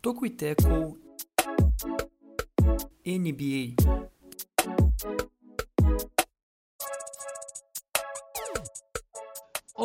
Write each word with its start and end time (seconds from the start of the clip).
Toco 0.00 0.26
e 0.26 0.30
Teco 0.30 0.98
NBA. 3.06 4.13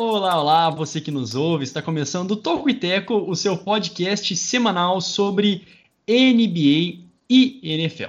Olá, 0.02 0.40
olá, 0.40 0.70
você 0.70 0.98
que 0.98 1.10
nos 1.10 1.34
ouve, 1.34 1.62
está 1.62 1.82
começando 1.82 2.30
o 2.30 2.36
Toco 2.36 2.70
e 2.70 2.74
Teco, 2.74 3.16
o 3.16 3.36
seu 3.36 3.54
podcast 3.54 4.34
semanal 4.34 4.98
sobre 4.98 5.68
NBA 6.08 7.04
e 7.28 7.60
NFL. 7.62 8.08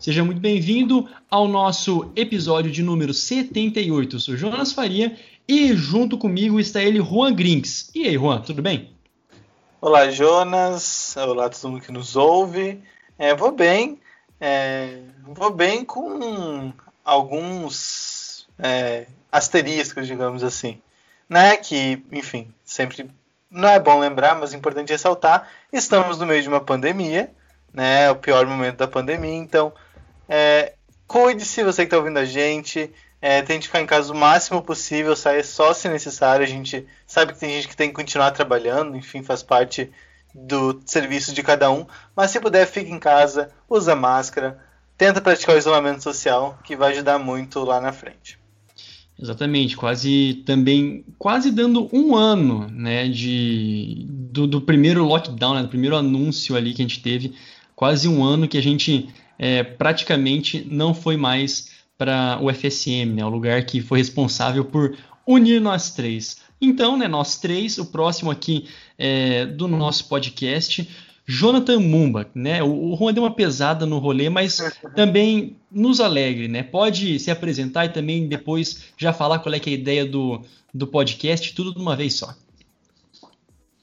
Seja 0.00 0.24
muito 0.24 0.40
bem-vindo 0.40 1.08
ao 1.30 1.46
nosso 1.46 2.10
episódio 2.16 2.72
de 2.72 2.82
número 2.82 3.14
78. 3.14 4.16
Eu 4.16 4.20
sou 4.20 4.36
Jonas 4.36 4.72
Faria 4.72 5.16
e 5.46 5.72
junto 5.74 6.18
comigo 6.18 6.58
está 6.58 6.82
ele, 6.82 7.00
Juan 7.00 7.32
Grinks. 7.32 7.92
E 7.94 8.08
aí, 8.08 8.14
Juan, 8.14 8.40
tudo 8.40 8.60
bem? 8.60 8.90
Olá, 9.80 10.10
Jonas. 10.10 11.16
Olá, 11.16 11.48
todo 11.48 11.70
mundo 11.70 11.82
que 11.82 11.92
nos 11.92 12.16
ouve. 12.16 12.82
É, 13.16 13.32
vou 13.32 13.52
bem. 13.52 14.00
É, 14.40 15.02
vou 15.22 15.52
bem 15.52 15.84
com 15.84 16.72
alguns 17.04 18.44
é, 18.58 19.06
asteriscos, 19.30 20.08
digamos 20.08 20.42
assim. 20.42 20.80
Né? 21.28 21.56
Que, 21.56 22.02
enfim, 22.10 22.52
sempre 22.64 23.10
não 23.50 23.68
é 23.68 23.78
bom 23.78 23.98
lembrar, 23.98 24.34
mas 24.34 24.52
é 24.52 24.56
importante 24.56 24.92
ressaltar. 24.92 25.48
Estamos 25.72 26.18
no 26.18 26.26
meio 26.26 26.42
de 26.42 26.48
uma 26.48 26.60
pandemia, 26.60 27.30
né? 27.72 28.10
O 28.10 28.16
pior 28.16 28.46
momento 28.46 28.76
da 28.76 28.88
pandemia, 28.88 29.34
então 29.34 29.72
é, 30.28 30.74
cuide-se 31.06 31.64
você 31.64 31.82
que 31.82 31.86
está 31.86 31.96
ouvindo 31.96 32.18
a 32.18 32.24
gente. 32.24 32.92
É, 33.20 33.42
tente 33.42 33.66
ficar 33.66 33.80
em 33.80 33.86
casa 33.86 34.12
o 34.12 34.16
máximo 34.16 34.62
possível, 34.62 35.16
saia 35.16 35.42
só 35.42 35.72
se 35.72 35.88
necessário. 35.88 36.44
A 36.44 36.48
gente 36.48 36.86
sabe 37.06 37.32
que 37.32 37.40
tem 37.40 37.50
gente 37.50 37.68
que 37.68 37.76
tem 37.76 37.88
que 37.88 37.94
continuar 37.94 38.30
trabalhando, 38.30 38.96
enfim, 38.96 39.24
faz 39.24 39.42
parte 39.42 39.90
do 40.32 40.80
serviço 40.86 41.32
de 41.34 41.42
cada 41.42 41.70
um. 41.70 41.84
Mas 42.14 42.30
se 42.30 42.38
puder, 42.38 42.66
fique 42.66 42.92
em 42.92 42.98
casa, 42.98 43.50
usa 43.68 43.96
máscara, 43.96 44.62
tenta 44.96 45.20
praticar 45.20 45.56
o 45.56 45.58
isolamento 45.58 46.02
social, 46.02 46.58
que 46.62 46.76
vai 46.76 46.92
ajudar 46.92 47.18
muito 47.18 47.64
lá 47.64 47.80
na 47.80 47.92
frente. 47.92 48.38
Exatamente, 49.20 49.76
quase 49.76 50.42
também, 50.46 51.04
quase 51.18 51.50
dando 51.50 51.88
um 51.92 52.14
ano, 52.14 52.68
né, 52.70 53.08
de, 53.08 54.06
do, 54.08 54.46
do 54.46 54.60
primeiro 54.60 55.04
lockdown, 55.04 55.54
né, 55.54 55.62
do 55.62 55.68
primeiro 55.68 55.96
anúncio 55.96 56.54
ali 56.54 56.72
que 56.72 56.82
a 56.82 56.84
gente 56.84 57.02
teve, 57.02 57.34
quase 57.74 58.06
um 58.06 58.22
ano 58.22 58.46
que 58.46 58.56
a 58.56 58.62
gente 58.62 59.08
é, 59.36 59.64
praticamente 59.64 60.64
não 60.70 60.94
foi 60.94 61.16
mais 61.16 61.70
para 61.96 62.38
o 62.40 62.48
FSM, 62.52 63.14
né, 63.14 63.24
o 63.24 63.28
lugar 63.28 63.64
que 63.64 63.80
foi 63.80 63.98
responsável 63.98 64.64
por 64.64 64.96
unir 65.26 65.60
nós 65.60 65.90
três. 65.90 66.38
Então, 66.60 66.96
né, 66.96 67.08
nós 67.08 67.38
três, 67.38 67.76
o 67.76 67.86
próximo 67.86 68.30
aqui 68.30 68.66
é, 68.96 69.46
do 69.46 69.66
nosso 69.66 70.08
podcast, 70.08 70.88
Jonathan 71.30 71.78
Mumba, 71.78 72.26
né? 72.34 72.62
O, 72.62 72.92
o 72.92 72.96
Juan 72.96 73.12
deu 73.12 73.22
uma 73.22 73.34
pesada 73.34 73.84
no 73.84 73.98
rolê, 73.98 74.30
mas 74.30 74.72
também 74.96 75.58
nos 75.70 76.00
alegre, 76.00 76.48
né? 76.48 76.62
Pode 76.62 77.18
se 77.20 77.30
apresentar 77.30 77.84
e 77.84 77.90
também 77.90 78.26
depois 78.26 78.86
já 78.96 79.12
falar 79.12 79.38
qual 79.40 79.54
é, 79.54 79.60
que 79.60 79.68
é 79.68 79.74
a 79.74 79.76
ideia 79.76 80.06
do, 80.06 80.40
do 80.72 80.86
podcast, 80.86 81.54
tudo 81.54 81.74
de 81.74 81.80
uma 81.80 81.94
vez 81.94 82.14
só. 82.14 82.34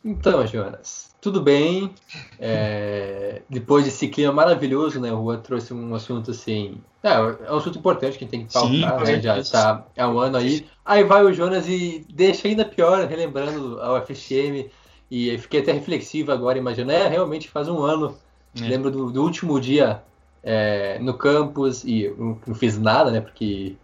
Então, 0.04 0.46
Jonas, 0.48 1.16
tudo 1.22 1.40
bem? 1.40 1.92
É, 2.40 3.44
depois 3.48 3.86
desse 3.86 4.08
clima 4.08 4.34
maravilhoso, 4.34 5.00
né? 5.00 5.14
O 5.14 5.26
Juan 5.26 5.38
trouxe 5.38 5.72
um 5.72 5.94
assunto 5.94 6.32
assim. 6.32 6.80
É, 7.04 7.11
é 7.14 7.52
um 7.52 7.58
assunto 7.58 7.78
importante 7.78 8.17
que 8.17 8.23
a 8.23 8.28
gente 8.28 8.32
tem 8.32 8.45
que 8.48 8.54
pautar, 8.54 9.04
né? 9.04 9.22
Já 9.22 9.38
está 9.38 9.86
há 9.95 10.08
um 10.08 10.17
ano 10.17 10.38
aí. 10.38 10.66
Aí 10.84 11.04
vai 11.04 11.23
o 11.23 11.32
Jonas 11.32 11.67
e 11.67 12.04
deixa 12.11 12.48
ainda 12.48 12.66
pior, 12.66 13.08
relembrando 13.08 13.80
a 13.82 14.00
UFSM. 14.00 14.67
E 15.10 15.38
fiquei 15.38 15.61
até 15.61 15.71
reflexivo 15.71 16.32
agora, 16.32 16.58
imaginando, 16.58 16.92
é, 16.92 17.08
realmente 17.08 17.49
faz 17.49 17.67
um 17.67 17.82
ano. 17.82 18.16
É. 18.60 18.67
Lembro 18.67 18.89
do, 18.89 19.11
do, 19.11 19.21
último 19.21 19.60
dia 19.60 20.02
é, 20.43 20.98
no 20.99 21.14
campus 21.14 21.83
e 21.83 22.14
não, 22.17 22.39
não, 22.48 22.55
fiz 22.55 22.77
nada, 22.77 23.11
né? 23.11 23.21
Porque 23.21 23.76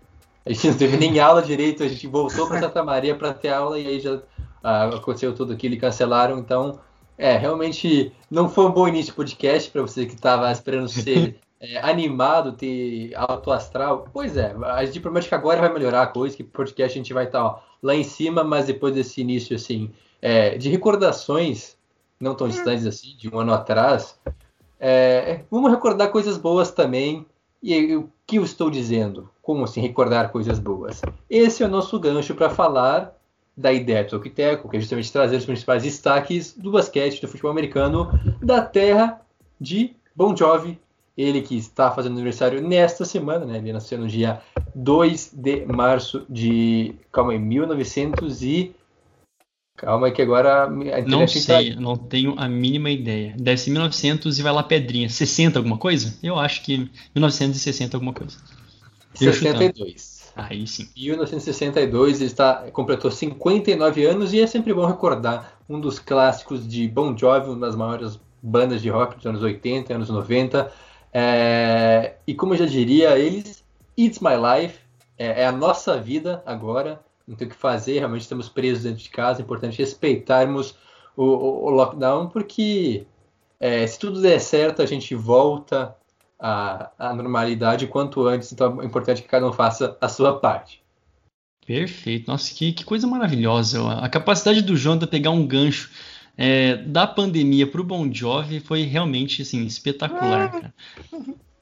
a 0.46 0.52
gente 0.52 0.70
não 0.70 0.78
teve 0.78 0.98
nem 0.98 1.20
aula 1.20 1.42
direito, 1.42 1.84
a 1.84 1.88
gente 1.88 2.08
voltou 2.08 2.48
para 2.48 2.60
Santa 2.60 2.84
Maria 2.84 3.16
para 3.16 3.34
ter 3.34 3.50
aula 3.50 3.78
e 3.78 3.88
aí 3.88 4.00
já 4.00 4.20
ah, 4.64 4.86
aconteceu 4.86 5.36
tudo 5.36 5.54
aquilo 5.54 5.76
e 5.76 5.80
cancelaram. 5.80 6.40
Então, 6.40 6.80
é, 7.18 7.38
realmente 7.38 8.12
não 8.30 8.50
foi 8.50 8.66
um 8.66 8.72
bom 8.72 8.88
início 8.88 9.12
de 9.12 9.16
podcast 9.16 9.70
para 9.70 9.82
você 9.82 10.06
que 10.06 10.16
estava 10.16 10.52
esperando 10.52 10.88
ser 10.88 11.40
é, 11.60 11.78
animado, 11.80 12.54
ter 12.54 13.14
alto 13.16 13.52
astral. 13.52 14.08
Pois 14.12 14.38
é, 14.38 14.56
a 14.64 14.84
gente 14.86 15.00
promete 15.00 15.28
que 15.28 15.36
agora 15.36 15.62
vai 15.62 15.72
melhorar 15.72 16.02
a 16.02 16.08
coisa, 16.08 16.36
que 16.36 16.44
podcast 16.44 16.98
a 16.98 17.02
gente 17.02 17.14
vai 17.14 17.26
estar 17.26 17.48
tá, 17.48 17.62
lá 17.84 17.94
em 17.94 18.04
cima, 18.04 18.44
mas 18.44 18.66
depois 18.66 18.96
desse 18.96 19.22
início 19.22 19.56
assim 19.56 19.92
é, 20.22 20.58
de 20.58 20.70
recordações, 20.70 21.76
não 22.20 22.36
tão 22.36 22.48
distantes 22.48 22.86
assim, 22.86 23.16
de 23.18 23.30
um 23.30 23.40
ano 23.40 23.54
atrás, 23.54 24.18
é, 24.80 25.42
vamos 25.50 25.72
recordar 25.72 26.12
coisas 26.12 26.38
boas 26.38 26.72
também. 26.72 27.26
E 27.62 27.96
o 27.96 28.10
que 28.26 28.38
eu 28.38 28.44
estou 28.44 28.72
dizendo? 28.72 29.30
Como 29.42 29.64
assim 29.64 29.82
recordar 29.82 30.32
coisas 30.32 30.58
boas? 30.58 31.02
Esse 31.30 31.62
é 31.62 31.66
o 31.66 31.70
nosso 31.70 32.00
gancho 32.00 32.34
para 32.34 32.50
falar 32.50 33.16
da 33.56 33.72
ideia 33.72 34.04
do 34.04 34.10
Toquiteco, 34.10 34.68
que 34.68 34.78
é 34.78 34.80
justamente 34.80 35.12
trazer 35.12 35.36
os 35.36 35.46
principais 35.46 35.84
destaques 35.84 36.54
do 36.54 36.72
basquete, 36.72 37.22
do 37.22 37.28
futebol 37.28 37.52
americano, 37.52 38.10
da 38.42 38.62
terra 38.62 39.22
de 39.60 39.96
Bon 40.16 40.36
Jovi, 40.36 40.80
ele 41.18 41.42
que 41.42 41.56
está 41.58 41.92
fazendo 41.92 42.14
aniversário 42.14 42.62
nesta 42.62 43.06
semana, 43.06 43.46
né? 43.46 43.58
Ele 43.58 43.74
nasceu 43.74 44.00
no 44.00 44.08
dia 44.08 44.42
2 44.74 45.34
de 45.34 45.66
março 45.66 46.26
de. 46.30 46.96
Calma 47.12 47.34
aí, 47.34 47.40
1900 47.40 48.42
e. 48.42 48.76
Calma 49.82 50.06
aí 50.06 50.14
que 50.14 50.22
agora. 50.22 50.70
Não 51.08 51.28
sei, 51.28 51.74
tá... 51.74 51.82
não 51.82 51.98
tenho 51.98 52.36
a 52.38 52.48
mínima 52.48 52.92
ideia. 52.92 53.34
Deve 53.36 53.58
ser 53.58 53.72
1900 53.72 54.38
e 54.38 54.44
vai 54.44 54.54
lá 54.54 54.62
pedrinha. 54.62 55.10
60 55.10 55.58
alguma 55.58 55.76
coisa? 55.76 56.14
Eu 56.22 56.38
acho 56.38 56.64
que 56.64 56.88
1960 57.16 57.98
alguma 57.98 58.14
coisa. 58.14 58.38
62. 59.16 60.32
Aí 60.36 60.68
sim. 60.68 60.88
Em 60.96 61.08
1962 61.08 62.22
ele 62.22 62.26
está, 62.26 62.70
completou 62.72 63.10
59 63.10 64.06
anos 64.06 64.34
e 64.34 64.40
é 64.40 64.46
sempre 64.46 64.72
bom 64.72 64.86
recordar 64.86 65.58
um 65.68 65.80
dos 65.80 65.98
clássicos 65.98 66.68
de 66.68 66.88
Bon 66.88 67.18
Jovi, 67.18 67.50
uma 67.50 67.66
das 67.66 67.76
maiores 67.76 68.20
bandas 68.40 68.84
de 68.84 68.90
rock 68.90 69.16
dos 69.16 69.26
anos 69.26 69.42
80, 69.42 69.96
anos 69.96 70.10
90. 70.10 70.72
É, 71.12 72.14
e 72.28 72.36
como 72.36 72.54
eu 72.54 72.60
já 72.60 72.66
diria, 72.68 73.18
eles, 73.18 73.64
It's 73.98 74.20
My 74.20 74.36
Life, 74.36 74.78
é, 75.18 75.42
é 75.42 75.48
a 75.48 75.52
nossa 75.52 76.00
vida 76.00 76.44
agora 76.46 77.00
não 77.32 77.38
tem 77.38 77.48
o 77.48 77.50
que 77.50 77.56
fazer, 77.56 78.00
realmente 78.00 78.24
estamos 78.24 78.50
presos 78.50 78.84
dentro 78.84 79.02
de 79.02 79.10
casa, 79.10 79.42
é 79.42 79.44
importante 79.44 79.78
respeitarmos 79.78 80.76
o, 81.16 81.24
o, 81.24 81.66
o 81.68 81.70
lockdown, 81.70 82.28
porque 82.28 83.06
é, 83.58 83.88
se 83.88 83.98
tudo 83.98 84.22
der 84.22 84.40
certo, 84.40 84.82
a 84.82 84.86
gente 84.86 85.16
volta 85.16 85.96
à, 86.38 86.92
à 87.00 87.14
normalidade 87.14 87.88
quanto 87.88 88.28
antes, 88.28 88.52
então 88.52 88.82
é 88.82 88.86
importante 88.86 89.22
que 89.22 89.30
cada 89.30 89.48
um 89.48 89.54
faça 89.54 89.98
a 90.02 90.10
sua 90.10 90.40
parte. 90.40 90.84
Perfeito, 91.66 92.28
nossa, 92.28 92.54
que, 92.54 92.74
que 92.74 92.84
coisa 92.84 93.08
maravilhosa. 93.08 93.94
A 93.94 94.10
capacidade 94.10 94.62
do 94.62 94.76
Jonathan 94.76 95.08
pegar 95.08 95.32
um 95.32 95.48
gancho 95.48 95.90
é, 96.38 96.76
da 96.76 97.08
pandemia 97.08 97.66
para 97.66 97.80
o 97.80 97.84
Bon 97.84 98.12
Jovi 98.12 98.60
foi 98.60 98.82
realmente 98.82 99.42
assim, 99.42 99.66
espetacular, 99.66 100.52
cara. 100.52 100.74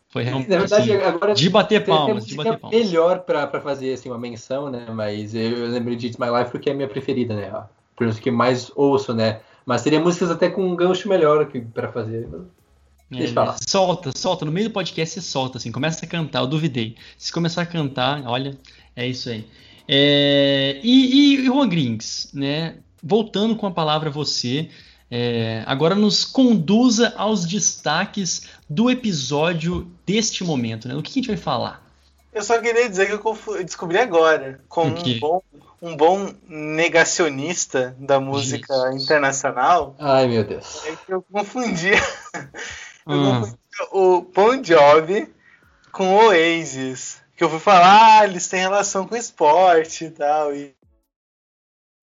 Foi 0.09 0.23
realmente 0.23 0.49
Na 0.49 0.57
verdade, 0.57 0.91
assim, 0.91 1.03
agora 1.03 1.33
de 1.35 1.49
bater 1.49 1.85
palmas, 1.85 2.25
de 2.25 2.35
bater 2.35 2.57
palmas. 2.57 2.79
melhor 2.79 3.19
para 3.19 3.61
fazer 3.61 3.93
assim 3.93 4.09
uma 4.09 4.17
menção, 4.17 4.69
né? 4.69 4.87
Mas 4.91 5.35
eu, 5.35 5.67
lembrei 5.67 5.95
de 5.95 6.07
It's 6.07 6.17
My 6.17 6.35
Life 6.35 6.51
porque 6.51 6.69
é 6.69 6.73
a 6.73 6.75
minha 6.75 6.87
preferida, 6.87 7.35
né? 7.35 7.63
Por 7.95 8.07
isso 8.07 8.19
que 8.19 8.31
mais 8.31 8.71
ouço, 8.75 9.13
né? 9.13 9.41
Mas 9.65 9.83
teria 9.83 9.99
músicas 9.99 10.31
até 10.31 10.49
com 10.49 10.65
um 10.65 10.75
gancho 10.75 11.07
melhor 11.07 11.47
para 11.73 11.91
fazer. 11.91 12.27
Deixa 13.11 13.27
eu 13.27 13.33
falar. 13.33 13.57
Solta, 13.67 14.11
solta. 14.15 14.45
No 14.45 14.51
meio 14.51 14.69
do 14.69 14.73
podcast 14.73 15.13
você 15.13 15.21
solta, 15.21 15.57
assim, 15.59 15.71
começa 15.71 16.05
a 16.05 16.09
cantar. 16.09 16.39
Eu 16.39 16.47
duvidei. 16.47 16.95
Se 17.15 17.31
começar 17.31 17.61
a 17.61 17.65
cantar, 17.67 18.23
olha, 18.25 18.57
é 18.95 19.05
isso 19.05 19.29
aí. 19.29 19.45
É, 19.87 20.79
e, 20.83 21.35
e 21.35 21.45
Juan 21.45 21.69
Grings, 21.69 22.29
né? 22.33 22.77
Voltando 23.01 23.55
com 23.55 23.67
a 23.67 23.71
palavra 23.71 24.09
você, 24.09 24.69
é, 25.11 25.63
agora 25.65 25.95
nos 25.95 26.23
conduza 26.23 27.13
aos 27.17 27.45
destaques 27.45 28.43
do 28.69 28.89
episódio 28.89 29.91
deste 30.05 30.43
momento, 30.43 30.87
né? 30.87 30.95
O 30.95 31.01
que 31.01 31.11
a 31.11 31.13
gente 31.13 31.27
vai 31.27 31.37
falar? 31.37 31.83
Eu 32.31 32.43
só 32.43 32.59
queria 32.61 32.87
dizer 32.87 33.07
que 33.07 33.13
eu 33.13 33.63
descobri 33.63 33.97
agora, 33.97 34.61
como 34.69 34.95
um 34.95 35.19
bom, 35.19 35.41
um 35.81 35.97
bom 35.97 36.31
negacionista 36.47 37.95
da 37.99 38.19
música 38.19 38.91
Gente. 38.91 39.03
internacional. 39.03 39.95
Ai, 39.97 40.27
meu 40.27 40.43
Deus. 40.43 40.85
É 40.85 40.95
que 40.95 41.11
eu 41.11 41.23
confundia, 41.23 41.95
eu 43.07 43.13
hum. 43.15 43.41
confundia 43.41 43.59
o 43.91 44.21
Bon 44.21 44.63
Jovi 44.63 45.33
com 45.91 46.15
o 46.15 46.27
Oasis. 46.27 47.19
Que 47.35 47.43
eu 47.43 47.49
fui 47.49 47.59
falar, 47.59 48.19
ah, 48.19 48.25
eles 48.25 48.47
têm 48.47 48.59
relação 48.59 49.07
com 49.07 49.15
esporte 49.15 50.05
e 50.05 50.11
tal. 50.11 50.53
E... 50.53 50.75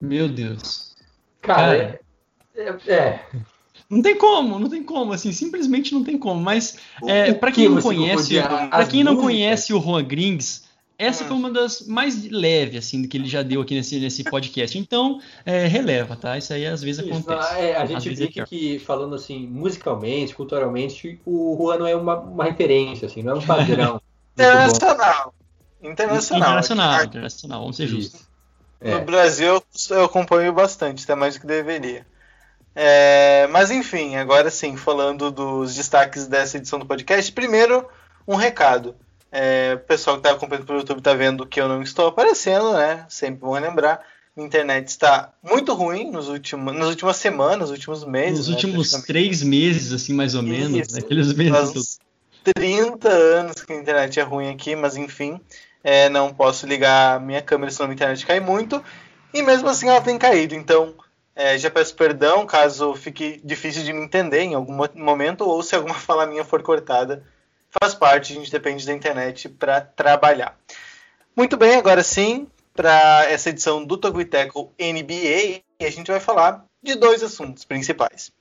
Meu 0.01 0.27
Deus. 0.27 0.95
Cara, 1.41 1.99
é, 2.57 2.91
é, 2.93 3.19
Não 3.89 4.01
tem 4.01 4.17
como, 4.17 4.59
não 4.59 4.69
tem 4.69 4.83
como, 4.83 5.13
assim, 5.13 5.31
simplesmente 5.31 5.93
não 5.93 6.03
tem 6.03 6.17
como. 6.17 6.41
Mas 6.41 6.77
é, 7.05 7.33
para 7.33 7.51
que 7.51 7.61
quem 7.61 7.69
não 7.69 7.81
conhece, 7.81 8.35
para 8.41 8.85
quem 8.85 9.03
não 9.03 9.13
músicas? 9.13 9.31
conhece 9.33 9.73
o 9.73 9.81
Juan 9.81 10.03
Grings, 10.03 10.65
essa 10.99 11.23
Hum. 11.23 11.27
foi 11.27 11.37
uma 11.37 11.51
das 11.51 11.85
mais 11.87 12.29
leves, 12.29 12.79
assim, 12.85 13.01
do 13.03 13.07
que 13.07 13.15
ele 13.17 13.27
já 13.27 13.43
deu 13.43 13.61
aqui 13.61 13.75
nesse, 13.75 13.99
nesse 13.99 14.23
podcast. 14.23 14.77
Então, 14.77 15.21
é, 15.45 15.67
releva, 15.67 16.15
tá? 16.15 16.37
Isso 16.37 16.51
aí 16.51 16.65
às 16.65 16.81
vezes 16.81 17.05
Isso, 17.05 17.13
acontece. 17.13 17.53
é, 17.59 17.75
a 17.77 17.85
gente 17.85 18.09
vezes 18.09 18.37
é 18.37 18.45
que, 18.45 18.79
falando 18.79 19.13
assim, 19.15 19.45
musicalmente, 19.47 20.33
culturalmente, 20.33 21.19
o 21.25 21.55
Juan 21.57 21.77
não 21.77 21.87
é 21.87 21.95
uma, 21.95 22.19
uma 22.19 22.43
referência, 22.45 23.05
assim, 23.05 23.21
não 23.21 23.33
é 23.33 23.35
um 23.35 23.41
padrão. 23.45 24.01
bom. 24.35 24.43
Internacional. 24.43 25.33
Internacional. 25.81 26.41
Internacional, 26.41 27.03
internacional, 27.05 27.59
vamos 27.61 27.75
ser 27.77 27.87
justos. 27.87 28.21
Isso. 28.21 28.27
No 28.81 28.91
É. 28.91 28.99
Brasil 28.99 29.63
eu 29.91 30.03
acompanho 30.05 30.51
bastante, 30.53 31.03
até 31.03 31.15
mais 31.15 31.35
do 31.35 31.41
que 31.41 31.47
deveria. 31.47 32.05
É, 32.79 33.47
mas 33.47 33.71
enfim, 33.71 34.17
agora 34.17 34.51
sim, 34.51 34.77
falando 34.77 35.31
dos 35.31 35.73
destaques 35.73 36.27
dessa 36.27 36.57
edição 36.57 36.77
do 36.77 36.85
podcast. 36.85 37.31
Primeiro, 37.31 37.83
um 38.27 38.35
recado. 38.35 38.95
É, 39.31 39.73
o 39.73 39.79
pessoal 39.79 40.17
que 40.17 40.19
está 40.19 40.37
acompanhando 40.37 40.67
pelo 40.67 40.77
YouTube 40.77 40.99
está 40.99 41.15
vendo 41.15 41.43
que 41.43 41.59
eu 41.59 41.67
não 41.67 41.81
estou 41.81 42.05
aparecendo, 42.05 42.73
né? 42.73 43.03
Sempre 43.09 43.41
bom 43.41 43.57
lembrar. 43.57 44.05
A 44.37 44.41
internet 44.43 44.89
está 44.89 45.33
muito 45.41 45.73
ruim 45.73 46.11
nos 46.11 46.29
últimos, 46.29 46.71
nas 46.75 46.87
últimas 46.87 47.17
semanas, 47.17 47.61
nos 47.61 47.71
últimos 47.71 48.05
meses. 48.05 48.37
Nos 48.37 48.49
né, 48.49 48.53
últimos 48.53 48.91
três 49.07 49.41
meses, 49.41 49.91
assim, 49.91 50.13
mais 50.13 50.35
ou 50.35 50.43
menos, 50.43 50.67
Isso. 50.67 50.93
meses. 50.93 51.03
Que 51.03 51.43
eu- 51.49 51.81
uns 51.81 51.99
30 52.53 53.09
anos 53.09 53.63
que 53.63 53.73
a 53.73 53.75
internet 53.75 54.19
é 54.19 54.23
ruim 54.23 54.49
aqui, 54.51 54.75
mas 54.75 54.95
enfim, 54.95 55.41
é, 55.83 56.09
não 56.09 56.31
posso 56.31 56.67
ligar 56.67 57.15
a 57.15 57.19
minha 57.19 57.41
câmera 57.41 57.71
senão 57.71 57.89
a 57.89 57.93
internet 57.93 58.23
cai 58.23 58.39
muito. 58.39 58.83
E 59.33 59.41
mesmo 59.41 59.67
assim 59.67 59.89
ela 59.89 59.99
tem 59.99 60.15
caído, 60.19 60.53
então 60.53 60.93
é, 61.37 61.55
já 61.55 61.69
peço 61.69 61.95
perdão 61.95 62.47
caso 62.47 62.95
fique 62.95 63.39
difícil 63.43 63.83
de 63.83 63.93
me 63.93 64.03
entender 64.03 64.41
em 64.41 64.55
algum 64.55 64.73
mo- 64.73 64.89
momento 64.95 65.41
ou 65.41 65.61
se 65.61 65.75
alguma 65.75 65.93
fala 65.95 66.25
minha 66.25 66.43
for 66.43 66.63
cortada. 66.63 67.23
Faz 67.69 67.93
parte, 67.93 68.33
a 68.33 68.35
gente 68.35 68.51
depende 68.51 68.85
da 68.85 68.93
internet 68.93 69.47
para 69.47 69.81
trabalhar. 69.81 70.57
Muito 71.35 71.55
bem, 71.55 71.75
agora 71.75 72.01
sim, 72.01 72.47
para 72.73 73.25
essa 73.29 73.49
edição 73.49 73.85
do 73.85 73.97
Toguiteco 73.97 74.73
NBA, 74.79 75.61
a 75.85 75.89
gente 75.91 76.09
vai 76.09 76.19
falar 76.19 76.65
de 76.81 76.95
dois 76.95 77.21
assuntos 77.21 77.63
principais. 77.63 78.31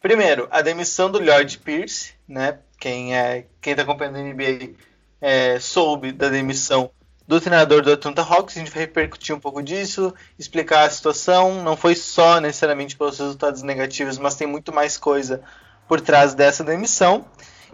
Primeiro, 0.00 0.48
a 0.50 0.60
demissão 0.60 1.10
do 1.10 1.20
Lloyd 1.20 1.58
Pierce, 1.58 2.14
né? 2.26 2.58
Quem 2.80 3.16
é 3.16 3.46
quem 3.60 3.72
está 3.72 3.82
acompanhando 3.84 4.16
a 4.16 4.22
NBA 4.22 4.74
é, 5.20 5.60
soube 5.60 6.10
da 6.10 6.28
demissão 6.28 6.90
do 7.28 7.38
treinador 7.38 7.82
do 7.82 7.92
Atlanta 7.92 8.22
Hawks. 8.22 8.56
A 8.56 8.60
gente 8.60 8.70
vai 8.70 8.80
repercutir 8.80 9.36
um 9.36 9.38
pouco 9.38 9.62
disso, 9.62 10.14
explicar 10.38 10.86
a 10.86 10.90
situação. 10.90 11.62
Não 11.62 11.76
foi 11.76 11.94
só 11.94 12.40
necessariamente 12.40 12.96
pelos 12.96 13.18
resultados 13.18 13.62
negativos, 13.62 14.16
mas 14.16 14.34
tem 14.34 14.46
muito 14.48 14.72
mais 14.72 14.96
coisa 14.96 15.42
por 15.86 16.00
trás 16.00 16.32
dessa 16.32 16.64
demissão. 16.64 17.26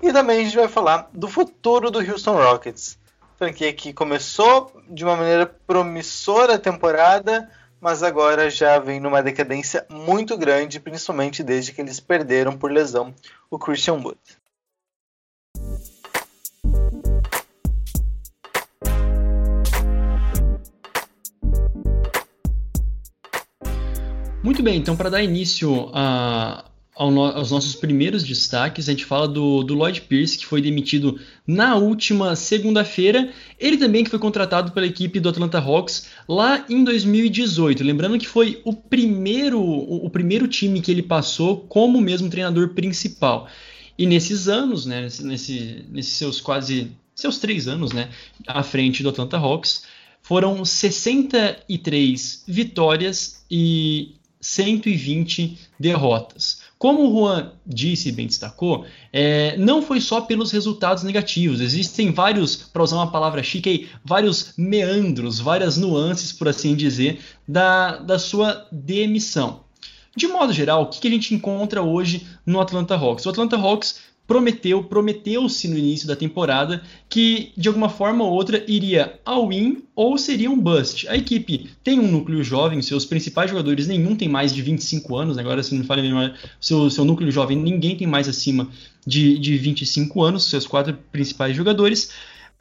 E 0.03 0.13
também 0.13 0.41
a 0.41 0.45
gente 0.45 0.57
vai 0.57 0.67
falar 0.67 1.09
do 1.15 1.29
futuro 1.29 1.89
do 1.89 2.01
Houston 2.01 2.35
Rockets. 2.35 2.99
Franquia 3.39 3.73
que 3.73 3.93
começou 3.93 4.73
de 4.91 5.05
uma 5.05 5.17
maneira 5.17 5.47
promissora 5.47 6.55
a 6.55 6.59
temporada, 6.59 7.49
mas 7.81 8.03
agora 8.03 8.51
já 8.51 8.79
vem 8.81 8.99
numa 8.99 9.23
decadência 9.23 9.87
muito 9.89 10.37
grande, 10.37 10.81
principalmente 10.81 11.45
desde 11.45 11.73
que 11.73 11.81
eles 11.81 12.01
perderam 12.01 12.57
por 12.57 12.73
lesão 12.73 13.15
o 13.49 13.59
Christian 13.59 13.95
Wood. 13.95 14.19
Muito 24.45 24.63
bem, 24.63 24.77
então 24.77 24.95
para 24.95 25.09
dar 25.09 25.23
início 25.23 25.89
a- 25.95 26.67
aos 26.95 27.51
nossos 27.51 27.75
primeiros 27.75 28.23
destaques, 28.23 28.89
a 28.89 28.93
gente 28.93 29.05
fala 29.05 29.27
do, 29.27 29.65
do 29.65 29.75
Lloyd 29.75 30.03
Pierce, 30.03 30.39
que 30.39 30.47
foi 30.47 30.61
demitido 30.63 31.19
na 31.45 31.75
última 31.77 32.37
segunda-feira. 32.37 33.33
Ele 33.59 33.77
também 33.79 34.05
que 34.05 34.11
foi 34.11 34.19
contratado 34.19 34.71
pela 34.71 34.87
equipe 34.87 35.19
do 35.19 35.29
Atlanta 35.29 35.59
Hawks 35.59 36.09
lá 36.29 36.65
em 36.69 36.85
2018. 36.85 37.83
Lembrando 37.83 38.17
que 38.19 38.29
foi 38.29 38.61
o 38.65 38.73
primeiro, 38.73 39.59
o, 39.61 40.07
o 40.07 40.11
primeiro 40.11 40.47
time 40.47 40.81
que 40.81 40.91
ele 40.93 41.03
passou 41.03 41.57
como 41.63 42.01
mesmo 42.01 42.29
treinador 42.31 42.69
principal. 42.75 43.49
E 43.99 44.07
nesses 44.07 44.47
anos, 44.47 44.87
né, 44.87 45.09
nesse- 45.23 45.85
nesses 45.91 46.13
seus 46.13 46.41
quase 46.41 46.93
seus 47.15 47.39
três 47.39 47.67
anos, 47.67 47.93
né, 47.93 48.11
à 48.47 48.63
frente 48.63 49.03
do 49.03 49.09
Atlanta 49.09 49.37
Hawks, 49.39 49.85
foram 50.23 50.65
63 50.65 52.45
vitórias 52.47 53.45
e 53.51 54.15
120 54.45 55.59
derrotas. 55.81 56.61
Como 56.79 57.09
o 57.09 57.19
Juan 57.19 57.53
disse 57.67 58.11
e 58.11 58.13
bem 58.13 58.27
destacou, 58.27 58.85
é, 59.11 59.57
não 59.57 59.81
foi 59.81 60.03
só 60.03 60.21
pelos 60.21 60.53
resultados 60.53 61.03
negativos. 61.03 61.63
Existem 61.63 62.13
vários, 62.13 62.55
para 62.57 62.83
usar 62.83 62.97
uma 62.97 63.11
palavra 63.11 63.43
chique, 63.43 63.71
aí, 63.71 63.89
vários 64.05 64.53
meandros, 64.59 65.41
várias 65.41 65.79
nuances, 65.79 66.31
por 66.31 66.47
assim 66.47 66.75
dizer, 66.75 67.21
da, 67.49 67.97
da 67.97 68.19
sua 68.19 68.67
demissão. 68.71 69.65
De 70.15 70.29
modo 70.29 70.53
geral, 70.53 70.83
o 70.83 70.87
que, 70.87 71.01
que 71.01 71.09
a 71.09 71.11
gente 71.11 71.35
encontra 71.35 71.83
hoje 71.83 72.27
no 72.45 72.61
Atlanta 72.61 72.95
Hawks? 72.95 73.25
O 73.25 73.31
Atlanta 73.31 73.57
Hawks 73.57 74.01
prometeu, 74.27 74.83
prometeu-se 74.83 75.69
no 75.69 75.77
início 75.77 76.09
da 76.09 76.17
temporada 76.17 76.83
que 77.09 77.53
de 77.57 77.69
alguma 77.69 77.89
forma 77.89 78.25
ou 78.25 78.33
outra 78.33 78.65
iria 78.67 79.19
ao 79.25 79.49
win 79.49 79.83
ou 79.95 80.17
seria 80.17 80.51
um 80.51 80.59
bust. 80.59 81.07
A 81.09 81.17
equipe 81.17 81.71
tem 81.83 82.01
um 82.01 82.11
núcleo 82.11 82.43
jovem, 82.43 82.81
seus 82.81 83.05
principais 83.05 83.51
jogadores 83.51 83.87
nenhum 83.87 84.17
tem 84.17 84.29
mais 84.29 84.55
de 84.55 84.63
25 84.63 85.17
anos, 85.17 85.39
agora 85.39 85.63
se 85.63 85.73
não 85.73 85.81
me 85.81 85.87
falha 85.87 86.03
memória, 86.03 86.35
seu, 86.61 86.89
seu 86.91 87.05
núcleo 87.05 87.31
jovem 87.31 87.57
ninguém 87.57 87.97
tem 87.97 88.07
mais 88.07 88.29
acima 88.29 88.69
de, 89.07 89.39
de 89.39 89.57
25 89.59 90.23
anos, 90.23 90.49
seus 90.49 90.67
quatro 90.67 90.97
principais 91.13 91.55
jogadores, 91.55 92.11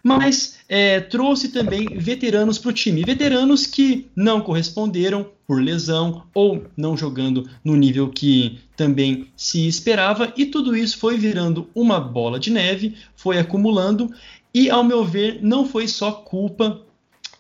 mas 0.04 0.60
é, 0.68 1.00
trouxe 1.00 1.48
também 1.48 1.88
veteranos 1.96 2.60
para 2.60 2.70
o 2.70 2.74
time. 2.74 3.04
Veteranos 3.06 3.66
que 3.66 4.10
não 4.14 4.42
corresponderam 4.42 5.26
por 5.48 5.62
lesão 5.62 6.24
ou 6.34 6.66
não 6.76 6.98
jogando 6.98 7.50
no 7.64 7.76
nível 7.76 8.10
que 8.10 8.60
também 8.76 9.28
se 9.36 9.66
esperava, 9.66 10.34
e 10.36 10.46
tudo 10.46 10.76
isso 10.76 10.98
foi 10.98 11.18
virando 11.18 11.70
uma 11.74 12.00
bola 12.00 12.40
de 12.40 12.52
neve, 12.52 12.96
foi 13.16 13.38
acumulando, 13.38 14.12
e 14.54 14.70
ao 14.70 14.84
meu 14.84 15.06
ver, 15.06 15.40
não 15.42 15.66
foi 15.66 15.88
só 15.88 16.12
culpa 16.12 16.82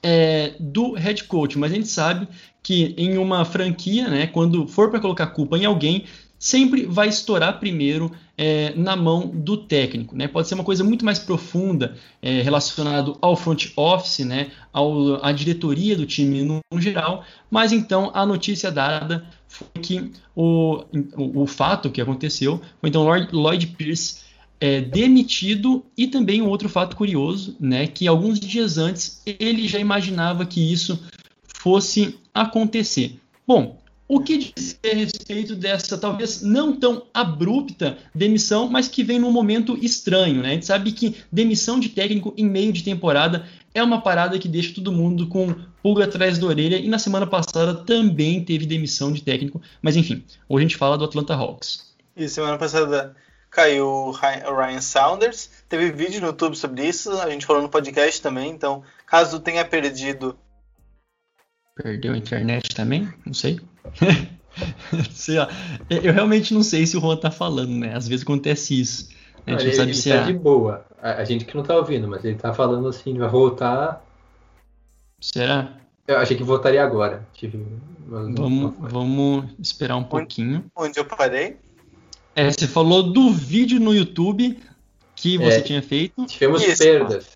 é, 0.01 0.53
do 0.59 0.93
head 0.93 1.23
coach, 1.25 1.57
mas 1.57 1.71
a 1.71 1.75
gente 1.75 1.87
sabe 1.87 2.27
que 2.61 2.93
em 2.97 3.17
uma 3.17 3.43
franquia, 3.43 4.07
né, 4.07 4.27
quando 4.27 4.67
for 4.67 4.89
para 4.89 4.99
colocar 4.99 5.27
culpa 5.27 5.57
em 5.57 5.65
alguém, 5.65 6.05
sempre 6.43 6.85
vai 6.85 7.07
estourar 7.07 7.57
primeiro 7.57 8.11
é, 8.37 8.73
na 8.75 8.97
mão 8.97 9.31
do 9.33 9.55
técnico. 9.55 10.13
Né? 10.13 10.27
Pode 10.27 10.49
ser 10.49 10.55
uma 10.55 10.63
coisa 10.65 10.83
muito 10.83 11.05
mais 11.05 11.17
profunda 11.17 11.95
é, 12.21 12.41
relacionado 12.41 13.17
ao 13.21 13.37
front 13.37 13.67
office, 13.77 14.25
né, 14.25 14.51
ao, 14.73 15.23
à 15.25 15.31
diretoria 15.31 15.95
do 15.95 16.05
time 16.05 16.41
no, 16.41 16.59
no, 16.69 16.81
geral, 16.81 17.23
mas 17.49 17.71
então 17.71 18.11
a 18.13 18.25
notícia 18.25 18.69
dada 18.69 19.25
foi 19.47 19.81
que 19.81 20.11
o, 20.35 20.83
o, 21.15 21.43
o 21.43 21.47
fato 21.47 21.89
que 21.89 22.01
aconteceu 22.01 22.59
foi 22.81 22.89
então 22.89 23.03
Lloyd, 23.03 23.29
Lloyd 23.31 23.67
Pierce 23.67 24.23
é, 24.59 24.81
demitido 24.81 25.85
e 25.97 26.07
também 26.07 26.41
um 26.41 26.49
outro 26.49 26.67
fato 26.67 26.97
curioso, 26.97 27.55
né, 27.57 27.87
que 27.87 28.05
alguns 28.05 28.37
dias 28.37 28.77
antes 28.77 29.21
ele 29.25 29.65
já 29.65 29.79
imaginava 29.79 30.45
que 30.45 30.59
isso 30.73 31.01
fosse 31.47 32.19
acontecer. 32.33 33.17
Bom, 33.47 33.81
o 34.13 34.23
que 34.23 34.37
dizer 34.37 34.91
a 34.91 34.95
respeito 34.95 35.55
dessa 35.55 35.97
talvez 35.97 36.43
não 36.43 36.75
tão 36.75 37.07
abrupta 37.11 37.97
demissão, 38.13 38.69
mas 38.69 38.87
que 38.87 39.03
vem 39.03 39.17
num 39.17 39.31
momento 39.31 39.75
estranho, 39.83 40.41
né? 40.41 40.49
A 40.49 40.53
gente 40.53 40.67
sabe 40.67 40.91
que 40.91 41.15
demissão 41.31 41.79
de 41.79 41.89
técnico 41.89 42.31
em 42.37 42.45
meio 42.45 42.71
de 42.71 42.83
temporada 42.83 43.47
é 43.73 43.81
uma 43.81 44.01
parada 44.01 44.37
que 44.37 44.47
deixa 44.47 44.75
todo 44.75 44.91
mundo 44.91 45.27
com 45.27 45.55
pulga 45.81 46.05
atrás 46.05 46.37
da 46.37 46.45
orelha 46.45 46.77
e 46.77 46.87
na 46.87 46.99
semana 46.99 47.25
passada 47.25 47.73
também 47.73 48.43
teve 48.43 48.67
demissão 48.67 49.11
de 49.11 49.23
técnico, 49.23 49.59
mas 49.81 49.95
enfim, 49.95 50.23
hoje 50.47 50.65
a 50.65 50.67
gente 50.67 50.77
fala 50.77 50.95
do 50.95 51.05
Atlanta 51.05 51.33
Hawks. 51.33 51.91
E 52.15 52.29
semana 52.29 52.59
passada 52.59 53.15
caiu 53.49 53.87
o 53.87 54.11
Ryan 54.11 54.81
Saunders, 54.81 55.49
teve 55.67 55.91
vídeo 55.91 56.21
no 56.21 56.27
YouTube 56.27 56.55
sobre 56.55 56.87
isso, 56.87 57.11
a 57.19 57.29
gente 57.31 57.47
falou 57.47 57.63
no 57.63 57.69
podcast 57.69 58.21
também, 58.21 58.51
então 58.51 58.83
caso 59.07 59.39
tenha 59.39 59.65
perdido 59.65 60.37
Perdeu 61.75 62.13
a 62.13 62.17
internet 62.17 62.75
também? 62.75 63.11
Não 63.25 63.33
sei. 63.33 63.59
sei 65.11 65.37
lá. 65.37 65.49
Eu 65.89 66.13
realmente 66.13 66.53
não 66.53 66.63
sei 66.63 66.85
se 66.85 66.97
o 66.97 67.01
Juan 67.01 67.17
tá 67.17 67.31
falando, 67.31 67.71
né? 67.71 67.95
Às 67.95 68.07
vezes 68.07 68.23
acontece 68.23 68.79
isso. 68.79 69.09
A 69.45 69.51
gente 69.51 69.65
não 69.65 69.73
sabe 69.73 69.89
ele 69.89 69.93
se 69.93 70.09
tá 70.09 70.15
é. 70.15 70.23
de 70.23 70.33
boa. 70.33 70.85
A, 71.01 71.13
a, 71.15 71.25
gente 71.25 71.45
que 71.45 71.55
não 71.55 71.63
tá 71.63 71.75
ouvindo, 71.75 72.07
mas 72.07 72.23
ele 72.23 72.35
tá 72.35 72.53
falando 72.53 72.87
assim, 72.87 73.17
vai 73.17 73.27
voltar. 73.27 74.05
Será? 75.19 75.73
Eu 76.07 76.17
achei 76.17 76.37
que 76.37 76.43
voltaria 76.43 76.83
agora. 76.83 77.27
Tive... 77.33 77.65
Vamos, 78.05 78.73
vamos 78.79 79.45
esperar 79.59 79.95
um 79.95 80.03
pouquinho. 80.03 80.65
Onde 80.75 80.99
eu 80.99 81.05
parei? 81.05 81.57
É, 82.35 82.51
você 82.51 82.67
falou 82.67 83.03
do 83.03 83.31
vídeo 83.31 83.79
no 83.79 83.93
YouTube 83.93 84.59
que 85.15 85.37
você 85.37 85.57
É, 85.57 85.61
tinha 85.61 85.81
feito. 85.81 86.25
Tivemos 86.25 86.63
Isso. 86.63 86.83
perdas. 86.83 87.27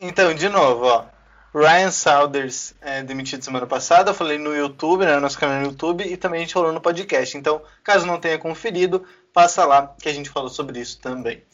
Então, 0.00 0.34
de 0.34 0.48
novo, 0.48 0.84
ó. 0.84 1.04
Ryan 1.54 1.92
Saunders 1.92 2.74
é, 2.80 3.00
demitido 3.04 3.44
semana 3.44 3.64
passada, 3.64 4.10
eu 4.10 4.14
falei 4.14 4.38
no 4.38 4.56
YouTube, 4.56 5.04
né, 5.06 5.14
no 5.14 5.20
nosso 5.20 5.38
canal 5.38 5.60
no 5.60 5.68
YouTube, 5.68 6.02
e 6.02 6.16
também 6.16 6.38
a 6.38 6.40
gente 6.40 6.52
falou 6.52 6.72
no 6.72 6.80
podcast. 6.80 7.38
Então, 7.38 7.62
caso 7.84 8.04
não 8.04 8.18
tenha 8.18 8.36
conferido, 8.38 9.06
passa 9.32 9.64
lá 9.64 9.94
que 10.00 10.08
a 10.08 10.12
gente 10.12 10.28
falou 10.28 10.48
sobre 10.48 10.80
isso 10.80 10.98
também. 11.00 11.44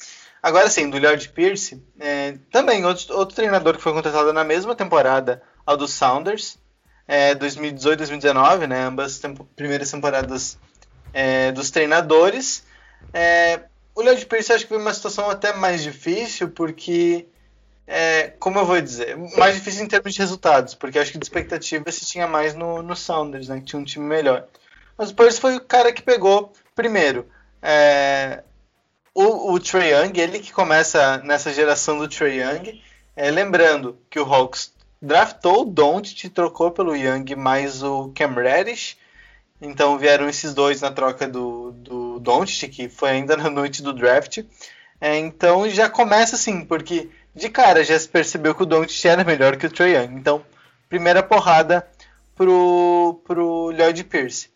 Agora 0.42 0.70
sim, 0.70 0.88
do 0.88 0.98
Lloyd 0.98 1.28
Pierce, 1.28 1.84
é, 1.98 2.38
também 2.50 2.82
outro, 2.86 3.14
outro, 3.14 3.36
treinador 3.36 3.76
que 3.76 3.82
foi 3.82 3.92
contratado 3.92 4.32
na 4.32 4.42
mesma 4.42 4.74
temporada 4.74 5.42
ao 5.66 5.76
do 5.76 5.86
Saunders, 5.86 6.58
é, 7.06 7.34
2018-2019, 7.34 8.66
né, 8.66 8.84
ambas 8.84 9.18
tempo, 9.18 9.46
primeiras 9.54 9.90
temporadas 9.90 10.58
é, 11.12 11.52
dos 11.52 11.70
treinadores. 11.70 12.64
É, 13.12 13.64
o 13.94 14.00
Lloyd 14.00 14.24
Pierce 14.24 14.50
acho 14.50 14.64
que 14.64 14.70
foi 14.70 14.78
uma 14.78 14.94
situação 14.94 15.28
até 15.28 15.52
mais 15.52 15.82
difícil, 15.82 16.48
porque 16.48 17.26
é, 17.92 18.32
como 18.38 18.56
eu 18.56 18.64
vou 18.64 18.80
dizer, 18.80 19.16
mais 19.36 19.56
difícil 19.56 19.84
em 19.84 19.88
termos 19.88 20.14
de 20.14 20.20
resultados, 20.20 20.76
porque 20.76 20.96
acho 20.96 21.10
que 21.10 21.18
de 21.18 21.24
expectativa 21.24 21.90
se 21.90 22.06
tinha 22.06 22.24
mais 22.24 22.54
no, 22.54 22.82
no 22.84 22.94
Sounders, 22.94 23.48
né, 23.48 23.58
que 23.58 23.64
tinha 23.64 23.80
um 23.80 23.84
time 23.84 24.06
melhor. 24.06 24.46
Mas 24.96 25.10
Pierce 25.10 25.40
foi 25.40 25.56
o 25.56 25.60
cara 25.60 25.92
que 25.92 26.00
pegou, 26.00 26.52
primeiro, 26.72 27.26
é, 27.60 28.44
o, 29.12 29.52
o 29.52 29.58
Trae 29.58 29.90
Young, 29.90 30.20
ele 30.20 30.38
que 30.38 30.52
começa 30.52 31.18
nessa 31.24 31.52
geração 31.52 31.98
do 31.98 32.06
Trae 32.06 32.40
Young, 32.40 32.80
é, 33.16 33.28
lembrando 33.28 33.98
que 34.08 34.20
o 34.20 34.24
Hawks 34.24 34.72
draftou 35.02 35.62
o 35.62 35.64
Doncic, 35.64 36.28
trocou 36.28 36.70
pelo 36.70 36.94
Young 36.94 37.34
mais 37.34 37.82
o 37.82 38.12
Cam 38.14 38.34
Reddish, 38.34 38.96
então 39.60 39.98
vieram 39.98 40.28
esses 40.28 40.54
dois 40.54 40.80
na 40.80 40.92
troca 40.92 41.26
do, 41.26 41.72
do 41.72 42.20
Doncic, 42.20 42.70
que 42.70 42.88
foi 42.88 43.10
ainda 43.10 43.36
na 43.36 43.50
noite 43.50 43.82
do 43.82 43.92
draft. 43.92 44.44
É, 45.00 45.16
então 45.16 45.68
já 45.68 45.88
começa 45.88 46.36
assim, 46.36 46.64
porque 46.64 47.08
de 47.34 47.48
cara 47.48 47.84
já 47.84 47.98
se 47.98 48.08
percebeu 48.08 48.54
que 48.54 48.62
o 48.62 48.66
Doncic 48.66 49.04
era 49.06 49.24
melhor 49.24 49.56
que 49.56 49.66
o 49.66 49.70
Trae 49.70 49.94
Young. 49.94 50.14
Então, 50.14 50.44
primeira 50.88 51.22
porrada 51.22 51.86
pro, 52.34 53.20
pro 53.26 53.70
Lloyd 53.70 54.04
Pierce. 54.04 54.50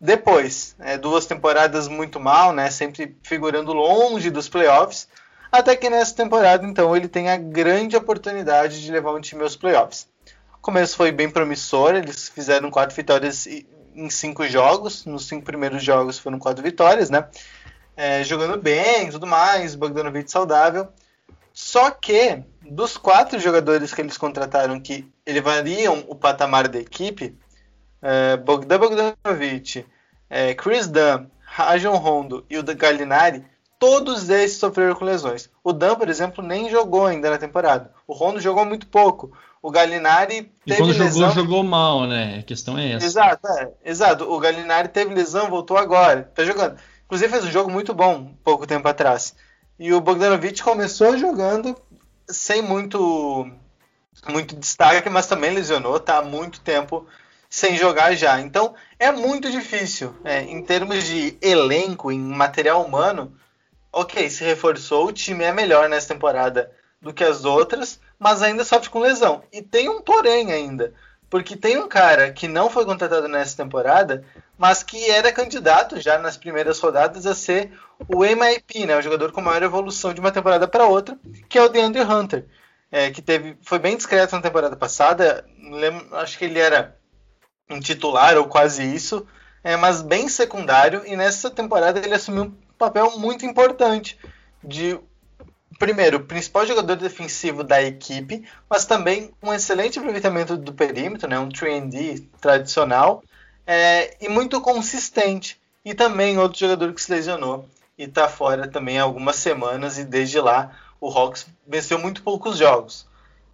Depois, 0.00 0.76
é, 0.78 0.98
duas 0.98 1.26
temporadas 1.26 1.88
muito 1.88 2.20
mal, 2.20 2.52
né? 2.52 2.70
Sempre 2.70 3.16
figurando 3.22 3.72
longe 3.72 4.30
dos 4.30 4.48
playoffs. 4.48 5.08
Até 5.50 5.74
que 5.74 5.88
nessa 5.88 6.14
temporada, 6.14 6.66
então, 6.66 6.94
ele 6.94 7.08
tem 7.08 7.30
a 7.30 7.36
grande 7.36 7.96
oportunidade 7.96 8.82
de 8.82 8.92
levar 8.92 9.12
um 9.12 9.20
time 9.20 9.42
aos 9.42 9.56
playoffs. 9.56 10.06
O 10.54 10.58
começo 10.60 10.96
foi 10.96 11.12
bem 11.12 11.30
promissor, 11.30 11.94
eles 11.94 12.28
fizeram 12.28 12.70
quatro 12.70 12.94
vitórias 12.94 13.46
em 13.46 14.10
cinco 14.10 14.46
jogos. 14.46 15.06
Nos 15.06 15.26
cinco 15.26 15.44
primeiros 15.44 15.82
jogos 15.82 16.18
foram 16.18 16.38
quatro 16.38 16.62
vitórias, 16.62 17.08
né? 17.08 17.28
É, 17.96 18.22
jogando 18.22 18.60
bem 18.60 19.10
tudo 19.10 19.26
mais, 19.26 19.74
Bogdanovich 19.74 20.30
saudável. 20.30 20.88
Só 21.58 21.90
que, 21.90 22.44
dos 22.70 22.98
quatro 22.98 23.38
jogadores 23.38 23.94
que 23.94 24.02
eles 24.02 24.18
contrataram 24.18 24.78
que 24.78 25.10
elevariam 25.24 26.04
o 26.06 26.14
patamar 26.14 26.68
da 26.68 26.78
equipe, 26.78 27.34
é, 28.02 28.36
Bogdan 28.36 28.78
Bogdanovic, 28.78 29.86
é, 30.28 30.52
Chris 30.52 30.86
Dunn, 30.86 31.28
Rajon 31.40 31.96
Rondo 31.96 32.44
e 32.50 32.58
o 32.58 32.62
Gallinari, 32.62 33.42
todos 33.78 34.28
esses 34.28 34.58
sofreram 34.58 34.94
com 34.94 35.06
lesões. 35.06 35.48
O 35.64 35.72
Dunn, 35.72 35.94
por 35.94 36.10
exemplo, 36.10 36.44
nem 36.44 36.68
jogou 36.68 37.06
ainda 37.06 37.30
na 37.30 37.38
temporada. 37.38 37.90
O 38.06 38.12
Rondo 38.12 38.38
jogou 38.38 38.66
muito 38.66 38.86
pouco. 38.88 39.32
O 39.62 39.70
Gallinari 39.70 40.52
teve 40.66 40.74
e 40.74 40.76
quando 40.76 40.98
lesão. 40.98 41.30
jogou, 41.30 41.34
jogou 41.42 41.62
mal, 41.64 42.06
né? 42.06 42.40
A 42.40 42.42
questão 42.42 42.76
é 42.76 42.92
essa. 42.92 43.06
Exato, 43.06 43.48
é, 43.48 43.70
exato. 43.82 44.30
O 44.30 44.38
Gallinari 44.38 44.88
teve 44.88 45.14
lesão, 45.14 45.48
voltou 45.48 45.78
agora. 45.78 46.30
Tá 46.34 46.44
jogando. 46.44 46.76
Inclusive 47.06 47.30
fez 47.30 47.44
um 47.46 47.50
jogo 47.50 47.70
muito 47.70 47.94
bom 47.94 48.34
pouco 48.44 48.66
tempo 48.66 48.86
atrás. 48.86 49.34
E 49.78 49.92
o 49.92 50.00
Bogdanovich 50.00 50.62
começou 50.62 51.18
jogando 51.18 51.76
sem 52.28 52.62
muito 52.62 53.50
muito 54.28 54.56
destaque, 54.56 55.08
mas 55.10 55.26
também 55.26 55.52
lesionou, 55.52 56.00
tá 56.00 56.18
há 56.18 56.22
muito 56.22 56.60
tempo 56.60 57.06
sem 57.48 57.76
jogar 57.76 58.14
já. 58.14 58.40
Então 58.40 58.74
é 58.98 59.12
muito 59.12 59.50
difícil. 59.50 60.14
É, 60.24 60.42
em 60.42 60.62
termos 60.62 61.04
de 61.04 61.36
elenco, 61.40 62.10
em 62.10 62.18
material 62.18 62.84
humano, 62.84 63.32
ok, 63.92 64.28
se 64.30 64.44
reforçou, 64.44 65.06
o 65.06 65.12
time 65.12 65.44
é 65.44 65.52
melhor 65.52 65.88
nessa 65.88 66.08
temporada 66.08 66.70
do 67.00 67.12
que 67.12 67.22
as 67.22 67.44
outras, 67.44 68.00
mas 68.18 68.42
ainda 68.42 68.64
sofre 68.64 68.90
com 68.90 68.98
lesão. 68.98 69.42
E 69.52 69.62
tem 69.62 69.88
um 69.88 70.00
porém 70.00 70.52
ainda. 70.52 70.92
Porque 71.28 71.56
tem 71.56 71.76
um 71.76 71.88
cara 71.88 72.32
que 72.32 72.46
não 72.46 72.70
foi 72.70 72.84
contratado 72.84 73.28
nessa 73.28 73.56
temporada, 73.56 74.24
mas 74.58 74.82
que 74.82 75.10
era 75.10 75.32
candidato 75.32 76.00
já 76.00 76.18
nas 76.18 76.36
primeiras 76.36 76.80
rodadas 76.80 77.26
a 77.26 77.34
ser 77.34 77.72
o 78.08 78.24
MIP, 78.24 78.86
né, 78.86 78.96
o 78.96 79.02
jogador 79.02 79.32
com 79.32 79.40
maior 79.40 79.62
evolução 79.62 80.14
de 80.14 80.20
uma 80.20 80.32
temporada 80.32 80.66
para 80.66 80.86
outra, 80.86 81.18
que 81.48 81.58
é 81.58 81.62
o 81.62 81.68
DeAndre 81.68 82.02
Hunter, 82.02 82.46
é, 82.90 83.10
que 83.10 83.20
teve, 83.20 83.56
foi 83.62 83.78
bem 83.78 83.96
discreto 83.96 84.34
na 84.34 84.42
temporada 84.42 84.76
passada, 84.76 85.44
lembro, 85.58 86.14
acho 86.16 86.38
que 86.38 86.44
ele 86.44 86.58
era 86.58 86.96
um 87.68 87.80
titular 87.80 88.36
ou 88.36 88.46
quase 88.46 88.82
isso, 88.82 89.26
é, 89.62 89.76
mas 89.76 90.02
bem 90.02 90.28
secundário, 90.28 91.02
e 91.06 91.16
nessa 91.16 91.50
temporada 91.50 91.98
ele 91.98 92.14
assumiu 92.14 92.44
um 92.44 92.54
papel 92.78 93.18
muito 93.18 93.44
importante 93.44 94.18
de 94.62 94.98
primeiro, 95.78 96.20
principal 96.20 96.66
jogador 96.66 96.96
defensivo 96.96 97.62
da 97.62 97.82
equipe, 97.82 98.44
mas 98.68 98.86
também 98.86 99.32
um 99.42 99.52
excelente 99.52 99.98
aproveitamento 99.98 100.56
do 100.56 100.72
perímetro, 100.72 101.28
né, 101.28 101.38
um 101.38 101.48
3D 101.48 102.26
tradicional, 102.40 103.22
é, 103.66 104.16
e 104.20 104.28
muito 104.28 104.60
consistente. 104.60 105.60
E 105.84 105.94
também 105.94 106.38
outro 106.38 106.58
jogador 106.58 106.92
que 106.92 107.02
se 107.02 107.12
lesionou 107.12 107.68
e 107.96 108.04
está 108.04 108.28
fora 108.28 108.68
também 108.68 108.98
há 108.98 109.02
algumas 109.02 109.36
semanas, 109.36 109.98
e 109.98 110.04
desde 110.04 110.40
lá 110.40 110.76
o 111.00 111.08
Hawks 111.08 111.46
venceu 111.66 111.98
muito 111.98 112.22
poucos 112.22 112.58
jogos. 112.58 113.06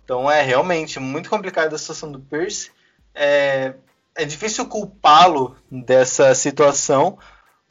Então 0.04 0.30
é 0.30 0.42
realmente 0.42 0.98
muito 0.98 1.30
complicada 1.30 1.74
a 1.74 1.78
situação 1.78 2.10
do 2.10 2.18
Pierce. 2.18 2.70
É, 3.14 3.74
é 4.14 4.24
difícil 4.24 4.66
culpá-lo 4.66 5.56
dessa 5.70 6.34
situação, 6.34 7.18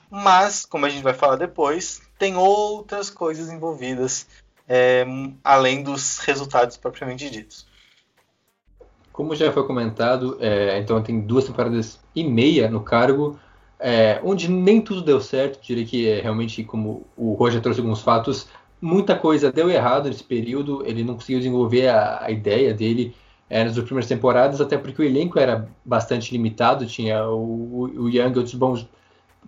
mas, 0.10 0.66
como 0.66 0.86
a 0.86 0.90
gente 0.90 1.04
vai 1.04 1.14
falar 1.14 1.36
depois, 1.38 2.02
tem 2.20 2.36
outras 2.36 3.10
coisas 3.10 3.50
envolvidas 3.50 4.28
é, 4.68 5.06
além 5.44 5.84
dos 5.84 6.20
resultados 6.20 6.78
propriamente 6.78 7.30
ditos. 7.30 7.66
Como 9.12 9.36
já 9.36 9.52
foi 9.52 9.66
comentado, 9.66 10.38
é, 10.40 10.80
então 10.80 11.02
tem 11.02 11.20
duas 11.22 11.46
temporadas 11.46 12.00
e 12.16 12.24
meia 12.24 12.70
no 12.70 12.82
cargo, 12.82 13.38
é, 13.80 14.20
onde 14.24 14.50
nem 14.50 14.82
tudo 14.82 15.02
deu 15.02 15.20
certo. 15.20 15.60
Diria 15.62 15.86
que 15.86 16.08
é, 16.08 16.22
realmente, 16.22 16.64
como 16.64 17.06
o 17.18 17.34
Roger 17.34 17.62
trouxe 17.62 17.82
alguns 17.82 18.02
fatos, 18.02 18.48
muita 18.82 19.16
coisa 19.16 19.52
deu 19.52 19.70
errado 19.70 20.08
nesse 20.08 20.24
período. 20.24 20.84
Ele 20.86 21.04
não 21.04 21.16
conseguiu 21.16 21.40
desenvolver 21.40 21.90
a, 21.90 22.24
a 22.24 22.32
ideia 22.32 22.74
dele 22.74 23.14
é, 23.50 23.64
nas 23.64 23.74
primeiras 23.74 24.08
temporadas, 24.08 24.62
até 24.62 24.78
porque 24.78 25.02
o 25.02 25.06
elenco 25.06 25.38
era 25.38 25.68
bastante 25.84 26.32
limitado. 26.32 26.86
Tinha 26.86 27.26
o, 27.28 27.92
o 27.98 28.10
Young, 28.10 28.38
outros 28.38 28.54
bons 28.54 28.88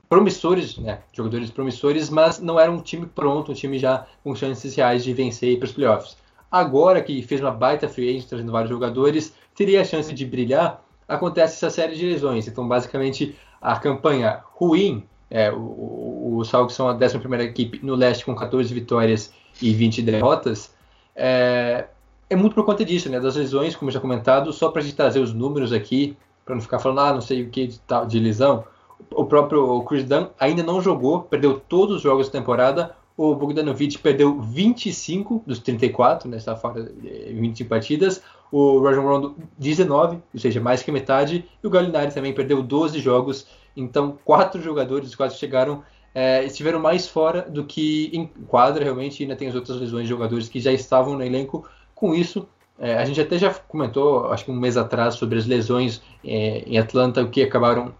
promissores, 0.09 0.77
né, 0.77 0.99
jogadores 1.11 1.49
promissores, 1.49 2.09
mas 2.09 2.39
não 2.39 2.59
era 2.59 2.71
um 2.71 2.81
time 2.81 3.05
pronto, 3.05 3.51
um 3.51 3.55
time 3.55 3.79
já 3.79 4.05
com 4.23 4.35
chances 4.35 4.75
reais 4.75 5.03
de 5.03 5.13
vencer 5.13 5.53
e 5.53 5.57
para 5.57 5.65
os 5.65 5.71
playoffs. 5.71 6.17
Agora 6.51 7.01
que 7.01 7.21
fez 7.23 7.41
uma 7.41 7.49
baita 7.49 7.89
free 7.89 8.09
agent, 8.09 8.27
trazendo 8.27 8.51
vários 8.51 8.69
jogadores, 8.69 9.33
teria 9.55 9.81
a 9.81 9.85
chance 9.85 10.13
de 10.13 10.25
brilhar, 10.25 10.83
acontece 11.07 11.55
essa 11.55 11.69
série 11.69 11.95
de 11.95 12.05
lesões. 12.05 12.47
Então, 12.47 12.67
basicamente, 12.67 13.35
a 13.61 13.77
campanha 13.77 14.41
ruim, 14.53 15.03
é, 15.29 15.51
o, 15.51 16.37
o 16.37 16.43
Salgues 16.45 16.75
são 16.75 16.87
a 16.87 16.93
11 16.93 17.17
equipe 17.43 17.79
no 17.83 17.95
leste 17.95 18.25
com 18.25 18.35
14 18.35 18.73
vitórias 18.73 19.33
e 19.61 19.73
20 19.73 20.01
derrotas, 20.01 20.73
é, 21.15 21.85
é 22.29 22.35
muito 22.35 22.55
por 22.55 22.65
conta 22.65 22.83
disso, 22.83 23.09
né, 23.09 23.19
das 23.19 23.35
lesões, 23.35 23.75
como 23.75 23.91
já 23.91 23.99
comentado, 23.99 24.51
só 24.51 24.69
para 24.69 24.81
a 24.81 24.83
gente 24.83 24.95
trazer 24.95 25.19
os 25.19 25.33
números 25.33 25.71
aqui, 25.71 26.17
para 26.43 26.55
não 26.55 26.61
ficar 26.61 26.79
falando, 26.79 26.99
ah, 26.99 27.13
não 27.13 27.21
sei 27.21 27.43
o 27.43 27.49
que 27.49 27.67
de, 27.67 27.79
de 28.07 28.19
lesão, 28.19 28.63
o 29.11 29.25
próprio 29.25 29.81
Chris 29.83 30.03
Dunn 30.03 30.27
ainda 30.39 30.63
não 30.63 30.81
jogou, 30.81 31.21
perdeu 31.21 31.59
todos 31.59 31.97
os 31.97 32.01
jogos 32.01 32.27
da 32.27 32.39
temporada. 32.39 32.95
O 33.15 33.35
Bogdanovich 33.35 33.99
perdeu 33.99 34.41
25 34.41 35.43
dos 35.45 35.59
34, 35.59 36.29
né, 36.29 36.37
está 36.37 36.55
fora 36.55 36.83
de 36.83 37.33
25 37.33 37.69
partidas. 37.69 38.23
O 38.55 38.83
Rajon 38.83 39.01
Rondo 39.01 39.35
19, 39.57 40.19
ou 40.31 40.39
seja, 40.39 40.61
mais 40.61 40.83
que 40.83 40.91
metade. 40.91 41.49
E 41.63 41.65
o 41.65 41.71
Gallinari 41.71 42.13
também 42.13 42.31
perdeu 42.33 42.61
12 42.61 42.99
jogos. 42.99 43.47
Então, 43.75 44.19
quatro 44.23 44.61
jogadores, 44.61 45.15
quatro 45.15 45.35
chegaram, 45.35 45.83
é, 46.13 46.43
estiveram 46.43 46.79
mais 46.79 47.07
fora 47.07 47.41
do 47.41 47.63
que 47.63 48.11
em 48.13 48.27
quadra, 48.45 48.83
realmente. 48.83 49.19
E 49.19 49.23
ainda 49.23 49.35
tem 49.35 49.47
as 49.47 49.55
outras 49.55 49.79
lesões 49.79 50.03
de 50.03 50.09
jogadores 50.09 50.47
que 50.47 50.59
já 50.59 50.71
estavam 50.71 51.15
no 51.15 51.23
elenco. 51.23 51.67
Com 51.95 52.13
isso, 52.13 52.47
é, 52.77 52.95
a 52.95 53.03
gente 53.05 53.19
até 53.19 53.39
já 53.39 53.51
comentou, 53.51 54.31
acho 54.31 54.45
que 54.45 54.51
um 54.51 54.55
mês 54.55 54.77
atrás, 54.77 55.15
sobre 55.15 55.39
as 55.39 55.47
lesões 55.47 56.03
é, 56.23 56.63
em 56.67 56.77
Atlanta, 56.77 57.23
o 57.23 57.29
que 57.29 57.41
acabaram 57.41 57.91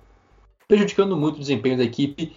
prejudicando 0.68 1.18
muito 1.18 1.38
o 1.38 1.40
desempenho 1.40 1.78
da 1.78 1.84
equipe 1.84 2.36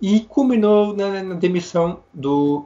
e 0.00 0.20
culminou 0.20 0.96
na, 0.96 1.22
na 1.22 1.34
demissão 1.34 2.00
do, 2.14 2.64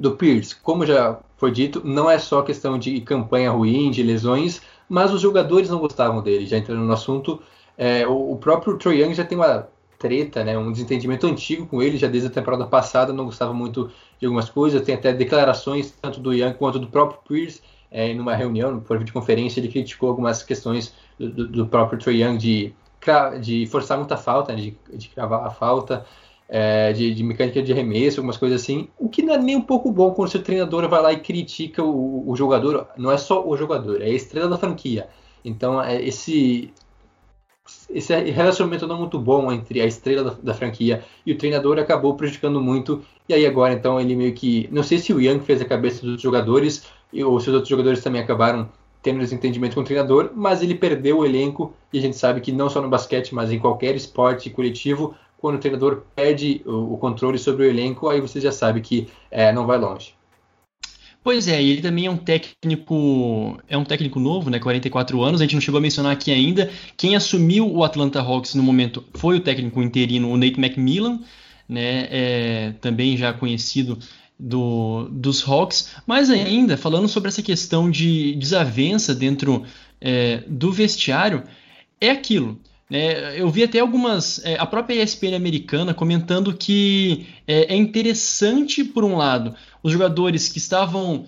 do 0.00 0.12
Pierce. 0.12 0.56
Como 0.56 0.86
já 0.86 1.18
foi 1.44 1.50
dito, 1.50 1.82
não 1.84 2.10
é 2.10 2.18
só 2.18 2.40
questão 2.40 2.78
de 2.78 3.02
campanha 3.02 3.50
ruim, 3.50 3.90
de 3.90 4.02
lesões, 4.02 4.62
mas 4.88 5.12
os 5.12 5.20
jogadores 5.20 5.68
não 5.68 5.78
gostavam 5.78 6.22
dele. 6.22 6.46
Já 6.46 6.56
entrando 6.56 6.80
no 6.80 6.92
assunto, 6.92 7.42
é, 7.76 8.06
o, 8.06 8.32
o, 8.32 8.38
próprio 8.38 8.78
Troy 8.78 9.02
Young 9.02 9.12
já 9.12 9.26
tem 9.26 9.36
uma 9.36 9.68
treta, 9.98 10.42
né, 10.42 10.56
um 10.56 10.72
desentendimento 10.72 11.26
antigo 11.26 11.66
com 11.66 11.82
ele, 11.82 11.98
já 11.98 12.08
desde 12.08 12.28
a 12.28 12.32
temporada 12.32 12.64
passada 12.64 13.12
não 13.12 13.26
gostava 13.26 13.52
muito 13.52 13.90
de 14.18 14.24
algumas 14.24 14.48
coisas. 14.48 14.80
Tem 14.80 14.94
até 14.94 15.12
declarações 15.12 15.90
tanto 16.00 16.18
do 16.18 16.32
Young 16.32 16.54
quanto 16.54 16.78
do 16.78 16.86
próprio 16.86 17.20
Pierce 17.28 17.60
é, 17.90 18.14
numa 18.14 18.34
reunião, 18.34 18.80
por 18.80 18.98
videoconferência, 18.98 19.60
ele 19.60 19.68
criticou 19.68 20.08
algumas 20.08 20.42
questões 20.42 20.94
do, 21.18 21.46
do, 21.46 21.66
próprio 21.66 21.98
Trae 21.98 22.22
Young 22.22 22.38
de, 22.38 22.74
de 23.42 23.66
forçar 23.66 23.98
muita 23.98 24.16
falta, 24.16 24.54
né, 24.54 24.62
de, 24.62 24.78
de 24.94 25.08
cravar 25.10 25.44
a 25.46 25.50
falta, 25.50 26.06
é, 26.48 26.92
de, 26.92 27.14
de, 27.14 27.22
mecânica 27.22 27.62
de 27.62 27.72
arremesso, 27.72 28.20
algumas 28.20 28.36
coisas 28.36 28.60
assim, 28.60 28.88
o 28.98 29.08
que 29.08 29.22
não 29.22 29.34
é 29.34 29.38
nem 29.38 29.56
um 29.56 29.62
pouco 29.62 29.90
bom 29.90 30.12
quando 30.12 30.28
o 30.28 30.30
seu 30.30 30.42
treinador 30.42 30.88
vai 30.88 31.02
lá 31.02 31.12
e 31.12 31.20
critica 31.20 31.82
o, 31.82 32.28
o 32.28 32.36
jogador, 32.36 32.88
não 32.96 33.10
é 33.10 33.16
só 33.16 33.46
o 33.46 33.56
jogador, 33.56 34.02
é 34.02 34.06
a 34.06 34.10
estrela 34.10 34.48
da 34.48 34.58
franquia. 34.58 35.08
Então, 35.44 35.82
é, 35.82 36.02
esse, 36.02 36.72
esse 37.90 38.14
relacionamento 38.14 38.86
não 38.86 38.98
muito 38.98 39.18
bom 39.18 39.52
entre 39.52 39.80
a 39.80 39.86
estrela 39.86 40.30
da, 40.30 40.36
da, 40.42 40.54
franquia 40.54 41.04
e 41.24 41.32
o 41.32 41.38
treinador 41.38 41.78
acabou 41.78 42.14
prejudicando 42.14 42.60
muito. 42.60 43.02
E 43.28 43.34
aí 43.34 43.46
agora, 43.46 43.72
então, 43.72 44.00
ele 44.00 44.14
meio 44.14 44.32
que... 44.34 44.68
Não 44.72 44.82
sei 44.82 44.98
se 44.98 45.12
o 45.12 45.20
Young 45.20 45.40
fez 45.40 45.60
a 45.60 45.64
cabeça 45.64 46.04
dos 46.04 46.20
jogadores 46.20 46.84
ou 47.12 47.38
se 47.40 47.48
os 47.48 47.54
outros 47.54 47.68
jogadores 47.68 48.02
também 48.02 48.20
acabaram 48.20 48.68
tendo 49.02 49.18
desentendimento 49.18 49.74
com 49.74 49.82
o 49.82 49.84
treinador, 49.84 50.30
mas 50.34 50.62
ele 50.62 50.74
perdeu 50.74 51.18
o 51.18 51.26
elenco 51.26 51.74
e 51.92 51.98
a 51.98 52.00
gente 52.00 52.16
sabe 52.16 52.40
que 52.40 52.50
não 52.50 52.70
só 52.70 52.80
no 52.80 52.88
basquete, 52.88 53.34
mas 53.34 53.52
em 53.52 53.58
qualquer 53.58 53.94
esporte 53.94 54.48
coletivo, 54.48 55.14
quando 55.44 55.56
o 55.56 55.58
treinador 55.58 56.04
perde 56.16 56.62
o, 56.64 56.94
o 56.94 56.96
controle 56.96 57.38
sobre 57.38 57.66
o 57.66 57.68
elenco, 57.68 58.08
aí 58.08 58.18
você 58.18 58.40
já 58.40 58.50
sabe 58.50 58.80
que 58.80 59.08
é, 59.30 59.52
não 59.52 59.66
vai 59.66 59.76
longe. 59.76 60.14
Pois 61.22 61.46
é, 61.46 61.62
ele 61.62 61.82
também 61.82 62.06
é 62.06 62.10
um 62.10 62.16
técnico, 62.16 63.58
é 63.68 63.76
um 63.76 63.84
técnico 63.84 64.18
novo, 64.18 64.48
né, 64.48 64.58
44 64.58 65.22
anos, 65.22 65.42
a 65.42 65.44
gente 65.44 65.52
não 65.52 65.60
chegou 65.60 65.76
a 65.76 65.82
mencionar 65.82 66.12
aqui 66.12 66.32
ainda. 66.32 66.70
Quem 66.96 67.14
assumiu 67.14 67.70
o 67.70 67.84
Atlanta 67.84 68.22
Hawks 68.22 68.54
no 68.54 68.62
momento 68.62 69.04
foi 69.12 69.36
o 69.36 69.40
técnico 69.40 69.82
interino, 69.82 70.30
o 70.30 70.36
Nate 70.38 70.58
McMillan, 70.58 71.20
né, 71.68 72.08
é, 72.10 72.74
também 72.80 73.14
já 73.14 73.30
conhecido 73.34 73.98
do, 74.40 75.10
dos 75.10 75.46
Hawks, 75.46 75.90
mas 76.06 76.30
ainda 76.30 76.78
falando 76.78 77.06
sobre 77.06 77.28
essa 77.28 77.42
questão 77.42 77.90
de 77.90 78.34
desavença 78.36 79.14
dentro 79.14 79.62
é, 80.00 80.42
do 80.48 80.72
vestiário, 80.72 81.42
é 82.00 82.08
aquilo. 82.08 82.58
É, 82.94 83.40
eu 83.40 83.50
vi 83.50 83.64
até 83.64 83.80
algumas. 83.80 84.40
É, 84.44 84.54
a 84.54 84.64
própria 84.64 85.02
ESPN 85.02 85.34
americana 85.34 85.92
comentando 85.92 86.54
que 86.54 87.26
é, 87.44 87.74
é, 87.74 87.76
interessante, 87.76 88.84
por 88.84 89.02
um 89.02 89.16
lado, 89.16 89.52
os 89.82 89.90
jogadores 89.92 90.48
que 90.48 90.58
estavam 90.58 91.26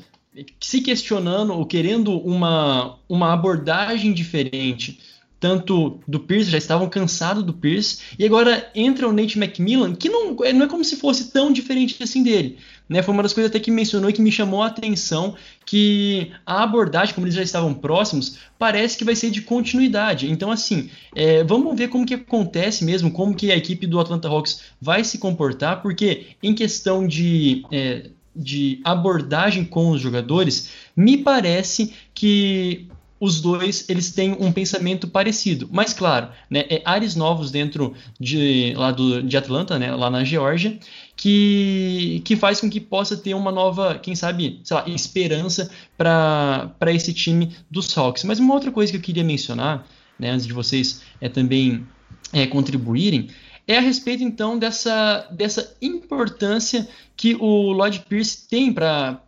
se 0.61 0.81
questionando 0.81 1.53
ou 1.53 1.67
querendo 1.67 2.17
uma, 2.21 2.97
uma 3.09 3.33
abordagem 3.33 4.13
diferente, 4.13 5.01
tanto 5.39 6.01
do 6.09 6.21
Pierce, 6.21 6.51
já 6.51 6.59
estavam 6.59 6.89
cansados 6.89 7.43
do 7.43 7.53
Pierce, 7.53 7.99
e 8.19 8.25
agora 8.25 8.71
entra 8.75 9.09
o 9.09 9.13
Nate 9.13 9.39
McMillan, 9.39 9.95
que 9.95 10.09
não, 10.09 10.35
não 10.35 10.63
é 10.65 10.69
como 10.69 10.85
se 10.85 10.97
fosse 10.97 11.31
tão 11.31 11.53
diferente 11.53 12.03
assim 12.03 12.23
dele. 12.23 12.59
Né, 12.89 13.03
foi 13.03 13.13
uma 13.13 13.23
das 13.25 13.33
coisas 13.33 13.51
até 13.51 13.59
que 13.59 13.71
mencionou 13.71 14.09
e 14.09 14.13
que 14.13 14.23
me 14.23 14.31
chamou 14.31 14.63
a 14.63 14.69
atenção 14.69 15.35
que 15.65 16.31
a 16.47 16.63
abordagem, 16.63 17.13
como 17.13 17.27
eles 17.27 17.35
já 17.35 17.43
estavam 17.43 17.75
próximos, 17.75 18.39
parece 18.57 18.97
que 18.97 19.05
vai 19.05 19.17
ser 19.17 19.29
de 19.31 19.43
continuidade. 19.43 20.31
Então, 20.31 20.53
assim, 20.53 20.89
é, 21.13 21.43
vamos 21.43 21.77
ver 21.77 21.89
como 21.89 22.07
que 22.07 22.15
acontece 22.15 22.85
mesmo, 22.85 23.11
como 23.11 23.35
que 23.35 23.51
a 23.51 23.57
equipe 23.57 23.89
do 23.89 23.99
Atlanta 23.99 24.29
Hawks 24.29 24.61
vai 24.81 25.03
se 25.03 25.19
comportar, 25.19 25.83
porque 25.83 26.27
em 26.41 26.55
questão 26.55 27.05
de, 27.05 27.65
é, 27.73 28.09
de 28.37 28.81
abordagem 28.85 29.65
com 29.65 29.91
os 29.91 30.01
jogadores, 30.01 30.71
me 30.97 31.19
parece 31.19 31.93
que 32.15 32.87
os 33.19 33.41
dois 33.41 33.89
eles 33.89 34.13
têm 34.13 34.37
um 34.39 34.53
pensamento 34.53 35.09
parecido, 35.09 35.69
mas 35.73 35.93
claro, 35.93 36.29
né, 36.51 36.65
é 36.69 36.83
ares 36.85 37.17
novos 37.17 37.51
dentro 37.51 37.95
de 38.21 38.75
lá 38.77 38.91
do, 38.91 39.23
de 39.23 39.37
Atlanta, 39.37 39.79
né, 39.79 39.95
lá 39.95 40.11
na 40.11 40.23
Geórgia, 40.23 40.79
que, 41.17 42.21
que 42.25 42.37
faz 42.37 42.61
com 42.61 42.69
que 42.69 42.81
possa 42.81 43.17
ter 43.17 43.35
uma 43.35 43.51
nova, 43.51 43.99
quem 43.99 44.15
sabe, 44.15 44.61
sei 44.63 44.77
lá, 44.77 44.89
esperança 44.89 45.71
para 45.97 46.93
esse 46.93 47.13
time 47.15 47.57
dos 47.71 47.97
Hawks. 47.97 48.25
Mas 48.25 48.39
uma 48.39 48.53
outra 48.53 48.71
coisa 48.71 48.93
que 48.93 48.99
eu 48.99 49.03
queria 49.03 49.25
mencionar, 49.25 49.87
né, 50.19 50.31
antes 50.31 50.47
de 50.47 50.53
vocês 50.53 51.03
é, 51.21 51.29
também 51.29 51.87
é, 52.33 52.47
contribuírem, 52.47 53.29
é 53.67 53.79
a 53.79 53.81
respeito 53.81 54.23
então 54.23 54.59
dessa, 54.59 55.27
dessa 55.33 55.75
importância 55.81 56.87
que 57.17 57.35
o 57.35 57.73
Lloyd 57.73 58.05
Pierce 58.09 58.47
tem 58.47 58.73
para 58.73 59.21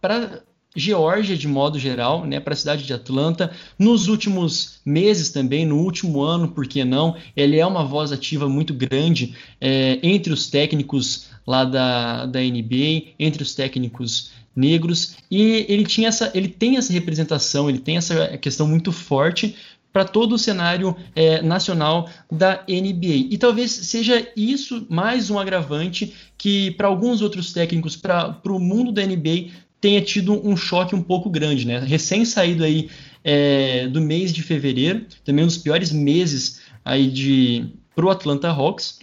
Geórgia 0.79 1.37
de 1.37 1.49
modo 1.49 1.79
geral, 1.79 2.25
né, 2.25 2.38
para 2.38 2.55
a 2.55 2.57
cidade 2.57 2.85
de 2.85 2.93
Atlanta. 2.93 3.51
Nos 3.79 4.09
últimos 4.09 4.81
meses 4.85 5.31
também, 5.31 5.67
no 5.67 5.77
último 5.79 6.23
ano, 6.23 6.49
por 6.49 6.67
que 6.67 6.85
não? 6.85 7.17
Ele 7.37 7.59
é 7.59 7.67
uma 7.67 7.85
voz 7.85 8.12
ativa 8.12 8.49
muito 8.49 8.73
grande 8.73 9.35
é, 9.61 9.99
entre 10.03 10.33
os 10.33 10.49
técnicos 10.49 11.27
lá 11.47 11.64
da, 11.64 12.27
da 12.27 12.41
NBA, 12.41 13.14
entre 13.19 13.43
os 13.43 13.55
técnicos 13.55 14.31
negros, 14.55 15.17
e 15.31 15.64
ele, 15.69 15.85
tinha 15.85 16.09
essa, 16.09 16.31
ele 16.35 16.49
tem 16.49 16.77
essa 16.77 16.93
representação, 16.93 17.69
ele 17.69 17.79
tem 17.79 17.97
essa 17.97 18.37
questão 18.38 18.67
muito 18.67 18.91
forte 18.91 19.55
para 19.93 20.05
todo 20.05 20.35
o 20.35 20.38
cenário 20.38 20.95
é, 21.14 21.41
nacional 21.43 22.09
da 22.31 22.64
NBA. 22.69 23.29
E 23.31 23.38
talvez 23.38 23.71
seja 23.71 24.31
isso 24.37 24.87
mais 24.88 25.31
um 25.31 25.38
agravante 25.38 26.14
que, 26.37 26.73
para 26.73 26.88
alguns 26.88 27.23
outros 27.23 27.53
técnicos, 27.53 27.97
para 27.97 28.41
o 28.47 28.59
mundo 28.61 28.93
da 28.93 29.05
NBA, 29.05 29.51
tenha 29.81 30.03
tido 30.03 30.33
um 30.47 30.57
choque 30.57 30.95
um 30.95 31.03
pouco 31.03 31.31
grande, 31.31 31.67
né? 31.67 31.79
Recém 31.79 32.25
saído 32.25 32.64
aí 32.64 32.91
é, 33.25 33.87
do 33.88 34.01
mês 34.01 34.33
de 34.33 34.43
fevereiro, 34.43 35.07
também 35.25 35.45
um 35.45 35.49
dos 35.49 35.59
piores 35.59 35.93
meses 35.93 36.61
aí 36.85 37.09
de 37.09 37.67
para 37.95 38.07
o 38.07 38.11
Atlanta 38.11 38.49
Hawks, 38.49 39.01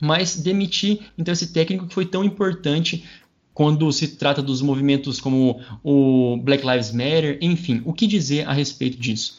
mas 0.00 0.36
demitir 0.36 1.10
então 1.18 1.32
esse 1.32 1.52
técnico 1.52 1.86
que 1.86 1.94
foi 1.94 2.06
tão 2.06 2.24
importante 2.24 3.04
quando 3.52 3.90
se 3.90 4.08
trata 4.16 4.42
dos 4.42 4.60
movimentos 4.60 5.20
como 5.20 5.60
o 5.82 6.36
Black 6.36 6.64
Lives 6.66 6.92
Matter, 6.92 7.38
enfim, 7.40 7.82
o 7.86 7.92
que 7.92 8.06
dizer 8.06 8.46
a 8.46 8.52
respeito 8.52 8.98
disso? 8.98 9.38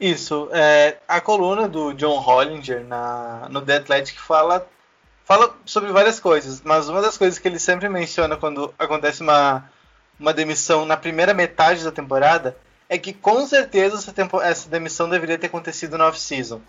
Isso, 0.00 0.48
é, 0.50 0.96
a 1.06 1.20
coluna 1.20 1.68
do 1.68 1.92
John 1.92 2.18
Hollinger 2.18 2.84
na, 2.84 3.48
no 3.50 3.60
The 3.60 3.76
Athletic 3.76 4.18
fala, 4.18 4.66
fala 5.24 5.54
sobre 5.64 5.92
várias 5.92 6.18
coisas, 6.18 6.62
mas 6.64 6.88
uma 6.88 7.00
das 7.00 7.16
coisas 7.16 7.38
que 7.38 7.46
ele 7.46 7.58
sempre 7.58 7.88
menciona 7.88 8.36
quando 8.36 8.74
acontece 8.78 9.22
uma 9.22 9.70
uma 10.20 10.34
demissão 10.34 10.84
na 10.84 10.96
primeira 10.98 11.32
metade 11.32 11.82
da 11.82 11.90
temporada, 11.90 12.56
é 12.88 12.98
que 12.98 13.12
com 13.12 13.46
certeza 13.46 13.96
essa, 13.96 14.12
tempo, 14.12 14.40
essa 14.40 14.68
demissão 14.68 15.08
deveria 15.08 15.38
ter 15.38 15.46
acontecido 15.46 15.96
na 15.96 16.06
off-season. 16.06 16.60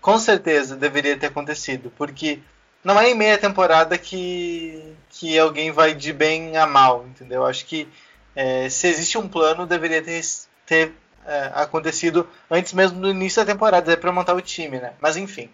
Com 0.00 0.18
certeza 0.18 0.74
deveria 0.74 1.16
ter 1.16 1.26
acontecido, 1.26 1.92
porque 1.96 2.40
não 2.82 2.98
é 2.98 3.10
em 3.10 3.14
meia 3.14 3.38
temporada 3.38 3.96
que, 3.96 4.94
que 5.10 5.38
alguém 5.38 5.70
vai 5.70 5.94
de 5.94 6.12
bem 6.12 6.56
a 6.56 6.66
mal, 6.66 7.06
entendeu? 7.06 7.46
Acho 7.46 7.64
que 7.66 7.86
é, 8.34 8.68
se 8.68 8.88
existe 8.88 9.18
um 9.18 9.28
plano, 9.28 9.66
deveria 9.66 10.02
ter, 10.02 10.22
ter 10.66 10.92
é, 11.26 11.50
acontecido 11.54 12.26
antes 12.50 12.72
mesmo 12.72 13.00
do 13.00 13.10
início 13.10 13.44
da 13.44 13.52
temporada, 13.52 13.92
é 13.92 13.96
para 13.96 14.10
montar 14.10 14.34
o 14.34 14.40
time, 14.40 14.80
né? 14.80 14.94
Mas 15.00 15.16
enfim. 15.16 15.48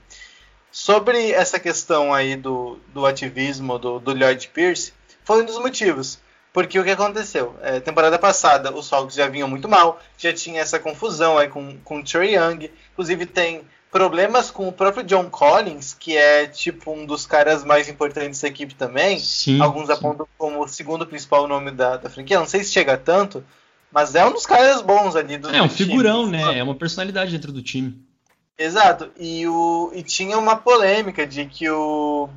Sobre 0.70 1.32
essa 1.32 1.58
questão 1.58 2.14
aí 2.14 2.36
do, 2.36 2.78
do 2.92 3.06
ativismo 3.06 3.78
do, 3.78 3.98
do 3.98 4.12
Lloyd 4.12 4.48
Pierce, 4.48 4.92
foi 5.24 5.42
um 5.42 5.46
dos 5.46 5.58
motivos. 5.58 6.20
Porque 6.56 6.80
o 6.80 6.84
que 6.84 6.90
aconteceu? 6.90 7.54
É, 7.60 7.80
temporada 7.80 8.18
passada, 8.18 8.74
os 8.74 8.90
Hawks 8.90 9.14
já 9.14 9.28
vinham 9.28 9.46
muito 9.46 9.68
mal, 9.68 10.00
já 10.16 10.32
tinha 10.32 10.62
essa 10.62 10.78
confusão 10.78 11.36
aí 11.36 11.48
com, 11.48 11.76
com 11.84 11.98
o 11.98 12.02
Trey 12.02 12.34
Young. 12.34 12.70
Inclusive, 12.94 13.26
tem 13.26 13.60
problemas 13.92 14.50
com 14.50 14.66
o 14.66 14.72
próprio 14.72 15.04
John 15.04 15.28
Collins, 15.28 15.92
que 15.92 16.16
é 16.16 16.46
tipo 16.46 16.90
um 16.90 17.04
dos 17.04 17.26
caras 17.26 17.62
mais 17.62 17.90
importantes 17.90 18.40
da 18.40 18.48
equipe 18.48 18.74
também. 18.74 19.18
Sim, 19.18 19.60
Alguns 19.60 19.88
sim. 19.88 19.92
apontam 19.92 20.26
como 20.38 20.64
o 20.64 20.66
segundo 20.66 21.06
principal 21.06 21.46
nome 21.46 21.72
da, 21.72 21.98
da 21.98 22.08
franquia. 22.08 22.38
Não 22.38 22.46
sei 22.46 22.64
se 22.64 22.72
chega 22.72 22.96
tanto, 22.96 23.44
mas 23.92 24.14
é 24.14 24.24
um 24.24 24.32
dos 24.32 24.46
caras 24.46 24.80
bons 24.80 25.14
ali 25.14 25.36
do 25.36 25.54
É 25.54 25.60
um 25.60 25.68
time. 25.68 25.90
figurão, 25.90 26.26
né? 26.26 26.58
É 26.58 26.62
uma 26.62 26.74
personalidade 26.74 27.32
dentro 27.32 27.52
do 27.52 27.60
time. 27.62 28.02
Exato. 28.56 29.10
E, 29.20 29.46
o, 29.46 29.90
e 29.94 30.02
tinha 30.02 30.38
uma 30.38 30.56
polêmica 30.56 31.26
de 31.26 31.44
que 31.44 31.68
o 31.68 32.30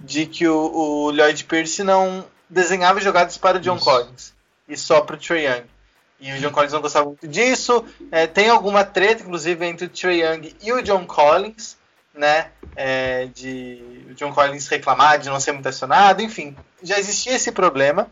de 0.00 0.24
que 0.24 0.48
o, 0.48 0.70
o 0.74 1.10
Lloyd 1.10 1.44
Pierce 1.44 1.82
não 1.84 2.24
desenhava 2.48 3.00
jogadas 3.00 3.36
para 3.36 3.58
o 3.58 3.60
John 3.60 3.76
Isso. 3.76 3.84
Collins 3.84 4.34
e 4.68 4.76
só 4.76 5.00
para 5.00 5.16
o 5.16 5.18
Trey 5.18 5.46
Young. 5.46 5.64
E 6.20 6.32
o 6.32 6.40
John 6.40 6.50
Collins 6.50 6.72
não 6.72 6.80
gostava 6.80 7.06
muito 7.06 7.26
disso. 7.28 7.84
É, 8.10 8.26
tem 8.26 8.48
alguma 8.48 8.84
treta, 8.84 9.22
inclusive, 9.22 9.66
entre 9.66 9.86
o 9.86 9.90
Trey 9.90 10.22
Young 10.22 10.56
e 10.62 10.72
o 10.72 10.82
John 10.82 11.04
Collins, 11.04 11.76
né? 12.14 12.50
É, 12.76 13.26
de 13.26 14.06
o 14.10 14.14
John 14.14 14.32
Collins 14.32 14.66
reclamar 14.68 15.18
de 15.18 15.28
não 15.28 15.38
ser 15.40 15.52
muito 15.52 15.68
acionado, 15.68 16.22
enfim, 16.22 16.56
já 16.82 16.98
existia 16.98 17.34
esse 17.34 17.52
problema. 17.52 18.08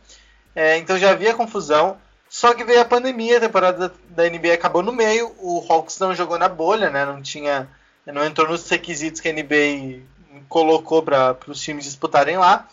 É, 0.54 0.76
então 0.76 0.98
já 0.98 1.10
havia 1.10 1.34
confusão. 1.34 1.96
Só 2.28 2.54
que 2.54 2.64
veio 2.64 2.80
a 2.80 2.84
pandemia, 2.84 3.36
a 3.36 3.40
temporada 3.40 3.92
da 4.08 4.28
NBA 4.28 4.54
acabou 4.54 4.82
no 4.82 4.92
meio, 4.92 5.34
o 5.38 5.64
Hawks 5.68 5.98
não 5.98 6.14
jogou 6.14 6.38
na 6.38 6.48
bolha, 6.48 6.88
né? 6.88 7.04
Não 7.04 7.20
tinha, 7.20 7.68
não 8.06 8.24
entrou 8.24 8.48
nos 8.48 8.68
requisitos 8.68 9.20
que 9.20 9.28
a 9.28 9.32
NBA 9.32 10.02
colocou 10.48 11.02
para 11.02 11.36
os 11.46 11.60
times 11.60 11.84
disputarem 11.84 12.38
lá. 12.38 12.66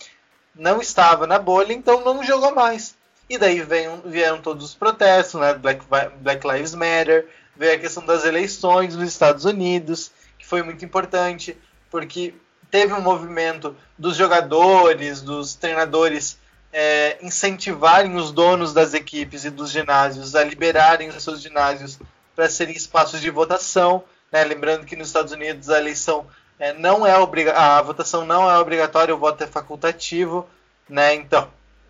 Não 0.56 0.82
estava 0.82 1.26
na 1.28 1.40
bolha, 1.40 1.74
então 1.74 2.04
não 2.04 2.24
jogou 2.24 2.54
mais. 2.54 2.98
E 3.30 3.38
daí 3.38 3.62
vieram, 3.62 4.02
vieram 4.04 4.42
todos 4.42 4.66
os 4.66 4.76
protestos, 4.76 5.40
né? 5.40 5.54
Black, 5.54 5.86
Black 6.20 6.48
Lives 6.48 6.74
Matter, 6.74 7.28
veio 7.56 7.76
a 7.76 7.80
questão 7.80 8.06
das 8.06 8.26
eleições 8.26 8.96
nos 8.96 9.08
Estados 9.08 9.46
Unidos, 9.46 10.12
que 10.38 10.46
foi 10.46 10.64
muito 10.64 10.84
importante, 10.84 11.56
porque 11.92 12.34
teve 12.72 12.94
um 12.94 13.02
movimento 13.02 13.76
dos 13.98 14.16
jogadores, 14.16 15.22
dos 15.22 15.54
treinadores 15.56 16.40
é, 16.72 17.18
incentivarem 17.22 18.16
os 18.16 18.32
donos 18.32 18.74
das 18.74 18.94
equipes 18.94 19.44
e 19.44 19.50
dos 19.50 19.72
ginásios 19.72 20.36
a 20.36 20.44
liberarem 20.44 21.10
os 21.10 21.24
seus 21.24 21.42
ginásios 21.42 22.00
para 22.36 22.50
serem 22.50 22.76
espaços 22.76 23.22
de 23.22 23.30
votação. 23.30 24.04
Né? 24.32 24.44
Lembrando 24.44 24.86
que 24.86 24.96
nos 24.96 25.08
Estados 25.08 25.34
Unidos 25.34 25.70
a 25.70 25.80
eleição 25.80 26.28
é, 26.60 26.74
não 26.74 27.08
é 27.08 27.18
obriga 27.18 27.54
a 27.54 27.82
votação 27.82 28.26
não 28.26 28.50
é 28.50 28.60
obrigatória, 28.60 29.16
o 29.16 29.18
voto 29.18 29.44
é 29.44 29.48
facultativo, 29.48 30.48
né? 30.90 31.16
Então, 31.16 31.48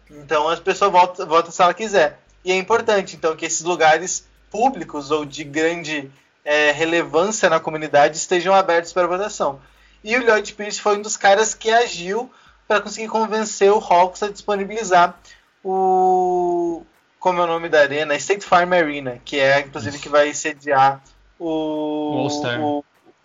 então 0.10 0.48
as 0.48 0.60
pessoas 0.60 0.92
votam, 0.92 1.26
votam 1.26 1.52
se 1.52 1.62
ela 1.62 1.74
quiser. 1.74 2.20
E 2.46 2.52
é 2.52 2.58
importante 2.58 3.16
então 3.16 3.36
que 3.36 3.46
esses 3.46 3.64
lugares 3.64 4.28
públicos 4.52 5.12
ou 5.12 5.26
de 5.26 5.44
grande 5.44 6.10
é, 6.46 6.72
relevância 6.72 7.50
na 7.50 7.60
comunidade 7.60 8.18
estejam 8.18 8.54
abertos 8.54 8.94
para 8.94 9.08
votação. 9.08 9.60
E 10.04 10.16
o 10.16 10.26
Lloyd 10.26 10.54
Pierce 10.54 10.80
foi 10.80 10.98
um 10.98 11.02
dos 11.02 11.18
caras 11.18 11.54
que 11.54 11.70
agiu 11.70 12.32
para 12.68 12.80
conseguir 12.80 13.08
convencer 13.08 13.72
o 13.72 13.80
Hawks 13.80 14.24
a 14.24 14.30
disponibilizar 14.30 15.20
o 15.64 16.84
como 17.20 17.42
é 17.42 17.44
o 17.44 17.48
nome 17.48 17.68
da 17.68 17.82
arena, 17.82 18.16
State 18.16 18.46
Farm 18.46 18.72
Arena, 18.72 19.20
que 19.26 19.38
é 19.40 19.60
inclusive 19.60 20.00
que 20.00 20.08
vai 20.08 20.34
sediar 20.34 21.04
o, 21.38 22.16
o 22.16 22.18
All-Star. 22.20 22.62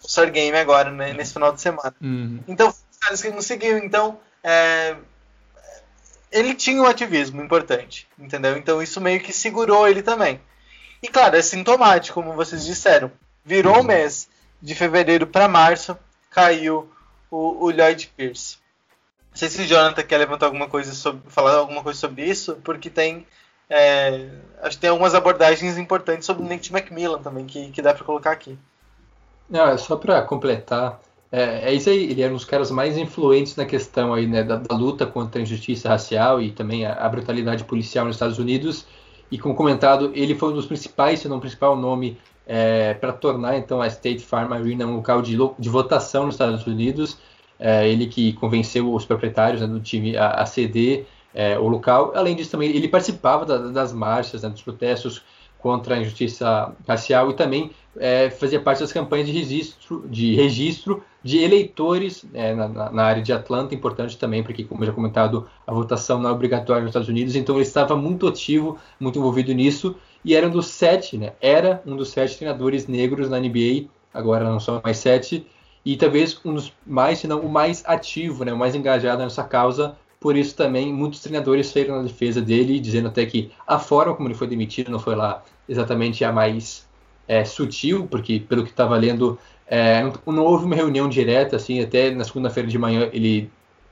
All-Star 0.05 0.31
Game 0.31 0.57
agora, 0.57 0.91
né, 0.91 1.13
nesse 1.13 1.33
final 1.33 1.53
de 1.53 1.61
semana. 1.61 1.95
Uhum. 2.01 2.41
Então, 2.47 2.69
os 2.69 2.99
caras 3.01 3.23
que 3.23 3.33
conseguiu. 3.33 3.79
Então, 3.79 4.21
é, 4.43 4.97
ele 6.31 6.55
tinha 6.55 6.81
um 6.81 6.87
ativismo 6.87 7.43
importante, 7.43 8.07
entendeu? 8.19 8.57
Então, 8.57 8.83
isso 8.83 9.01
meio 9.01 9.21
que 9.21 9.33
segurou 9.33 9.89
ele 9.89 10.03
também. 10.03 10.41
E, 11.03 11.09
claro, 11.09 11.37
é 11.37 11.43
sintomático, 11.43 12.15
como 12.15 12.35
vocês 12.35 12.65
disseram. 12.65 13.11
Virou 13.45 13.81
o 13.81 13.85
mês 13.85 14.29
de 14.61 14.75
fevereiro 14.75 15.27
para 15.27 15.49
março, 15.49 15.99
caiu 16.31 16.91
o, 17.31 17.67
o 17.67 17.71
Lloyd 17.71 18.11
Pierce. 18.17 18.59
Não 19.31 19.39
sei 19.39 19.49
se 19.49 19.63
o 19.63 19.67
Jonathan 19.67 20.03
quer 20.03 20.19
levantar 20.19 20.47
alguma 20.47 20.69
coisa 20.69 20.95
sobre, 20.95 21.29
falar 21.29 21.55
alguma 21.55 21.83
coisa 21.83 21.99
sobre 21.99 22.25
isso, 22.25 22.57
porque 22.63 22.89
tem 22.89 23.27
é, 23.69 24.31
acho 24.63 24.77
que 24.77 24.83
tem 24.83 24.91
algumas 24.91 25.15
abordagens 25.15 25.77
importantes 25.79 26.27
sobre 26.27 26.45
o 26.45 26.49
Nate 26.49 26.73
McMillan 26.73 27.23
também 27.23 27.47
que, 27.47 27.71
que 27.71 27.83
dá 27.83 27.95
para 27.95 28.05
colocar 28.05 28.31
aqui. 28.31 28.59
Não, 29.49 29.69
é 29.69 29.77
só 29.77 29.97
para 29.97 30.23
completar, 30.23 31.01
é, 31.37 31.71
é, 31.71 31.75
isso 31.75 31.91
aí, 31.91 32.05
ele 32.13 32.23
era 32.23 32.33
um 32.33 32.37
dos 32.37 32.45
caras 32.45 32.71
mais 32.71 32.97
influentes 32.97 33.57
na 33.57 33.65
questão 33.65 34.15
aí, 34.15 34.25
né, 34.25 34.45
da, 34.45 34.55
da 34.55 34.77
luta 34.77 35.05
contra 35.05 35.41
a 35.41 35.43
injustiça 35.43 35.89
racial 35.89 36.41
e 36.41 36.53
também 36.53 36.87
a, 36.87 36.93
a, 36.93 37.09
brutalidade 37.09 37.65
policial 37.65 38.05
nos 38.05 38.15
Estados 38.15 38.39
Unidos. 38.39 38.87
E 39.33 39.37
como 39.37 39.53
comentado, 39.53 40.13
ele 40.15 40.37
foi 40.37 40.51
um 40.51 40.55
dos 40.55 40.65
principais, 40.65 41.19
se 41.19 41.29
não 41.29 41.39
o 41.39 41.41
principal 41.41 41.75
nome, 41.75 42.17
é, 42.47 42.95
para 42.95 43.13
tornar 43.13 43.57
então 43.59 43.83
a 43.83 43.89
State 43.89 44.21
Farm 44.23 44.53
Arena 44.53 44.87
um 44.87 44.95
local 44.95 45.21
de, 45.23 45.37
de 45.59 45.69
votação 45.69 46.27
nos 46.27 46.37
Estados 46.37 46.65
Unidos. 46.69 47.19
É, 47.59 47.89
ele 47.89 48.07
que 48.07 48.35
convenceu 48.35 48.95
os 48.95 49.05
proprietários 49.05 49.61
né, 49.61 49.67
do 49.67 49.81
time 49.81 50.17
a, 50.17 50.29
a 50.35 50.47
ceder 50.47 51.05
é, 51.35 51.59
o 51.59 51.67
local. 51.67 52.13
Além 52.15 52.37
disso, 52.37 52.53
também 52.53 52.71
ele 52.71 52.87
participava 52.87 53.45
da, 53.45 53.59
das 53.59 53.93
marchas, 53.93 54.45
né, 54.45 54.49
dos 54.51 54.63
protestos 54.63 55.21
contra 55.65 55.95
a 55.95 55.99
injustiça 55.99 56.77
racial 56.87 57.31
e 57.31 57.33
também 57.33 57.71
é, 57.97 58.29
fazia 58.29 58.61
parte 58.61 58.81
das 58.81 58.93
campanhas 58.93 59.27
de 59.27 59.33
registro 59.33 60.05
de, 60.07 60.35
registro 60.35 61.03
de 61.23 61.39
eleitores 61.39 62.23
é, 62.35 62.53
na, 62.55 62.69
na, 62.69 63.03
área 63.03 63.23
de 63.23 63.33
Atlanta, 63.33 63.75
importante 63.75 64.19
também, 64.19 64.43
porque, 64.43 64.63
como 64.63 64.85
já 64.85 64.93
comentado, 64.93 65.49
a 65.67 65.73
votação 65.73 66.21
não 66.21 66.29
é 66.29 66.33
obrigatória 66.35 66.83
nos 66.83 66.91
Estados 66.91 67.09
Unidos, 67.09 67.35
então 67.35 67.55
ele 67.55 67.63
estava 67.63 67.97
muito 67.97 68.29
ativo, 68.29 68.77
muito 69.01 69.19
envolvido 69.19 69.55
nisso, 69.55 69.97
e 70.23 70.35
era 70.35 70.47
um 70.47 70.51
dos 70.51 70.67
sete, 70.67 71.17
né, 71.17 71.33
era 71.41 71.83
um 71.87 71.97
dos 71.97 72.11
sete 72.11 72.37
treinadores 72.37 72.87
negros 72.87 73.31
na 73.31 73.41
NBA, 73.41 73.87
agora 74.13 74.45
não 74.45 74.61
são 74.61 74.83
mais 74.85 74.99
sete, 74.99 75.47
e 75.83 75.97
talvez 75.97 76.39
um 76.45 76.53
dos 76.53 76.75
mais, 76.87 77.21
se 77.21 77.27
não 77.27 77.41
o 77.41 77.49
mais 77.49 77.83
ativo, 77.87 78.45
né, 78.45 78.53
o 78.53 78.59
mais 78.59 78.75
engajado 78.75 79.23
nessa 79.23 79.45
causa, 79.45 79.97
por 80.25 80.39
isso 80.39 80.57
também 80.57 80.91
muitos 80.91 81.21
treinadores 81.21 81.67
saíram 81.67 81.97
na 81.97 82.03
defesa 82.03 82.41
dele, 82.41 82.81
dizendo 82.81 83.09
até 83.09 83.27
que 83.27 83.51
a 83.67 83.79
forma 83.79 84.15
como 84.15 84.27
ele 84.27 84.35
foi 84.35 84.47
demitido 84.47 84.91
não 84.91 84.99
foi 84.99 85.15
lá 85.15 85.43
exatamente 85.69 86.25
a 86.25 86.33
mais 86.33 86.87
é, 87.27 87.45
sutil, 87.45 88.07
porque 88.11 88.41
pelo 88.41 88.65
que 88.65 88.71
estava 88.71 88.97
lendo, 88.97 89.39
é, 89.67 90.03
não 90.27 90.45
houve 90.45 90.65
uma 90.65 90.75
reunião 90.75 91.09
direta, 91.09 91.57
assim, 91.57 91.81
até 91.81 92.11
na 92.11 92.25
segunda-feira 92.25 92.69
de 92.69 92.79
manhã 92.79 93.09
ele 93.13 93.51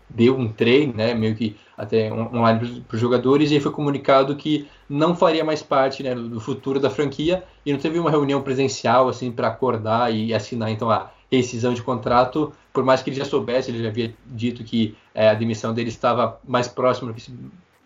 deu 0.08 0.37
um 0.37 0.48
treino, 0.48 0.92
né, 0.94 1.14
meio 1.14 1.35
que 1.35 1.56
até 1.76 2.12
online 2.12 2.85
para 2.87 2.94
os 2.94 3.00
jogadores, 3.00 3.50
e 3.50 3.58
foi 3.58 3.72
comunicado 3.72 4.37
que 4.37 4.68
não 4.88 5.16
faria 5.16 5.42
mais 5.42 5.62
parte 5.62 6.02
né, 6.02 6.14
do 6.14 6.38
futuro 6.38 6.78
da 6.78 6.90
franquia, 6.90 7.42
e 7.64 7.72
não 7.72 7.78
teve 7.78 7.98
uma 7.98 8.11
reunião 8.11 8.42
presencial 8.42 9.08
assim 9.08 9.32
para 9.32 9.48
acordar 9.48 10.14
e 10.14 10.35
assinar 10.35 10.70
então 10.70 10.90
a 10.90 11.11
rescisão 11.30 11.72
de 11.72 11.82
contrato, 11.82 12.52
por 12.72 12.85
mais 12.85 13.02
que 13.02 13.08
ele 13.08 13.16
já 13.16 13.24
soubesse, 13.24 13.70
ele 13.70 13.82
já 13.82 13.88
havia 13.88 14.14
dito 14.26 14.62
que 14.62 14.94
é, 15.14 15.30
a 15.30 15.35
demissão 15.35 15.72
dele 15.72 15.88
estava 15.88 16.38
mais 16.46 16.68
próxima 16.68 17.08
do 17.08 17.14
que 17.14 17.22
se 17.22 17.35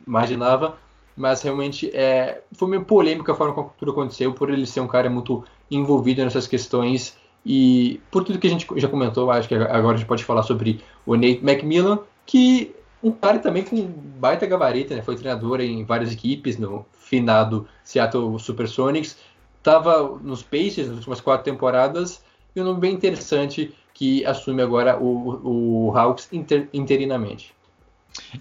imaginava, 0.07 0.77
mas 1.17 1.43
realmente 1.43 1.91
é, 1.95 2.43
foi 2.53 2.69
meio 2.69 2.85
polêmica 2.85 3.33
a 3.33 3.35
forma 3.35 3.55
como 3.55 3.73
tudo 3.79 3.93
aconteceu, 3.93 4.33
por 4.33 4.51
ele 4.51 4.67
ser 4.67 4.81
um 4.81 4.87
cara 4.87 5.09
muito 5.09 5.45
envolvido 5.71 6.23
nessas 6.23 6.47
questões 6.47 7.17
e 7.45 8.01
por 8.11 8.25
tudo 8.25 8.39
que 8.39 8.47
a 8.47 8.51
gente 8.51 8.67
já 8.77 8.89
comentou, 8.89 9.31
acho 9.31 9.49
que 9.49 9.55
agora 9.55 9.95
a 9.95 9.97
gente 9.97 10.07
pode 10.07 10.25
falar 10.25 10.43
sobre 10.43 10.81
o 11.07 11.15
Nate 11.15 11.41
McMillan, 11.43 12.01
que 12.27 12.75
um 13.03 13.13
cara 13.13 13.39
também 13.39 13.63
com 13.63 13.87
baita 14.19 14.47
gabarito, 14.47 14.95
né? 14.95 15.01
foi 15.01 15.17
treinador 15.17 15.61
em 15.61 15.85
várias 15.85 16.13
equipes, 16.13 16.59
no 16.59 16.85
finado 16.99 17.67
Seattle 17.85 18.39
Supersonics, 18.39 19.17
estava 19.59 20.19
nos 20.23 20.43
Pacers 20.43 20.89
nas 20.89 20.97
últimas 20.97 21.21
quatro 21.21 21.45
temporadas 21.45 22.23
e 22.55 22.61
um 22.61 22.65
nome 22.65 22.81
bem 22.81 22.93
interessante 22.93 23.73
que 23.95 24.25
assume 24.27 24.61
agora 24.61 24.99
o, 24.99 25.89
o 25.89 25.97
Hawks 25.97 26.29
inter, 26.33 26.69
interinamente. 26.75 27.55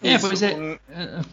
É, 0.01 0.15
Isso, 0.15 0.27
pois 0.27 0.41
é. 0.41 0.53
Um... 0.55 0.77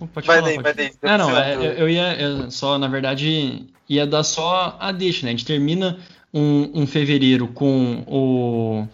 Pode 0.09 0.27
vai 0.27 0.39
falar, 0.39 0.49
daí, 0.49 0.59
vai 0.59 0.75
daí. 0.75 0.93
Ah, 1.03 1.19
não, 1.19 1.37
é, 1.37 1.81
eu, 1.81 1.89
ia 1.89 2.15
eu 2.21 2.51
só, 2.51 2.79
na 2.79 2.89
verdade, 2.89 3.67
ia 3.89 4.07
dar 4.07 4.23
só 4.25 4.77
a 4.81 4.93
deixa, 4.93 5.25
né? 5.25 5.31
A 5.31 5.33
gente 5.33 5.45
termina 5.45 5.99
um, 6.33 6.83
um 6.83 6.87
fevereiro 6.87 7.49
com, 7.49 8.05
o, 8.07 8.87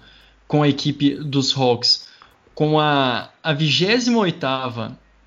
com 0.46 0.62
a 0.62 0.68
equipe 0.68 1.14
dos 1.14 1.56
Hawks 1.56 2.08
com 2.58 2.80
a, 2.80 3.30
a 3.40 3.52
28 3.52 4.44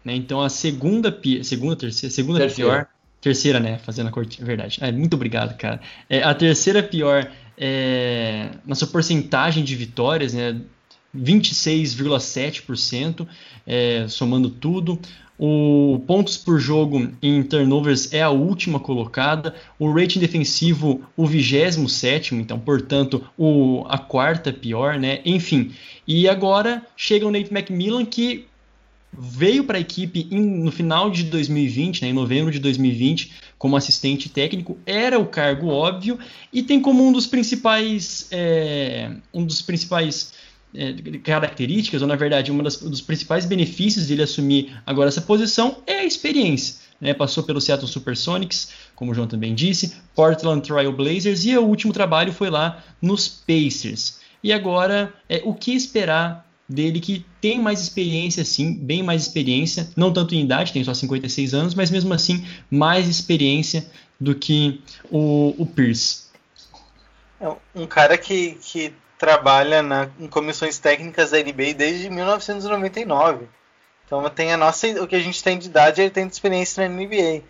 né? 0.03 0.15
Então 0.15 0.41
a 0.41 0.49
segunda, 0.49 1.17
segunda, 1.43 1.77
terceira, 1.77 2.13
segunda 2.13 2.39
terceira. 2.39 2.71
pior. 2.71 2.87
Terceira, 3.21 3.59
né? 3.59 3.77
Fazendo 3.77 4.07
a 4.07 4.11
corte, 4.11 4.43
verdade. 4.43 4.79
É, 4.81 4.91
muito 4.91 5.13
obrigado, 5.13 5.55
cara. 5.55 5.79
É, 6.09 6.23
a 6.23 6.33
terceira 6.33 6.83
pior 6.83 7.31
é, 7.57 8.49
na 8.65 8.75
sua 8.75 8.89
porcentagem 8.89 9.63
de 9.63 9.75
vitórias, 9.77 10.33
né? 10.33 10.59
26,7%, 11.15 13.27
é, 13.65 14.05
somando 14.07 14.49
tudo. 14.49 14.99
O 15.43 16.03
pontos 16.05 16.37
por 16.37 16.59
jogo 16.59 17.09
em 17.19 17.41
turnovers 17.41 18.13
é 18.13 18.21
a 18.21 18.29
última 18.29 18.79
colocada. 18.79 19.55
O 19.79 19.91
rating 19.91 20.19
defensivo, 20.19 21.01
o 21.17 21.25
27, 21.25 22.35
então, 22.35 22.59
portanto, 22.59 23.27
o, 23.35 23.83
a 23.89 23.97
quarta 23.97 24.53
pior, 24.53 24.99
né? 24.99 25.19
Enfim. 25.25 25.71
E 26.07 26.29
agora 26.29 26.85
chega 26.95 27.25
o 27.25 27.31
Nate 27.31 27.51
McMillan, 27.51 28.05
que 28.05 28.45
veio 29.11 29.63
para 29.63 29.77
a 29.77 29.81
equipe 29.81 30.27
em, 30.31 30.39
no 30.39 30.71
final 30.71 31.09
de 31.09 31.23
2020, 31.23 32.03
né, 32.03 32.09
em 32.09 32.13
novembro 32.13 32.51
de 32.51 32.59
2020, 32.59 33.31
como 33.57 33.75
assistente 33.75 34.29
técnico, 34.29 34.77
era 34.85 35.19
o 35.19 35.25
cargo 35.25 35.67
óbvio 35.67 36.17
e 36.51 36.63
tem 36.63 36.79
como 36.79 37.05
um 37.05 37.11
dos 37.11 37.27
principais, 37.27 38.27
é, 38.31 39.11
um 39.33 39.45
dos 39.45 39.61
principais 39.61 40.33
é, 40.73 40.93
características, 41.19 42.01
ou 42.01 42.07
na 42.07 42.15
verdade, 42.15 42.51
um 42.51 42.61
dos 42.61 43.01
principais 43.01 43.45
benefícios 43.45 44.07
dele 44.07 44.23
assumir 44.23 44.75
agora 44.85 45.09
essa 45.09 45.21
posição 45.21 45.77
é 45.85 45.99
a 45.99 46.05
experiência. 46.05 46.75
Né? 46.99 47.13
Passou 47.13 47.43
pelo 47.43 47.59
Seattle 47.59 47.87
Supersonics, 47.87 48.71
como 48.95 49.11
o 49.11 49.13
João 49.13 49.27
também 49.27 49.55
disse, 49.55 49.95
Portland 50.15 50.65
Trail 50.65 50.91
Blazers 50.93 51.45
e 51.45 51.57
o 51.57 51.63
último 51.63 51.91
trabalho 51.91 52.31
foi 52.31 52.49
lá 52.49 52.83
nos 53.01 53.27
Pacers. 53.27 54.19
E 54.43 54.53
agora, 54.53 55.13
é, 55.27 55.41
o 55.43 55.53
que 55.53 55.73
esperar 55.73 56.49
dele 56.67 56.99
que 56.99 57.25
tem 57.41 57.59
mais 57.59 57.81
experiência, 57.81 58.45
sim, 58.45 58.73
bem 58.73 59.03
mais 59.03 59.23
experiência, 59.23 59.89
não 59.95 60.13
tanto 60.13 60.33
em 60.33 60.41
idade, 60.41 60.71
tem 60.71 60.83
só 60.83 60.93
56 60.93 61.53
anos, 61.53 61.75
mas 61.75 61.91
mesmo 61.91 62.13
assim 62.13 62.45
mais 62.69 63.09
experiência 63.09 63.85
do 64.19 64.33
que 64.33 64.81
o, 65.11 65.53
o 65.57 65.65
Pierce. 65.65 66.31
É 67.39 67.49
um 67.75 67.87
cara 67.87 68.17
que, 68.17 68.57
que 68.61 68.93
trabalha 69.21 69.83
na, 69.83 70.09
em 70.19 70.25
comissões 70.25 70.79
técnicas 70.79 71.29
da 71.29 71.37
NBA 71.37 71.75
desde 71.77 72.09
1999. 72.09 73.47
Então 74.03 74.27
tem 74.31 74.51
a 74.51 74.57
nossa, 74.57 74.87
o 74.99 75.07
que 75.07 75.15
a 75.15 75.19
gente 75.19 75.43
tem 75.43 75.59
de 75.59 75.67
idade, 75.67 76.01
ele 76.01 76.09
tem 76.09 76.25
de 76.25 76.33
experiência 76.33 76.89
na 76.89 76.91
NBA. 76.91 77.43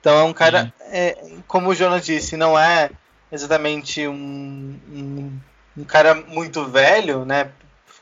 Então 0.00 0.18
é 0.18 0.22
um 0.22 0.32
cara, 0.32 0.72
uhum. 0.80 0.86
é, 0.90 1.18
como 1.46 1.68
o 1.68 1.74
Jonas 1.74 2.06
disse, 2.06 2.34
não 2.34 2.58
é 2.58 2.88
exatamente 3.30 4.08
um, 4.08 4.80
um, 4.90 5.38
um 5.76 5.84
cara 5.84 6.14
muito 6.14 6.64
velho, 6.64 7.26
né? 7.26 7.50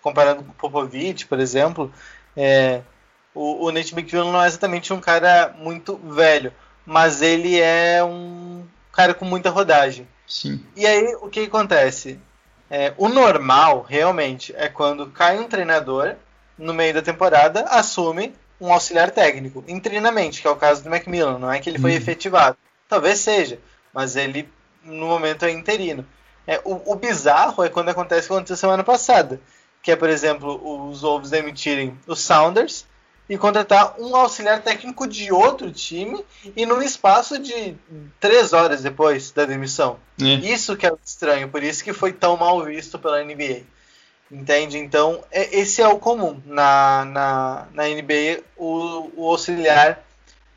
comparando 0.00 0.44
com 0.44 0.52
o 0.52 0.54
Popovich, 0.54 1.26
por 1.26 1.40
exemplo, 1.40 1.92
é, 2.36 2.80
o, 3.34 3.66
o 3.66 3.72
Nate 3.72 3.92
McMillan 3.92 4.30
não 4.30 4.40
é 4.40 4.46
exatamente 4.46 4.92
um 4.92 5.00
cara 5.00 5.52
muito 5.58 5.96
velho, 5.96 6.52
mas 6.86 7.22
ele 7.22 7.58
é 7.58 8.04
um 8.04 8.64
cara 8.92 9.14
com 9.14 9.24
muita 9.24 9.50
rodagem. 9.50 10.06
Sim. 10.28 10.64
E 10.76 10.86
aí 10.86 11.16
o 11.20 11.28
que 11.28 11.40
acontece? 11.40 12.20
É, 12.70 12.92
o 12.96 13.08
normal, 13.08 13.82
realmente, 13.88 14.52
é 14.56 14.68
quando 14.68 15.06
cai 15.06 15.38
um 15.38 15.48
treinador 15.48 16.16
no 16.58 16.74
meio 16.74 16.94
da 16.94 17.02
temporada, 17.02 17.62
assume 17.68 18.34
um 18.60 18.72
auxiliar 18.72 19.10
técnico, 19.10 19.62
interinamente, 19.68 20.40
que 20.40 20.48
é 20.48 20.50
o 20.50 20.56
caso 20.56 20.82
do 20.82 20.90
Macmillan, 20.90 21.38
não 21.38 21.52
é 21.52 21.60
que 21.60 21.68
ele 21.68 21.78
foi 21.78 21.92
Uhum. 21.92 21.96
efetivado. 21.96 22.56
Talvez 22.88 23.18
seja, 23.18 23.58
mas 23.92 24.16
ele 24.16 24.48
no 24.82 25.06
momento 25.06 25.44
é 25.44 25.50
interino. 25.50 26.06
É, 26.46 26.60
o, 26.64 26.92
o 26.92 26.94
bizarro 26.96 27.62
é 27.64 27.68
quando 27.68 27.88
acontece 27.88 28.26
o 28.26 28.28
que 28.28 28.34
aconteceu 28.34 28.56
semana 28.56 28.84
passada, 28.84 29.40
que 29.82 29.90
é, 29.90 29.96
por 29.96 30.08
exemplo, 30.08 30.88
os 30.88 31.02
Wolves 31.02 31.30
demitirem 31.30 31.98
os 32.06 32.20
Sounders 32.20 32.86
e 33.28 33.36
contratar 33.36 33.94
um 33.98 34.14
auxiliar 34.14 34.62
técnico 34.62 35.06
de 35.06 35.32
outro 35.32 35.70
time 35.72 36.24
e 36.56 36.64
num 36.64 36.80
espaço 36.80 37.38
de 37.38 37.76
três 38.20 38.52
horas 38.52 38.82
depois 38.82 39.30
da 39.32 39.44
demissão. 39.44 39.98
É. 40.20 40.24
Isso 40.24 40.76
que 40.76 40.86
é 40.86 40.92
estranho, 41.04 41.48
por 41.48 41.62
isso 41.62 41.82
que 41.82 41.92
foi 41.92 42.12
tão 42.12 42.36
mal 42.36 42.62
visto 42.64 42.98
pela 42.98 43.22
NBA. 43.24 43.62
Entende? 44.30 44.78
Então, 44.78 45.22
é- 45.30 45.58
esse 45.58 45.80
é 45.82 45.88
o 45.88 45.98
comum 45.98 46.40
na, 46.44 47.04
na, 47.04 47.68
na 47.72 47.88
NBA, 47.88 48.42
o, 48.56 49.10
o 49.16 49.30
auxiliar 49.30 50.02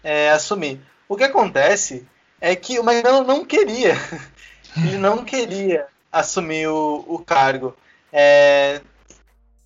é, 0.04 0.30
assumir. 0.32 0.80
O 1.08 1.16
que 1.16 1.24
acontece 1.24 2.06
é 2.40 2.56
que 2.56 2.80
o 2.80 2.84
McMillan 2.84 3.24
não 3.24 3.46
queria. 3.46 3.96
Ele 4.78 4.98
não 4.98 5.26
queria 5.26 5.88
assumir 6.12 6.68
o, 6.68 7.04
o 7.08 7.20
cargo. 7.20 7.76
É, 8.14 8.82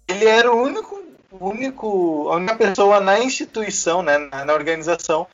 ele 0.07 0.25
era 0.25 0.51
o 0.51 0.61
único, 0.61 1.02
único, 1.39 2.29
a 2.29 2.35
única 2.35 2.55
pessoa 2.55 2.99
na 2.99 3.19
instituição, 3.19 4.01
né, 4.01 4.17
na, 4.17 4.45
na 4.45 4.53
organização, 4.53 5.27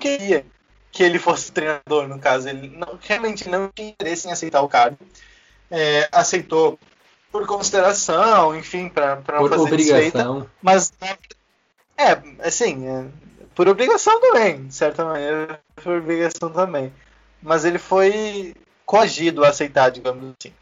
que 0.00 0.10
não 0.10 0.18
queria 0.18 0.46
que 0.92 1.02
ele 1.02 1.18
fosse 1.18 1.52
treinador, 1.52 2.08
no 2.08 2.18
caso. 2.18 2.48
Ele 2.48 2.68
não, 2.68 2.98
realmente 3.00 3.48
não 3.48 3.70
tinha 3.74 3.90
interesse 3.90 4.28
em 4.28 4.32
aceitar 4.32 4.60
o 4.62 4.68
cargo. 4.68 4.98
É, 5.70 6.08
aceitou 6.10 6.78
por 7.30 7.46
consideração, 7.46 8.56
enfim, 8.56 8.88
para 8.88 9.16
não 9.16 9.22
Por 9.22 9.50
fazer 9.50 9.76
desfeita. 9.76 10.28
obrigação. 10.28 10.50
Mas 10.60 10.92
é, 11.96 12.46
assim, 12.46 12.88
é, 12.88 13.04
por 13.54 13.68
obrigação 13.68 14.20
também, 14.20 14.66
de 14.66 14.74
certa 14.74 15.04
maneira, 15.04 15.60
por 15.76 15.98
obrigação 15.98 16.50
também. 16.50 16.92
Mas 17.40 17.64
ele 17.64 17.78
foi 17.78 18.54
coagido 18.84 19.44
a 19.44 19.48
aceitar, 19.48 19.90
digamos 19.90 20.34
assim. 20.40 20.52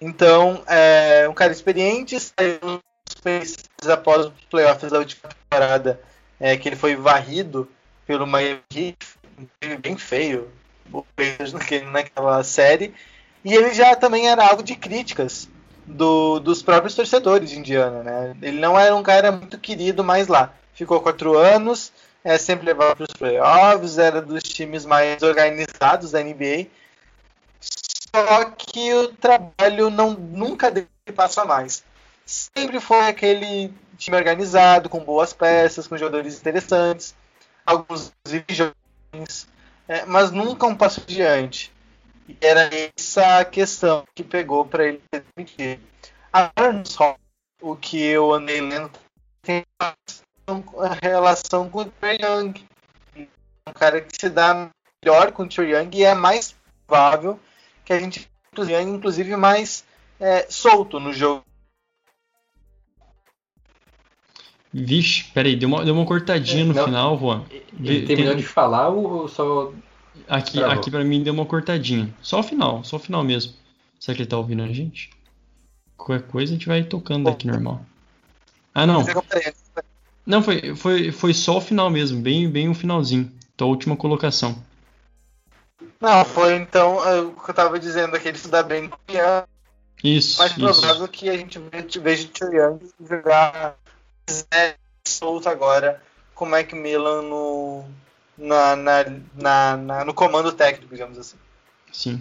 Então, 0.00 0.62
é 0.66 1.26
um 1.28 1.34
cara 1.34 1.52
experiente, 1.52 2.20
saiu 2.20 2.58
nos 2.62 3.14
Após 3.88 4.26
os 4.26 4.32
playoffs 4.50 4.90
da 4.90 4.98
última 4.98 5.28
temporada, 5.28 6.00
é, 6.40 6.56
que 6.56 6.68
ele 6.68 6.76
foi 6.76 6.96
varrido 6.96 7.68
pelo 8.06 8.26
Miami 8.26 8.60
Heat, 8.74 8.96
bem 9.80 9.96
feio, 9.96 10.50
naquela 11.90 12.42
série, 12.42 12.94
e 13.44 13.54
ele 13.54 13.72
já 13.74 13.94
também 13.96 14.28
era 14.28 14.46
alvo 14.46 14.62
de 14.62 14.74
críticas 14.74 15.48
do- 15.86 16.40
dos 16.40 16.62
próprios 16.62 16.94
torcedores 16.94 17.50
de 17.50 17.58
Indiana, 17.58 18.02
né? 18.02 18.36
Ele 18.42 18.58
não 18.58 18.78
era 18.78 18.94
um 18.94 19.02
cara 19.02 19.30
muito 19.30 19.58
querido 19.58 20.02
mais 20.02 20.26
lá. 20.28 20.52
Ficou 20.74 21.00
quatro 21.00 21.36
anos, 21.38 21.92
é, 22.24 22.36
sempre 22.38 22.66
levava 22.66 22.96
para 22.96 23.04
os 23.04 23.16
playoffs, 23.16 23.98
era 23.98 24.20
dos 24.20 24.42
times 24.42 24.84
mais 24.84 25.22
organizados 25.22 26.10
da 26.10 26.20
NBA. 26.20 26.66
Só 28.14 28.44
que 28.56 28.92
o 28.94 29.08
trabalho 29.08 29.90
não 29.90 30.12
nunca 30.12 30.70
deu 30.70 30.86
passo 31.14 31.40
a 31.40 31.44
mais. 31.44 31.84
Sempre 32.26 32.80
foi 32.80 33.06
aquele 33.06 33.72
time 33.96 34.16
organizado, 34.16 34.88
com 34.88 34.98
boas 34.98 35.32
peças, 35.32 35.86
com 35.86 35.96
jogadores 35.96 36.38
interessantes, 36.38 37.14
alguns 37.64 38.12
jovens, 38.48 39.48
é, 39.86 40.04
mas 40.04 40.32
nunca 40.32 40.66
um 40.66 40.74
passo 40.74 41.00
adiante. 41.00 41.72
E 42.28 42.36
era 42.40 42.68
essa 42.74 43.38
a 43.38 43.44
questão 43.44 44.04
que 44.12 44.24
pegou 44.24 44.64
para 44.64 44.88
ele 44.88 45.00
ser 45.14 45.24
demitido. 45.36 45.80
Agora 46.32 46.82
Hall, 46.98 47.16
o 47.62 47.76
que 47.76 48.02
eu 48.02 48.32
andei 48.32 48.60
lendo 48.60 48.90
tem 49.42 49.64
uma 50.48 50.98
relação 51.00 51.70
com 51.70 51.82
o 51.82 51.84
Trae 51.84 52.18
Young. 52.20 52.66
Um 53.16 53.72
cara 53.72 54.00
que 54.00 54.16
se 54.18 54.28
dá 54.28 54.68
melhor 55.02 55.30
com 55.30 55.44
o 55.44 55.48
Trae 55.48 55.70
Young 55.70 55.96
e 55.96 56.04
é 56.04 56.14
mais 56.14 56.56
provável 56.86 57.38
que 57.84 57.92
a 57.92 58.00
gente 58.00 58.28
inclusive, 58.52 58.82
inclusive 58.82 59.36
mais 59.36 59.84
é, 60.18 60.46
solto 60.48 60.98
no 60.98 61.12
jogo. 61.12 61.44
Vixe, 64.78 65.24
peraí, 65.32 65.56
deu 65.56 65.68
uma, 65.70 65.82
deu 65.84 65.94
uma 65.94 66.04
cortadinha 66.04 66.64
no 66.64 66.74
Não. 66.74 66.84
final, 66.84 67.18
Juan. 67.18 67.44
Ele 67.50 68.00
Vê- 68.00 68.06
terminou 68.06 68.34
tem- 68.34 68.42
de 68.42 68.46
falar 68.46 68.88
ou 68.88 69.26
só. 69.26 69.72
Aqui, 70.28 70.62
aqui 70.62 70.90
pra 70.90 71.02
mim 71.02 71.22
deu 71.22 71.32
uma 71.32 71.46
cortadinha. 71.46 72.12
Só 72.20 72.40
o 72.40 72.42
final, 72.42 72.84
só 72.84 72.96
o 72.96 72.98
final 72.98 73.24
mesmo. 73.24 73.54
Será 73.98 74.14
que 74.14 74.22
ele 74.22 74.28
tá 74.28 74.36
ouvindo 74.36 74.62
a 74.62 74.66
gente? 74.68 75.08
Qualquer 75.96 76.26
coisa 76.26 76.52
a 76.52 76.56
gente 76.56 76.66
vai 76.68 76.82
tocando 76.82 77.28
aqui 77.30 77.46
normal. 77.46 77.80
Ah, 78.74 78.86
não. 78.86 79.00
É 79.00 79.12
eu 79.14 79.22
falei, 79.22 79.54
Não, 80.26 80.42
foi, 80.42 80.74
foi, 80.76 81.10
foi 81.12 81.32
só 81.32 81.56
o 81.56 81.60
final 81.60 81.88
mesmo, 81.88 82.20
bem, 82.20 82.48
bem 82.50 82.68
o 82.68 82.74
finalzinho. 82.74 83.32
Tua 83.56 83.68
última 83.68 83.96
colocação. 83.96 84.62
Não, 85.98 86.24
foi 86.24 86.54
então 86.56 87.02
é, 87.08 87.20
o 87.22 87.30
que 87.32 87.50
eu 87.50 87.54
tava 87.54 87.78
dizendo, 87.78 88.14
é 88.14 88.18
que 88.18 88.28
ele 88.28 88.36
se 88.36 88.48
dá 88.48 88.62
bem 88.62 88.88
com 88.90 88.98
o 89.08 89.12
Young. 89.16 89.44
Isso, 90.04 90.38
mais 90.38 90.50
isso. 90.52 90.60
provável 90.60 91.08
que 91.08 91.30
a 91.30 91.36
gente 91.38 91.58
ve- 91.58 92.00
veja 92.02 92.28
o 92.42 92.54
Young 92.54 92.78
jogar 93.08 93.76
é, 94.52 94.74
solto 95.06 95.48
agora 95.48 96.02
com 96.34 96.44
o 96.44 96.48
Macmillan 96.48 97.22
no, 97.22 97.84
na, 98.36 98.76
na, 98.76 99.04
na, 99.34 99.76
na- 99.76 100.04
no 100.04 100.14
comando 100.14 100.52
técnico, 100.52 100.92
digamos 100.92 101.18
assim. 101.18 101.36
Sim. 101.92 102.20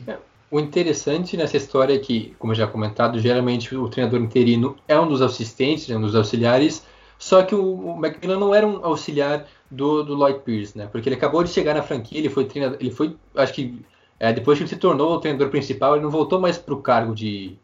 O 0.49 0.59
interessante 0.59 1.35
nessa 1.35 1.57
história 1.57 1.95
é 1.95 1.99
que, 1.99 2.35
como 2.39 2.53
eu 2.53 2.55
já 2.55 2.67
comentado, 2.67 3.19
geralmente 3.19 3.75
o 3.75 3.89
treinador 3.89 4.21
interino 4.21 4.77
é 4.87 4.97
um 4.99 5.07
dos 5.07 5.21
assistentes, 5.21 5.89
é 5.89 5.97
um 5.97 6.01
dos 6.01 6.15
auxiliares, 6.15 6.85
só 7.17 7.43
que 7.43 7.55
o, 7.55 7.73
o 7.73 7.97
Macmillan 7.97 8.39
não 8.39 8.53
era 8.53 8.65
um 8.65 8.85
auxiliar 8.85 9.47
do, 9.69 10.03
do 10.03 10.13
Lloyd 10.13 10.39
Pierce, 10.41 10.77
né? 10.77 10.87
Porque 10.91 11.09
ele 11.09 11.15
acabou 11.15 11.43
de 11.43 11.49
chegar 11.49 11.73
na 11.73 11.81
franquia, 11.81 12.19
ele 12.19 12.29
foi 12.29 12.45
treinador, 12.45 12.77
ele 12.79 12.91
foi, 12.91 13.17
acho 13.35 13.53
que 13.53 13.83
é, 14.19 14.31
depois 14.31 14.57
que 14.57 14.63
ele 14.63 14.69
se 14.69 14.77
tornou 14.77 15.13
o 15.15 15.19
treinador 15.19 15.49
principal, 15.49 15.95
ele 15.95 16.03
não 16.03 16.11
voltou 16.11 16.39
mais 16.39 16.57
para 16.57 16.73
o 16.73 16.81
cargo 16.81 17.13
de, 17.13 17.57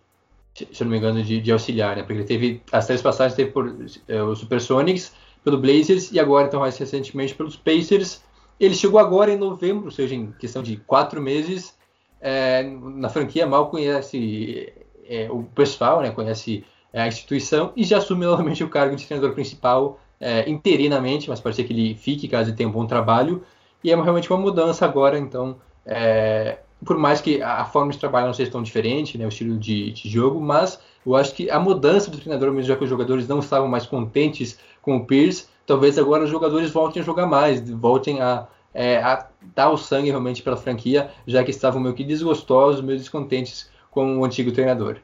se 0.53 0.83
não 0.83 0.91
me 0.91 0.97
engano, 0.97 1.23
de, 1.23 1.39
de 1.39 1.51
auxiliar, 1.51 1.95
né? 1.95 2.03
Porque 2.03 2.13
ele 2.13 2.23
teve 2.23 2.61
as 2.71 2.85
três 2.85 3.01
passagens 3.01 3.35
teve 3.35 3.51
por 3.51 3.73
é, 4.07 4.35
Supersonics, 4.35 5.13
pelo 5.43 5.57
Blazers 5.57 6.11
e 6.11 6.19
agora 6.19 6.47
então 6.47 6.59
mais 6.59 6.77
recentemente 6.77 7.33
pelos 7.33 7.55
Pacers. 7.55 8.21
Ele 8.59 8.75
chegou 8.75 8.99
agora 8.99 9.31
em 9.31 9.37
novembro, 9.37 9.85
ou 9.85 9.91
seja, 9.91 10.13
em 10.13 10.31
questão 10.33 10.61
de 10.61 10.77
quatro 10.77 11.21
meses, 11.21 11.75
é, 12.19 12.63
na 12.63 13.09
franquia 13.09 13.47
mal 13.47 13.69
conhece 13.69 14.71
é, 15.07 15.27
o 15.31 15.43
pessoal, 15.43 16.01
né, 16.01 16.11
conhece 16.11 16.63
a 16.93 17.07
instituição 17.07 17.71
e 17.75 17.83
já 17.83 17.97
assume 17.97 18.25
novamente 18.27 18.63
o 18.63 18.69
cargo 18.69 18.95
de 18.95 19.05
treinador 19.05 19.33
principal 19.33 19.99
é, 20.19 20.47
interinamente, 20.49 21.29
mas 21.29 21.39
pode 21.39 21.55
ser 21.55 21.63
que 21.63 21.73
ele 21.73 21.95
fique 21.95 22.27
caso 22.27 22.49
ele 22.49 22.57
tenha 22.57 22.69
um 22.69 22.71
bom 22.71 22.85
trabalho. 22.85 23.43
E 23.83 23.91
é 23.91 23.95
realmente 23.95 24.31
uma 24.31 24.39
mudança 24.39 24.85
agora, 24.85 25.17
então, 25.17 25.57
é, 25.83 26.59
por 26.83 26.97
mais 26.97 27.21
que 27.21 27.41
a 27.41 27.65
forma 27.65 27.91
de 27.91 27.97
trabalho 27.97 28.27
não 28.27 28.33
seja 28.33 28.51
tão 28.51 28.63
diferente, 28.63 29.17
né, 29.17 29.25
o 29.25 29.29
estilo 29.29 29.57
de, 29.57 29.91
de 29.91 30.09
jogo, 30.09 30.41
mas 30.41 30.79
eu 31.05 31.15
acho 31.15 31.33
que 31.33 31.49
a 31.49 31.59
mudança 31.59 32.09
do 32.09 32.17
treinador, 32.17 32.51
mesmo 32.51 32.67
já 32.67 32.75
que 32.75 32.83
os 32.83 32.89
jogadores 32.89 33.27
não 33.27 33.39
estavam 33.39 33.67
mais 33.67 33.85
contentes 33.85 34.57
com 34.81 34.97
o 34.97 35.05
Pierce, 35.05 35.45
talvez 35.65 35.97
agora 35.97 36.23
os 36.23 36.29
jogadores 36.29 36.71
voltem 36.71 37.01
a 37.01 37.05
jogar 37.05 37.27
mais, 37.27 37.61
voltem 37.69 38.21
a, 38.21 38.47
é, 38.73 38.97
a 38.97 39.27
dar 39.55 39.69
o 39.69 39.77
sangue 39.77 40.09
realmente 40.09 40.41
pela 40.41 40.57
franquia, 40.57 41.11
já 41.25 41.43
que 41.43 41.51
estavam 41.51 41.81
meio 41.81 41.93
que 41.93 42.03
desgostosos, 42.03 42.81
meio 42.81 42.97
descontentes 42.97 43.69
com 43.89 44.19
o 44.19 44.25
antigo 44.25 44.51
treinador. 44.51 44.97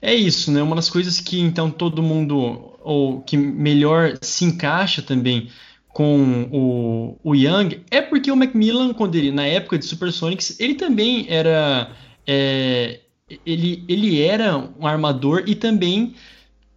É 0.00 0.14
isso, 0.14 0.52
né? 0.52 0.62
Uma 0.62 0.76
das 0.76 0.88
coisas 0.88 1.20
que 1.20 1.40
então 1.40 1.70
todo 1.70 2.02
mundo, 2.02 2.72
ou 2.82 3.20
que 3.22 3.36
melhor 3.36 4.16
se 4.22 4.44
encaixa 4.44 5.02
também 5.02 5.50
com 5.98 6.48
o, 6.52 7.18
o 7.24 7.34
Young, 7.34 7.80
é 7.90 8.00
porque 8.00 8.30
o 8.30 8.36
Macmillan, 8.36 8.94
quando 8.94 9.16
ele, 9.16 9.32
na 9.32 9.44
época 9.44 9.76
de 9.76 9.84
Supersonics, 9.84 10.60
ele 10.60 10.74
também 10.76 11.26
era. 11.28 11.90
é, 12.24 13.00
ele, 13.44 13.84
ele 13.88 14.22
era 14.22 14.56
um 14.78 14.86
armador 14.86 15.42
e 15.44 15.56
também 15.56 16.14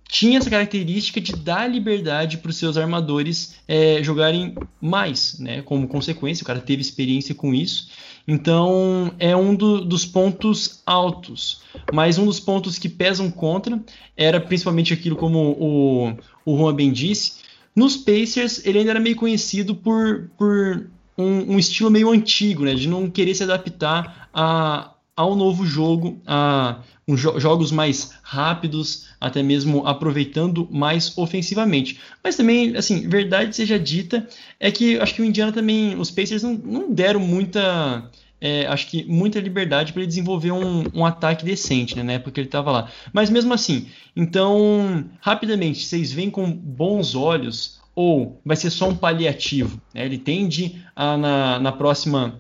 tinha 0.09 0.39
essa 0.39 0.49
característica 0.49 1.21
de 1.21 1.33
dar 1.33 1.69
liberdade 1.69 2.39
para 2.39 2.49
os 2.49 2.57
seus 2.57 2.77
armadores 2.77 3.57
é, 3.67 4.01
jogarem 4.01 4.55
mais, 4.81 5.37
né? 5.37 5.61
Como 5.61 5.87
consequência, 5.87 6.41
o 6.41 6.47
cara 6.47 6.59
teve 6.59 6.81
experiência 6.81 7.35
com 7.35 7.53
isso. 7.53 7.89
Então 8.27 9.13
é 9.19 9.35
um 9.35 9.53
do- 9.53 9.85
dos 9.85 10.03
pontos 10.03 10.81
altos. 10.83 11.61
Mas 11.93 12.17
um 12.17 12.25
dos 12.25 12.39
pontos 12.39 12.79
que 12.79 12.89
pesam 12.89 13.29
contra 13.29 13.79
era 14.17 14.41
principalmente 14.41 14.91
aquilo 14.93 15.15
como 15.15 15.37
o, 15.59 16.17
o 16.43 16.57
Juan 16.57 16.73
bem 16.73 16.91
disse. 16.91 17.40
Nos 17.75 17.95
Pacers, 17.97 18.65
ele 18.65 18.79
ainda 18.79 18.91
era 18.91 18.99
meio 18.99 19.15
conhecido 19.15 19.73
por, 19.75 20.29
por 20.37 20.87
um, 21.17 21.53
um 21.55 21.59
estilo 21.59 21.89
meio 21.89 22.09
antigo, 22.09 22.63
né? 22.65 22.73
De 22.75 22.87
não 22.87 23.09
querer 23.09 23.33
se 23.35 23.43
adaptar 23.43 24.29
a, 24.33 24.93
ao 25.15 25.35
novo 25.35 25.65
jogo, 25.65 26.21
a 26.25 26.81
jo- 27.07 27.39
jogos 27.39 27.71
mais 27.71 28.13
rápidos, 28.23 29.07
até 29.19 29.41
mesmo 29.43 29.85
aproveitando 29.87 30.67
mais 30.71 31.17
ofensivamente. 31.17 31.99
Mas 32.23 32.35
também, 32.35 32.75
assim, 32.75 33.07
verdade 33.07 33.55
seja 33.55 33.79
dita, 33.79 34.27
é 34.59 34.71
que 34.71 34.97
acho 34.99 35.15
que 35.15 35.21
o 35.21 35.25
Indiana 35.25 35.51
também, 35.51 35.97
os 35.99 36.11
Pacers 36.11 36.43
não, 36.43 36.53
não 36.53 36.91
deram 36.93 37.19
muita, 37.19 38.09
é, 38.41 38.65
acho 38.65 38.87
que 38.87 39.05
muita 39.05 39.39
liberdade 39.39 39.93
para 39.93 40.01
ele 40.01 40.07
desenvolver 40.07 40.51
um, 40.51 40.83
um 40.95 41.05
ataque 41.05 41.45
decente, 41.45 41.95
né, 41.95 42.01
na 42.01 42.13
época 42.13 42.31
que 42.31 42.39
ele 42.39 42.47
estava 42.47 42.71
lá. 42.71 42.89
Mas 43.13 43.29
mesmo 43.29 43.53
assim, 43.53 43.87
então, 44.15 45.05
rapidamente, 45.21 45.85
vocês 45.85 46.11
veem 46.11 46.31
com 46.31 46.51
bons 46.51 47.13
olhos 47.13 47.79
ou 47.93 48.41
vai 48.43 48.57
ser 48.57 48.71
só 48.71 48.89
um 48.89 48.95
paliativo? 48.95 49.79
Né? 49.93 50.05
Ele 50.05 50.17
tende 50.17 50.83
a, 50.95 51.15
na, 51.17 51.59
na 51.59 51.71
próxima 51.71 52.39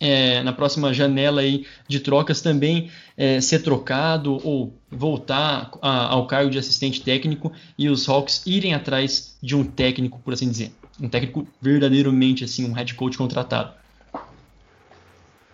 é, 0.00 0.44
na 0.44 0.52
próxima 0.52 0.94
janela 0.94 1.40
aí 1.40 1.66
de 1.88 1.98
trocas 1.98 2.40
também 2.40 2.88
é, 3.16 3.40
ser 3.40 3.60
trocado 3.64 4.38
ou 4.46 4.72
voltar 4.88 5.72
a, 5.82 6.12
ao 6.12 6.26
cargo 6.28 6.50
de 6.50 6.58
assistente 6.58 7.00
técnico 7.00 7.52
e 7.76 7.88
os 7.88 8.08
Hawks 8.08 8.42
irem 8.46 8.74
atrás 8.74 9.36
de 9.42 9.56
um 9.56 9.64
técnico, 9.64 10.20
por 10.20 10.34
assim 10.34 10.48
dizer, 10.48 10.70
um 11.00 11.08
técnico 11.08 11.48
verdadeiramente 11.60 12.44
assim, 12.44 12.64
um 12.64 12.72
head 12.72 12.94
coach 12.94 13.18
contratado. 13.18 13.72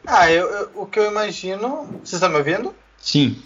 Ah, 0.07 0.31
eu, 0.31 0.47
eu, 0.51 0.71
o 0.75 0.87
que 0.87 0.99
eu 0.99 1.07
imagino. 1.11 2.01
Você 2.05 2.17
está 2.17 2.29
me 2.29 2.37
ouvindo? 2.37 2.75
Sim. 2.99 3.43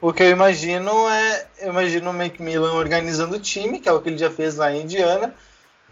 O 0.00 0.12
que 0.12 0.22
eu 0.22 0.30
imagino 0.30 1.08
é. 1.08 1.46
Eu 1.58 1.70
imagino 1.70 2.10
o 2.10 2.14
Macmillan 2.14 2.74
organizando 2.74 3.36
o 3.36 3.40
time, 3.40 3.80
que 3.80 3.88
é 3.88 3.92
o 3.92 4.00
que 4.00 4.10
ele 4.10 4.18
já 4.18 4.30
fez 4.30 4.56
lá 4.56 4.72
em 4.72 4.82
Indiana, 4.82 5.34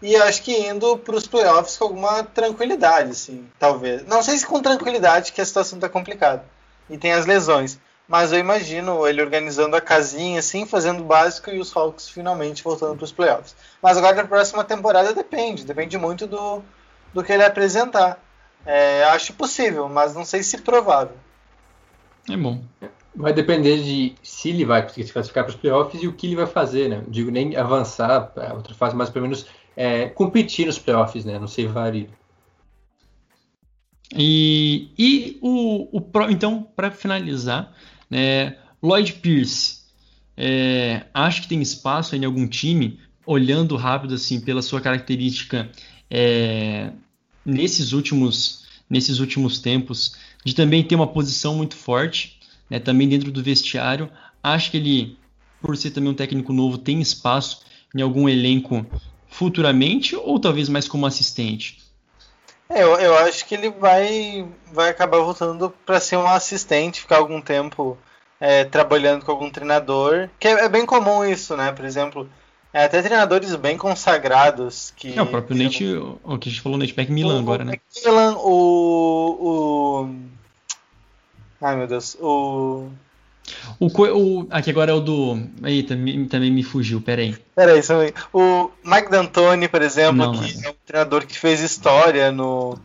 e 0.01 0.15
acho 0.15 0.43
que 0.43 0.51
indo 0.51 0.97
para 0.97 1.15
os 1.15 1.25
playoffs 1.25 1.77
com 1.77 1.85
alguma 1.85 2.23
tranquilidade, 2.23 3.11
assim, 3.11 3.49
talvez. 3.57 4.05
Não 4.05 4.21
sei 4.21 4.37
se 4.37 4.45
com 4.45 4.61
tranquilidade, 4.61 5.31
que 5.31 5.41
a 5.41 5.45
situação 5.45 5.77
está 5.77 5.89
complicada. 5.89 6.45
E 6.89 6.97
tem 6.97 7.13
as 7.13 7.25
lesões. 7.25 7.79
Mas 8.07 8.33
eu 8.33 8.37
imagino 8.39 9.07
ele 9.07 9.21
organizando 9.21 9.75
a 9.75 9.81
casinha, 9.81 10.39
assim, 10.39 10.65
fazendo 10.65 11.01
o 11.01 11.05
básico 11.05 11.49
e 11.49 11.59
os 11.59 11.75
Hawks 11.75 12.09
finalmente 12.09 12.63
voltando 12.63 12.97
para 12.97 13.05
os 13.05 13.13
playoffs. 13.13 13.55
Mas 13.81 13.97
agora 13.97 14.15
na 14.15 14.25
próxima 14.25 14.63
temporada 14.63 15.13
depende. 15.13 15.63
Depende 15.63 15.97
muito 15.97 16.27
do, 16.27 16.61
do 17.13 17.23
que 17.23 17.31
ele 17.31 17.43
apresentar. 17.43 18.19
É, 18.65 19.03
acho 19.05 19.33
possível, 19.33 19.89
mas 19.89 20.15
não 20.15 20.23
sei 20.23 20.41
se 20.43 20.59
provável. 20.59 21.17
É 22.29 22.37
bom. 22.37 22.63
Vai 23.15 23.33
depender 23.33 23.83
de 23.83 24.15
se 24.23 24.49
ele 24.49 24.65
vai 24.65 24.81
conseguir 24.81 25.05
se 25.05 25.13
classificar 25.13 25.43
para 25.43 25.51
os 25.51 25.59
playoffs 25.59 26.01
e 26.01 26.07
o 26.07 26.13
que 26.13 26.27
ele 26.27 26.35
vai 26.35 26.47
fazer, 26.47 26.89
né? 26.89 27.01
Não 27.03 27.11
digo 27.11 27.29
nem 27.29 27.55
avançar 27.55 28.27
para 28.27 28.53
outra 28.53 28.73
fase, 28.73 28.95
mas 28.95 29.09
pelo 29.09 29.23
menos 29.23 29.45
é, 29.75 30.07
competir 30.07 30.65
nos 30.65 30.79
playoffs, 30.79 31.25
né? 31.25 31.37
Não 31.37 31.47
ser 31.47 31.67
válido. 31.67 32.13
E, 34.15 34.89
e 34.97 35.37
o, 35.41 35.97
o 35.97 36.29
então, 36.29 36.67
para 36.75 36.91
finalizar, 36.91 37.73
né, 38.09 38.57
Lloyd 38.81 39.13
Pierce, 39.13 39.81
é, 40.37 41.05
acho 41.13 41.43
que 41.43 41.47
tem 41.47 41.61
espaço 41.61 42.15
em 42.15 42.23
algum 42.23 42.47
time, 42.47 42.99
olhando 43.25 43.75
rápido 43.75 44.13
assim 44.13 44.39
pela 44.39 44.61
sua 44.61 44.81
característica 44.81 45.69
é, 46.09 46.91
nesses 47.45 47.93
últimos 47.93 48.63
nesses 48.89 49.19
últimos 49.19 49.59
tempos, 49.59 50.15
de 50.45 50.53
também 50.53 50.83
ter 50.83 50.93
uma 50.93 51.07
posição 51.07 51.55
muito 51.55 51.75
forte, 51.75 52.39
né, 52.69 52.79
também 52.79 53.09
dentro 53.09 53.31
do 53.31 53.41
vestiário. 53.41 54.09
Acho 54.43 54.69
que 54.69 54.77
ele, 54.77 55.17
por 55.61 55.75
ser 55.75 55.91
também 55.91 56.11
um 56.11 56.15
técnico 56.15 56.53
novo, 56.53 56.77
tem 56.77 57.01
espaço 57.01 57.61
em 57.95 58.01
algum 58.01 58.29
elenco 58.29 58.85
futuramente 59.27 60.15
ou 60.15 60.39
talvez 60.39 60.69
mais 60.69 60.87
como 60.87 61.07
assistente? 61.07 61.81
É, 62.69 62.83
eu, 62.83 62.95
eu 62.99 63.17
acho 63.17 63.45
que 63.45 63.55
ele 63.55 63.69
vai, 63.71 64.47
vai 64.71 64.89
acabar 64.89 65.19
voltando 65.19 65.73
para 65.85 65.99
ser 65.99 66.17
um 66.17 66.27
assistente, 66.27 67.01
ficar 67.01 67.17
algum 67.17 67.41
tempo 67.41 67.97
é, 68.39 68.63
trabalhando 68.63 69.25
com 69.25 69.31
algum 69.31 69.49
treinador, 69.49 70.29
que 70.39 70.47
é, 70.47 70.65
é, 70.65 70.69
bem 70.69 70.85
comum 70.85 71.25
isso, 71.25 71.55
né? 71.57 71.71
Por 71.71 71.85
exemplo, 71.85 72.29
é, 72.73 72.85
até 72.85 73.01
treinadores 73.01 73.55
bem 73.55 73.77
consagrados 73.77 74.91
que. 74.95 75.17
É, 75.17 75.21
o 75.21 75.27
próprio 75.27 75.55
Nate, 75.55 75.85
o 75.95 76.37
que 76.39 76.49
a 76.49 76.51
gente 76.51 76.61
falou, 76.61 76.77
Nate 76.77 76.95
McMillan 76.97 77.39
agora, 77.39 77.63
né? 77.63 77.73
McMillan, 77.73 78.35
o, 78.37 79.37
o. 79.39 80.09
Ai 81.61 81.75
meu 81.75 81.87
Deus, 81.87 82.17
o. 82.19 82.89
O, 83.79 83.87
o, 83.87 84.47
aqui 84.49 84.71
agora 84.71 84.91
é 84.91 84.93
o 84.93 84.99
do. 84.99 85.37
Aí 85.61 85.83
também, 85.83 86.25
também 86.25 86.49
me 86.49 86.63
fugiu, 86.63 86.99
peraí. 86.99 87.37
Peraí, 87.55 87.79
aí. 87.79 88.13
O 88.33 88.71
Mike 88.83 89.11
D'Antoni, 89.11 89.67
por 89.67 89.81
exemplo, 89.81 90.15
não, 90.15 90.31
que 90.31 90.55
não. 90.55 90.69
é 90.69 90.71
um 90.71 90.75
treinador 90.85 91.27
que 91.27 91.37
fez 91.37 91.59
história 91.59 92.31
no, 92.31 92.79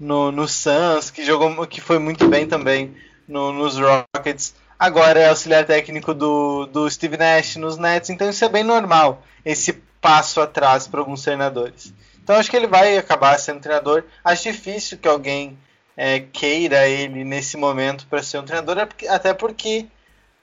no, 0.00 0.32
no 0.32 0.48
Suns, 0.48 1.10
que 1.10 1.24
jogou 1.24 1.66
que 1.66 1.80
foi 1.80 1.98
muito 1.98 2.26
bem 2.26 2.46
também 2.46 2.94
no, 3.28 3.52
nos 3.52 3.78
Rockets. 3.78 4.54
Agora 4.78 5.18
é 5.18 5.28
auxiliar 5.28 5.64
técnico 5.64 6.14
do, 6.14 6.66
do 6.66 6.88
Steve 6.88 7.16
Nash 7.16 7.56
nos 7.56 7.76
Nets, 7.76 8.10
então 8.10 8.30
isso 8.30 8.44
é 8.44 8.48
bem 8.48 8.62
normal, 8.62 9.22
esse 9.44 9.72
passo 10.00 10.40
atrás 10.40 10.86
para 10.86 11.00
alguns 11.00 11.22
treinadores. 11.22 11.92
Então 12.22 12.36
acho 12.36 12.50
que 12.50 12.56
ele 12.56 12.66
vai 12.66 12.96
acabar 12.96 13.38
sendo 13.38 13.60
treinador. 13.60 14.04
Acho 14.22 14.44
difícil 14.44 14.98
que 14.98 15.08
alguém 15.08 15.58
é, 15.96 16.20
queira 16.20 16.86
ele 16.86 17.24
nesse 17.24 17.56
momento 17.56 18.06
para 18.06 18.22
ser 18.22 18.38
um 18.38 18.44
treinador, 18.44 18.86
até 19.08 19.34
porque 19.34 19.86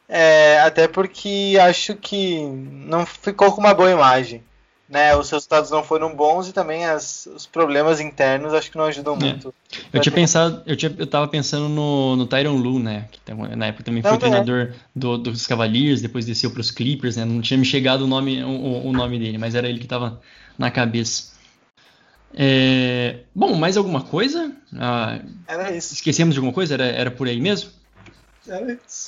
é, 0.08 0.60
até 0.60 0.88
porque 0.88 1.58
acho 1.62 1.96
que 1.96 2.42
não 2.42 3.06
ficou 3.06 3.52
com 3.52 3.62
uma 3.62 3.74
boa 3.74 3.92
imagem. 3.92 4.44
Né, 4.88 5.16
os 5.16 5.32
resultados 5.32 5.72
não 5.72 5.84
foram 5.84 6.16
bons 6.16 6.48
e 6.48 6.54
também 6.54 6.86
as, 6.86 7.26
os 7.26 7.48
problemas 7.48 8.00
internos 8.00 8.54
acho 8.54 8.70
que 8.70 8.78
não 8.78 8.86
ajudam 8.86 9.16
é. 9.16 9.18
muito. 9.18 9.52
Eu 9.92 10.00
tinha 10.00 10.14
pensado, 10.14 10.62
eu, 10.64 10.76
tinha, 10.76 10.94
eu 10.96 11.08
tava 11.08 11.28
pensando 11.28 11.68
no, 11.68 12.16
no 12.16 12.28
Tyron 12.28 12.56
Lu, 12.56 12.78
né? 12.78 13.08
Que 13.12 13.34
na 13.34 13.66
época 13.66 13.84
também 13.84 14.04
foi 14.04 14.16
treinador 14.20 14.74
do, 14.96 15.18
dos 15.18 15.48
Cavaliers, 15.48 16.04
depois 16.04 16.24
desceu 16.24 16.52
para 16.52 16.62
os 16.62 16.70
Clippers, 16.70 17.16
né? 17.16 17.26
Não 17.26 17.42
tinha 17.42 17.58
me 17.58 17.66
chegado 17.66 18.04
o 18.04 18.08
nome, 18.08 18.44
o, 18.44 18.88
o, 18.88 18.94
nome 18.94 19.18
dele, 19.18 19.40
mas 19.40 19.56
era 19.56 19.68
ele 19.68 19.80
que 19.80 19.88
tava 19.88 20.22
na 20.56 20.70
cabeça. 20.70 21.34
É, 22.38 23.22
bom, 23.34 23.56
mais 23.56 23.78
alguma 23.78 24.02
coisa? 24.02 24.52
Ah, 24.76 25.20
era 25.48 25.76
isso. 25.76 25.96
Esquecemos 25.96 26.36
de 26.36 26.40
alguma 26.40 26.54
coisa? 26.54 26.76
Era, 26.76 26.86
era 26.86 27.10
por 27.10 27.28
aí 27.28 27.42
mesmo? 27.42 27.72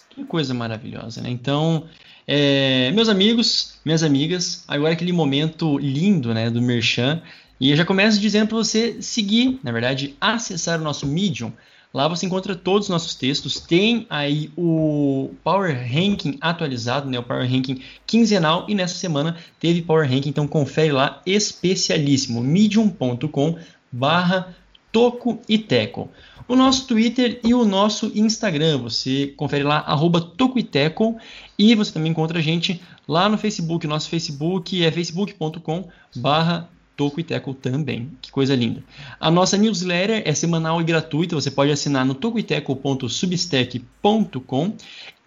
Que 0.09 0.23
coisa 0.23 0.53
maravilhosa, 0.53 1.21
né? 1.21 1.29
Então, 1.29 1.85
é, 2.27 2.91
meus 2.91 3.09
amigos, 3.09 3.75
minhas 3.85 4.03
amigas, 4.03 4.63
agora 4.67 4.93
aquele 4.93 5.11
momento 5.11 5.77
lindo, 5.77 6.33
né, 6.33 6.49
do 6.49 6.61
Merchan. 6.61 7.21
E 7.59 7.71
eu 7.71 7.75
já 7.75 7.85
começo 7.85 8.19
dizendo 8.19 8.49
para 8.49 8.57
você 8.57 9.01
seguir, 9.01 9.59
na 9.63 9.71
verdade, 9.71 10.15
acessar 10.19 10.79
o 10.79 10.83
nosso 10.83 11.07
Medium. 11.07 11.51
Lá 11.93 12.07
você 12.07 12.25
encontra 12.25 12.55
todos 12.55 12.87
os 12.87 12.89
nossos 12.89 13.15
textos. 13.15 13.59
Tem 13.59 14.05
aí 14.09 14.51
o 14.55 15.31
Power 15.43 15.75
Ranking 15.75 16.37
atualizado, 16.41 17.09
né? 17.09 17.17
O 17.17 17.23
Power 17.23 17.49
Ranking 17.49 17.81
quinzenal. 18.05 18.65
E 18.67 18.75
nessa 18.75 18.95
semana 18.95 19.37
teve 19.59 19.81
Power 19.81 20.07
Ranking, 20.07 20.29
então 20.29 20.47
confere 20.47 20.91
lá, 20.91 21.21
especialíssimo. 21.25 22.41
medium.com 22.43 23.57
barra 23.91 24.55
Toco 24.97 25.39
e 25.47 25.59
Teco. 25.59 26.09
O 26.47 26.55
nosso 26.55 26.87
Twitter 26.87 27.39
e 27.43 27.53
o 27.53 27.63
nosso 27.63 28.11
Instagram, 28.15 28.79
você 28.79 29.31
confere 29.37 29.63
lá, 29.63 29.81
arroba 29.81 30.19
Toco 30.19 30.57
e 30.57 30.63
Teco. 30.63 31.15
E 31.55 31.75
você 31.75 31.93
também 31.93 32.09
encontra 32.09 32.39
a 32.39 32.41
gente 32.41 32.81
lá 33.07 33.29
no 33.29 33.37
Facebook. 33.37 33.85
Nosso 33.85 34.09
Facebook 34.09 34.83
é 34.83 34.91
facebook.com 34.91 35.87
barra 36.15 36.67
Toco 36.95 37.19
e 37.19 37.23
Teco 37.23 37.53
também. 37.53 38.09
Que 38.19 38.31
coisa 38.31 38.55
linda. 38.55 38.83
A 39.19 39.29
nossa 39.29 39.55
newsletter 39.55 40.23
é 40.25 40.33
semanal 40.33 40.81
e 40.81 40.83
gratuita. 40.83 41.35
Você 41.35 41.51
pode 41.51 41.71
assinar 41.71 42.03
no 42.03 42.15
tocoiteco.substack.com 42.15 44.73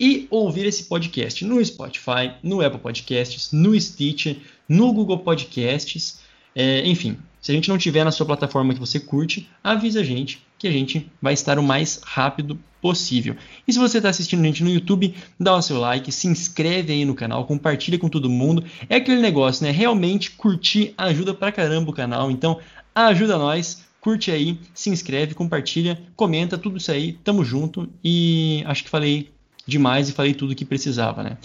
e 0.01 0.27
ouvir 0.33 0.67
esse 0.67 0.83
podcast 0.83 1.45
no 1.45 1.65
Spotify, 1.65 2.33
no 2.43 2.61
Apple 2.61 2.81
Podcasts, 2.81 3.53
no 3.53 3.81
Stitcher, 3.81 4.37
no 4.69 4.93
Google 4.93 5.21
Podcasts. 5.21 6.20
É, 6.55 6.87
enfim, 6.87 7.17
se 7.41 7.51
a 7.53 7.55
gente 7.55 7.69
não 7.69 7.79
tiver 7.79 8.05
na 8.05 8.11
sua 8.11 8.27
plataforma 8.27 8.75
que 8.75 8.81
você 8.81 9.01
curte, 9.01 9.49
avisa 9.63 10.01
a 10.01 10.05
gente 10.05 10.43
que 10.61 10.69
a 10.69 10.71
gente 10.71 11.11
vai 11.23 11.33
estar 11.33 11.59
o 11.59 11.63
mais 11.63 12.03
rápido 12.05 12.59
possível. 12.83 13.35
E 13.67 13.73
se 13.73 13.79
você 13.79 13.97
está 13.97 14.11
assistindo 14.11 14.43
a 14.43 14.45
gente 14.45 14.63
no 14.63 14.69
YouTube, 14.69 15.15
dá 15.39 15.57
o 15.57 15.63
seu 15.63 15.79
like, 15.79 16.13
se 16.13 16.29
inscreve 16.29 16.93
aí 16.93 17.05
no 17.07 17.15
canal, 17.15 17.47
compartilha 17.47 17.99
com 17.99 18.11
todo 18.11 18.29
mundo. 18.29 18.63
É 18.87 18.97
aquele 18.97 19.23
negócio, 19.23 19.65
né? 19.65 19.71
Realmente 19.71 20.33
curtir 20.33 20.93
ajuda 20.99 21.33
pra 21.33 21.51
caramba 21.51 21.91
o 21.91 21.95
canal. 21.95 22.31
Então 22.31 22.59
ajuda 22.95 23.39
nós, 23.39 23.87
curte 24.03 24.31
aí, 24.31 24.59
se 24.75 24.91
inscreve, 24.91 25.35
compartilha, 25.35 25.99
comenta, 26.15 26.59
tudo 26.59 26.77
isso 26.77 26.93
aí. 26.93 27.15
Tamo 27.25 27.43
junto 27.43 27.89
e 28.05 28.63
acho 28.67 28.85
que 28.85 28.91
falei 28.91 29.31
demais 29.67 30.11
e 30.11 30.13
falei 30.13 30.35
tudo 30.35 30.55
que 30.55 30.67
precisava, 30.67 31.23
né? 31.23 31.39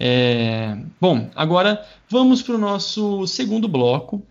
É... 0.00 0.78
Bom, 0.98 1.30
agora 1.36 1.86
vamos 2.08 2.40
para 2.40 2.54
o 2.54 2.58
nosso 2.58 3.26
segundo 3.26 3.68
bloco 3.68 4.22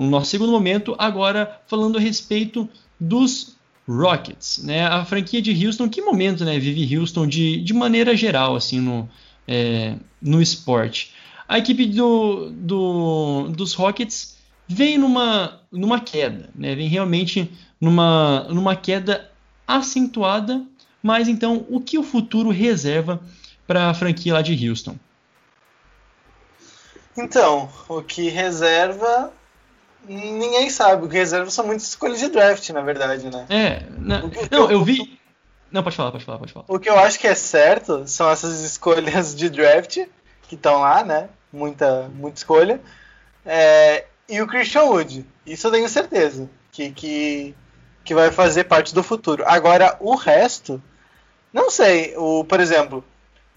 o 0.00 0.06
nosso 0.06 0.30
segundo 0.30 0.50
momento, 0.50 0.96
agora 0.98 1.60
falando 1.66 1.98
a 1.98 2.00
respeito 2.00 2.66
dos 2.98 3.54
Rockets, 3.86 4.64
né? 4.64 4.86
A 4.86 5.04
franquia 5.04 5.42
de 5.42 5.66
Houston, 5.66 5.90
que 5.90 6.00
momento, 6.00 6.42
né? 6.42 6.58
Vive 6.58 6.96
Houston 6.96 7.26
de, 7.26 7.60
de 7.60 7.74
maneira 7.74 8.16
geral, 8.16 8.56
assim, 8.56 8.80
no, 8.80 9.06
é, 9.46 9.96
no 10.22 10.40
esporte. 10.40 11.12
A 11.46 11.58
equipe 11.58 11.84
do, 11.84 12.50
do, 12.50 13.48
dos 13.48 13.74
Rockets 13.74 14.38
vem 14.66 14.96
numa, 14.96 15.60
numa 15.70 16.00
queda, 16.00 16.48
né? 16.54 16.74
Vem 16.74 16.88
realmente 16.88 17.50
numa, 17.78 18.46
numa 18.48 18.74
queda 18.74 19.30
acentuada, 19.68 20.64
mas 21.02 21.28
então 21.28 21.66
o 21.68 21.78
que 21.78 21.98
o 21.98 22.02
futuro 22.02 22.48
reserva 22.48 23.20
para 23.66 23.90
a 23.90 23.94
franquia 23.94 24.32
lá 24.32 24.40
de 24.40 24.66
Houston? 24.66 24.96
Então, 27.18 27.68
o 27.86 28.00
que 28.00 28.30
reserva 28.30 29.30
ninguém 30.08 30.70
sabe. 30.70 31.04
O 31.04 31.08
que 31.08 31.16
reserva 31.16 31.50
são 31.50 31.66
muitas 31.66 31.88
escolhas 31.88 32.18
de 32.20 32.28
draft, 32.28 32.68
na 32.70 32.80
verdade, 32.80 33.26
né? 33.30 33.46
É, 33.48 33.82
não, 33.98 34.30
que, 34.30 34.48
não 34.50 34.64
eu, 34.64 34.70
eu 34.72 34.84
vi. 34.84 35.18
Não, 35.70 35.82
pode 35.82 35.96
falar, 35.96 36.10
pode 36.10 36.24
falar, 36.24 36.38
pode 36.38 36.52
falar. 36.52 36.66
O 36.68 36.78
que 36.78 36.88
eu 36.88 36.98
acho 36.98 37.18
que 37.18 37.26
é 37.26 37.34
certo 37.34 38.06
são 38.06 38.28
essas 38.30 38.60
escolhas 38.62 39.34
de 39.34 39.48
draft 39.48 39.98
que 40.42 40.54
estão 40.56 40.80
lá, 40.80 41.04
né? 41.04 41.28
Muita, 41.52 42.08
muita 42.14 42.38
escolha. 42.38 42.80
é, 43.44 44.04
e 44.28 44.40
o 44.40 44.46
Christian 44.46 44.82
Wood. 44.84 45.26
Isso 45.44 45.66
eu 45.66 45.72
tenho 45.72 45.88
certeza 45.88 46.48
que, 46.70 46.90
que, 46.92 47.54
que 48.04 48.14
vai 48.14 48.30
fazer 48.30 48.64
parte 48.64 48.94
do 48.94 49.02
futuro. 49.02 49.44
Agora, 49.46 49.96
o 50.00 50.14
resto, 50.14 50.80
não 51.52 51.70
sei. 51.70 52.14
O, 52.16 52.44
por 52.44 52.60
exemplo, 52.60 53.04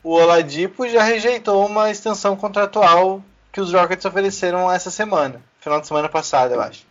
o 0.03 0.11
Oladipo 0.13 0.87
já 0.87 1.03
rejeitou 1.03 1.65
uma 1.65 1.91
extensão 1.91 2.35
contratual 2.35 3.23
que 3.51 3.61
os 3.61 3.71
Rockets 3.71 4.05
ofereceram 4.05 4.71
essa 4.71 4.89
semana, 4.89 5.41
final 5.63 5.79
de 5.79 5.87
semana 5.87 6.09
passada, 6.09 6.53
eu 6.53 6.61
acho. 6.61 6.85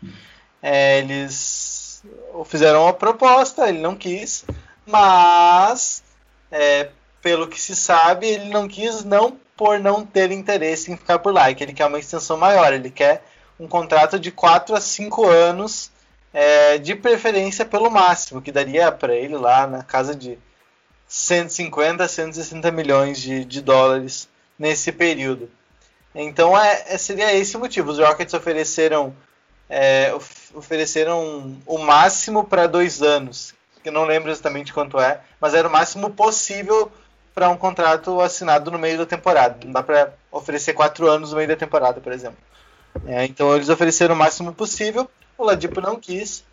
É, 0.62 0.98
eles 0.98 2.02
fizeram 2.46 2.84
uma 2.84 2.92
proposta, 2.92 3.68
ele 3.68 3.80
não 3.80 3.94
quis, 3.94 4.44
mas 4.86 6.02
é, 6.50 6.88
pelo 7.20 7.46
que 7.46 7.60
se 7.60 7.76
sabe, 7.76 8.26
ele 8.26 8.48
não 8.48 8.66
quis 8.66 9.04
não 9.04 9.36
por 9.56 9.78
não 9.78 10.04
ter 10.04 10.32
interesse 10.32 10.90
em 10.90 10.96
ficar 10.96 11.18
por 11.18 11.32
lá, 11.32 11.50
é 11.50 11.54
que 11.54 11.62
ele 11.62 11.74
quer 11.74 11.86
uma 11.86 11.98
extensão 11.98 12.36
maior, 12.36 12.72
ele 12.72 12.90
quer 12.90 13.22
um 13.60 13.68
contrato 13.68 14.18
de 14.18 14.32
4 14.32 14.74
a 14.74 14.80
5 14.80 15.28
anos, 15.28 15.90
é, 16.32 16.78
de 16.78 16.94
preferência 16.94 17.64
pelo 17.64 17.90
máximo, 17.90 18.40
que 18.40 18.50
daria 18.50 18.90
para 18.90 19.14
ele 19.14 19.36
lá 19.36 19.66
na 19.66 19.84
casa 19.84 20.16
de 20.16 20.38
150 21.06 22.02
a 22.02 22.08
160 22.08 22.70
milhões 22.72 23.20
de, 23.20 23.44
de 23.44 23.60
dólares 23.60 24.28
nesse 24.58 24.90
período. 24.90 25.50
Então 26.14 26.58
é, 26.58 26.84
é, 26.88 26.98
seria 26.98 27.34
esse 27.34 27.56
o 27.56 27.60
motivo. 27.60 27.90
Os 27.90 27.98
Rockets 27.98 28.34
ofereceram, 28.34 29.14
é, 29.68 30.12
ofereceram 30.54 31.56
o 31.66 31.78
máximo 31.78 32.44
para 32.44 32.66
dois 32.66 33.02
anos, 33.02 33.54
que 33.82 33.88
eu 33.88 33.92
não 33.92 34.04
lembro 34.04 34.30
exatamente 34.30 34.72
quanto 34.72 35.00
é, 35.00 35.20
mas 35.40 35.54
era 35.54 35.66
o 35.66 35.72
máximo 35.72 36.10
possível 36.10 36.90
para 37.34 37.48
um 37.48 37.56
contrato 37.56 38.20
assinado 38.20 38.70
no 38.70 38.78
meio 38.78 38.98
da 38.98 39.06
temporada. 39.06 39.58
Não 39.64 39.72
dá 39.72 39.82
para 39.82 40.12
oferecer 40.30 40.74
quatro 40.74 41.08
anos 41.08 41.30
no 41.30 41.36
meio 41.36 41.48
da 41.48 41.56
temporada, 41.56 42.00
por 42.00 42.12
exemplo. 42.12 42.38
É, 43.06 43.24
então 43.24 43.54
eles 43.54 43.68
ofereceram 43.68 44.14
o 44.14 44.18
máximo 44.18 44.52
possível. 44.52 45.10
O 45.38 45.44
Ladipo 45.44 45.80
não 45.80 45.96
quis. 45.98 46.44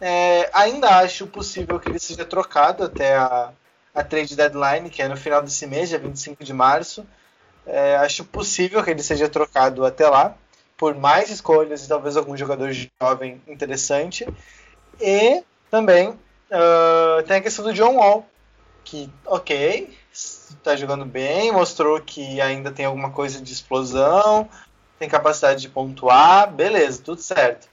É, 0.00 0.48
ainda 0.54 0.98
acho 0.98 1.26
possível 1.26 1.80
que 1.80 1.88
ele 1.88 1.98
seja 1.98 2.24
trocado 2.24 2.84
até 2.84 3.16
a, 3.16 3.50
a 3.92 4.04
trade 4.04 4.36
deadline, 4.36 4.90
que 4.90 5.02
é 5.02 5.08
no 5.08 5.16
final 5.16 5.42
desse 5.42 5.66
mês, 5.66 5.88
dia 5.88 5.98
25 5.98 6.44
de 6.44 6.52
março. 6.52 7.04
É, 7.68 7.96
acho 7.96 8.24
possível 8.24 8.82
que 8.82 8.90
ele 8.90 9.02
seja 9.02 9.28
trocado 9.28 9.84
até 9.84 10.08
lá, 10.08 10.34
por 10.76 10.94
mais 10.94 11.30
escolhas 11.30 11.84
e 11.84 11.88
talvez 11.88 12.16
algum 12.16 12.36
jogador 12.36 12.70
jovem 13.00 13.42
interessante. 13.46 14.26
E 14.98 15.42
também 15.70 16.08
uh, 16.08 17.22
tem 17.26 17.36
a 17.36 17.40
questão 17.42 17.64
do 17.64 17.74
John 17.74 17.96
Wall, 17.96 18.26
que, 18.84 19.10
ok, 19.26 19.94
está 20.10 20.74
jogando 20.76 21.04
bem, 21.04 21.52
mostrou 21.52 22.00
que 22.00 22.40
ainda 22.40 22.70
tem 22.70 22.86
alguma 22.86 23.10
coisa 23.10 23.40
de 23.40 23.52
explosão, 23.52 24.48
tem 24.98 25.08
capacidade 25.08 25.60
de 25.60 25.68
pontuar, 25.68 26.50
beleza, 26.50 27.02
tudo 27.02 27.20
certo. 27.20 27.68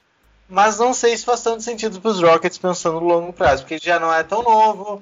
Mas 0.48 0.78
não 0.78 0.94
sei 0.94 1.18
se 1.18 1.26
faz 1.26 1.42
tanto 1.42 1.64
sentido 1.64 2.02
para 2.02 2.12
os 2.12 2.22
Rockets 2.22 2.58
pensando 2.58 3.00
no 3.00 3.08
longo 3.08 3.34
prazo, 3.34 3.64
porque 3.64 3.80
já 3.82 4.00
não 4.00 4.14
é 4.14 4.24
tão 4.24 4.44
novo. 4.44 5.02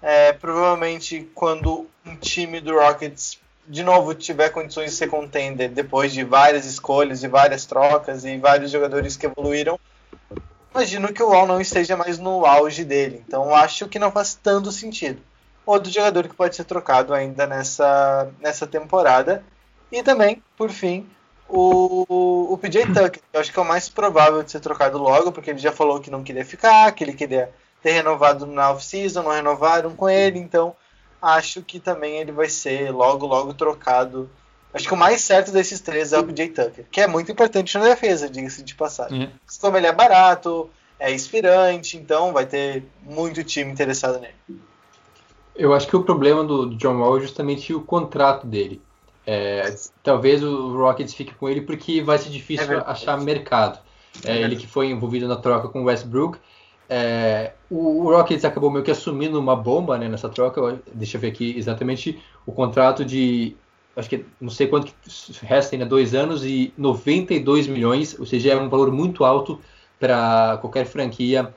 É, 0.00 0.34
provavelmente 0.34 1.30
quando 1.34 1.88
um 2.04 2.14
time 2.14 2.60
do 2.60 2.74
Rockets 2.74 3.38
de 3.66 3.82
novo 3.82 4.14
tiver 4.14 4.50
condições 4.50 4.90
de 4.90 4.96
ser 4.96 5.08
contender 5.08 5.70
depois 5.70 6.12
de 6.12 6.22
várias 6.24 6.66
escolhas 6.66 7.22
e 7.22 7.28
várias 7.28 7.64
trocas 7.64 8.24
e 8.24 8.36
vários 8.38 8.70
jogadores 8.70 9.16
que 9.16 9.26
evoluíram, 9.26 9.78
imagino 10.74 11.12
que 11.12 11.22
o 11.22 11.30
Wall 11.30 11.46
não 11.46 11.60
esteja 11.60 11.96
mais 11.96 12.18
no 12.18 12.44
auge 12.44 12.84
dele. 12.84 13.22
Então 13.26 13.54
acho 13.54 13.88
que 13.88 13.98
não 13.98 14.10
faz 14.10 14.34
tanto 14.34 14.70
sentido. 14.72 15.20
Outro 15.64 15.90
jogador 15.90 16.28
que 16.28 16.34
pode 16.34 16.54
ser 16.56 16.64
trocado 16.64 17.14
ainda 17.14 17.46
nessa, 17.46 18.28
nessa 18.40 18.66
temporada. 18.66 19.42
E 19.90 20.02
também, 20.02 20.42
por 20.56 20.70
fim, 20.70 21.08
o, 21.48 22.52
o 22.52 22.58
PJ 22.58 22.86
Tucker. 22.86 23.22
Eu 23.32 23.40
acho 23.40 23.52
que 23.52 23.58
é 23.58 23.62
o 23.62 23.64
mais 23.64 23.88
provável 23.88 24.42
de 24.42 24.50
ser 24.50 24.60
trocado 24.60 24.98
logo, 24.98 25.32
porque 25.32 25.50
ele 25.50 25.58
já 25.58 25.72
falou 25.72 26.00
que 26.00 26.10
não 26.10 26.22
queria 26.22 26.44
ficar, 26.44 26.92
que 26.92 27.04
ele 27.04 27.14
queria 27.14 27.50
ter 27.82 27.92
renovado 27.92 28.46
na 28.46 28.70
off-season, 28.72 29.22
não 29.22 29.30
renovaram 29.30 29.94
com 29.94 30.08
ele, 30.08 30.38
então 30.38 30.74
acho 31.24 31.62
que 31.62 31.80
também 31.80 32.18
ele 32.18 32.32
vai 32.32 32.48
ser 32.48 32.90
logo, 32.90 33.26
logo 33.26 33.54
trocado. 33.54 34.28
Acho 34.72 34.88
que 34.88 34.94
o 34.94 34.96
mais 34.96 35.20
certo 35.20 35.52
desses 35.52 35.80
três 35.80 36.12
é 36.12 36.18
o 36.18 36.24
PJ 36.24 36.48
Tucker, 36.48 36.84
que 36.90 37.00
é 37.00 37.06
muito 37.06 37.30
importante 37.32 37.78
na 37.78 37.84
defesa, 37.84 38.28
diga-se 38.28 38.62
de 38.62 38.74
passagem. 38.74 39.24
Uhum. 39.24 39.30
Como 39.60 39.76
ele 39.76 39.86
é 39.86 39.92
barato, 39.92 40.68
é 40.98 41.12
inspirante, 41.12 41.96
então 41.96 42.32
vai 42.32 42.44
ter 42.44 42.84
muito 43.02 43.42
time 43.44 43.70
interessado 43.70 44.20
nele. 44.20 44.34
Eu 45.54 45.72
acho 45.72 45.86
que 45.86 45.96
o 45.96 46.02
problema 46.02 46.42
do, 46.42 46.66
do 46.66 46.76
John 46.76 46.98
Wall 46.98 47.18
é 47.18 47.20
justamente 47.20 47.72
o 47.72 47.80
contrato 47.80 48.46
dele. 48.46 48.82
É, 49.26 49.74
talvez 50.02 50.42
o 50.42 50.76
Rockets 50.76 51.14
fique 51.14 51.34
com 51.34 51.48
ele 51.48 51.62
porque 51.62 52.02
vai 52.02 52.18
ser 52.18 52.28
difícil 52.28 52.72
é 52.72 52.82
achar 52.84 53.18
mercado. 53.18 53.78
É, 54.24 54.42
ele 54.42 54.56
que 54.56 54.66
foi 54.66 54.90
envolvido 54.90 55.26
na 55.26 55.36
troca 55.36 55.68
com 55.68 55.82
o 55.82 55.84
Westbrook. 55.84 56.38
É, 56.88 57.52
o, 57.70 58.04
o, 58.04 58.10
Rockets 58.10 58.44
acabou 58.44 58.70
meio 58.70 58.84
que 58.84 58.90
assumindo 58.90 59.38
uma 59.38 59.56
bomba 59.56 59.98
né, 59.98 60.08
nessa 60.08 60.28
troca. 60.28 60.80
Deixa 60.92 61.16
eu 61.16 61.20
ver 61.20 61.28
aqui 61.28 61.56
exatamente 61.56 62.22
o 62.46 62.52
contrato 62.52 63.04
de. 63.04 63.56
Acho 63.96 64.08
que 64.08 64.24
não 64.40 64.50
sei 64.50 64.66
quanto 64.66 64.86
que 64.86 65.46
resta 65.46 65.74
ainda, 65.74 65.86
dois 65.86 66.14
anos 66.14 66.44
e 66.44 66.72
92 66.76 67.68
milhões, 67.68 68.18
ou 68.18 68.26
seja, 68.26 68.52
é 68.52 68.56
um 68.56 68.68
valor 68.68 68.90
muito 68.90 69.24
alto 69.24 69.60
para 70.00 70.58
qualquer 70.60 70.84
franquia 70.84 71.54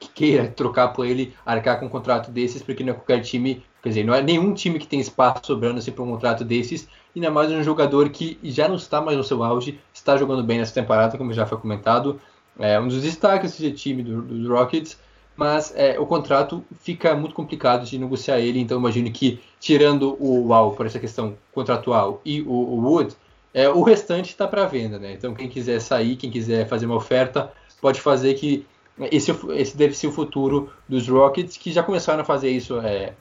que 0.00 0.08
queira 0.08 0.48
trocar 0.48 0.88
por 0.88 1.06
ele, 1.06 1.34
arcar 1.44 1.78
com 1.78 1.86
um 1.86 1.88
contrato 1.88 2.30
desses, 2.30 2.62
porque 2.62 2.82
não 2.82 2.92
é 2.92 2.94
qualquer 2.94 3.20
time, 3.20 3.62
quer 3.82 3.90
dizer, 3.90 4.04
não 4.04 4.14
é 4.14 4.22
nenhum 4.22 4.52
time 4.54 4.78
que 4.78 4.86
tem 4.86 4.98
espaço 4.98 5.42
sobrando 5.44 5.78
assim, 5.78 5.92
para 5.92 6.02
um 6.02 6.10
contrato 6.10 6.44
desses, 6.44 6.88
ainda 7.14 7.30
mais 7.30 7.52
um 7.52 7.62
jogador 7.62 8.08
que 8.08 8.38
já 8.42 8.66
não 8.66 8.76
está 8.76 9.00
mais 9.00 9.16
no 9.16 9.22
seu 9.22 9.44
auge, 9.44 9.78
está 9.92 10.16
jogando 10.16 10.42
bem 10.42 10.58
nessa 10.58 10.74
temporada, 10.74 11.16
como 11.16 11.32
já 11.32 11.46
foi 11.46 11.58
comentado, 11.58 12.20
é 12.58 12.78
um 12.78 12.88
dos 12.88 13.02
destaques 13.02 13.58
desse 13.58 13.72
time 13.72 14.02
do, 14.02 14.22
do 14.22 14.54
Rockets, 14.54 14.98
mas 15.36 15.72
é, 15.76 15.98
o 15.98 16.06
contrato 16.06 16.62
fica 16.80 17.14
muito 17.14 17.34
complicado 17.34 17.84
de 17.84 17.98
negociar 17.98 18.38
ele, 18.38 18.60
então 18.60 18.78
imagino 18.78 19.10
que 19.10 19.40
tirando 19.58 20.16
o 20.20 20.48
Wow 20.48 20.72
por 20.72 20.86
essa 20.86 20.98
questão 20.98 21.36
contratual 21.52 22.20
e 22.24 22.42
o, 22.42 22.52
o 22.52 22.80
Wood, 22.84 23.14
é, 23.54 23.68
o 23.68 23.82
restante 23.82 24.30
está 24.30 24.46
para 24.46 24.66
venda, 24.66 24.98
né? 24.98 25.12
Então 25.12 25.34
quem 25.34 25.48
quiser 25.48 25.80
sair, 25.80 26.16
quem 26.16 26.30
quiser 26.30 26.68
fazer 26.68 26.86
uma 26.86 26.96
oferta, 26.96 27.52
pode 27.80 28.00
fazer 28.00 28.34
que 28.34 28.66
esse, 29.10 29.30
esse 29.50 29.76
deve 29.76 29.94
ser 29.94 30.06
o 30.06 30.12
futuro 30.12 30.70
dos 30.88 31.08
Rockets, 31.08 31.56
que 31.56 31.72
já 31.72 31.82
começaram 31.82 32.22
a 32.22 32.24
fazer 32.24 32.50
isso 32.50 32.78
é, 32.80 33.14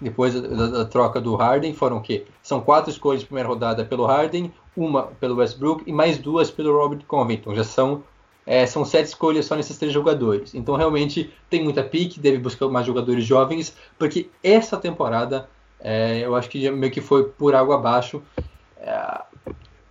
depois 0.00 0.34
da, 0.34 0.66
da, 0.66 0.84
troca 0.84 1.20
do 1.20 1.34
Harden. 1.34 1.72
Foram 1.72 1.98
o 1.98 2.00
quê? 2.00 2.24
São 2.42 2.60
quatro 2.60 2.90
escolhas 2.90 3.20
de 3.20 3.26
primeira 3.26 3.48
rodada 3.48 3.84
pelo 3.84 4.06
Harden, 4.06 4.52
uma 4.76 5.04
pelo 5.04 5.36
Westbrook 5.36 5.84
e 5.86 5.92
mais 5.92 6.18
duas 6.18 6.50
pelo 6.50 6.76
Robert 6.76 7.04
Covington. 7.06 7.54
Já 7.54 7.64
são, 7.64 8.02
é, 8.48 8.64
são 8.64 8.82
sete 8.82 9.08
escolhas 9.08 9.44
só 9.44 9.54
nesses 9.54 9.76
três 9.76 9.92
jogadores. 9.92 10.54
Então 10.54 10.74
realmente 10.74 11.30
tem 11.50 11.62
muita 11.62 11.82
pique, 11.82 12.18
deve 12.18 12.38
buscar 12.38 12.66
mais 12.68 12.86
jogadores 12.86 13.22
jovens, 13.22 13.76
porque 13.98 14.30
essa 14.42 14.78
temporada 14.78 15.46
é, 15.78 16.20
eu 16.20 16.34
acho 16.34 16.48
que 16.48 16.70
meio 16.70 16.90
que 16.90 17.02
foi 17.02 17.24
por 17.24 17.54
água 17.54 17.74
abaixo. 17.74 18.22
É, 18.80 19.20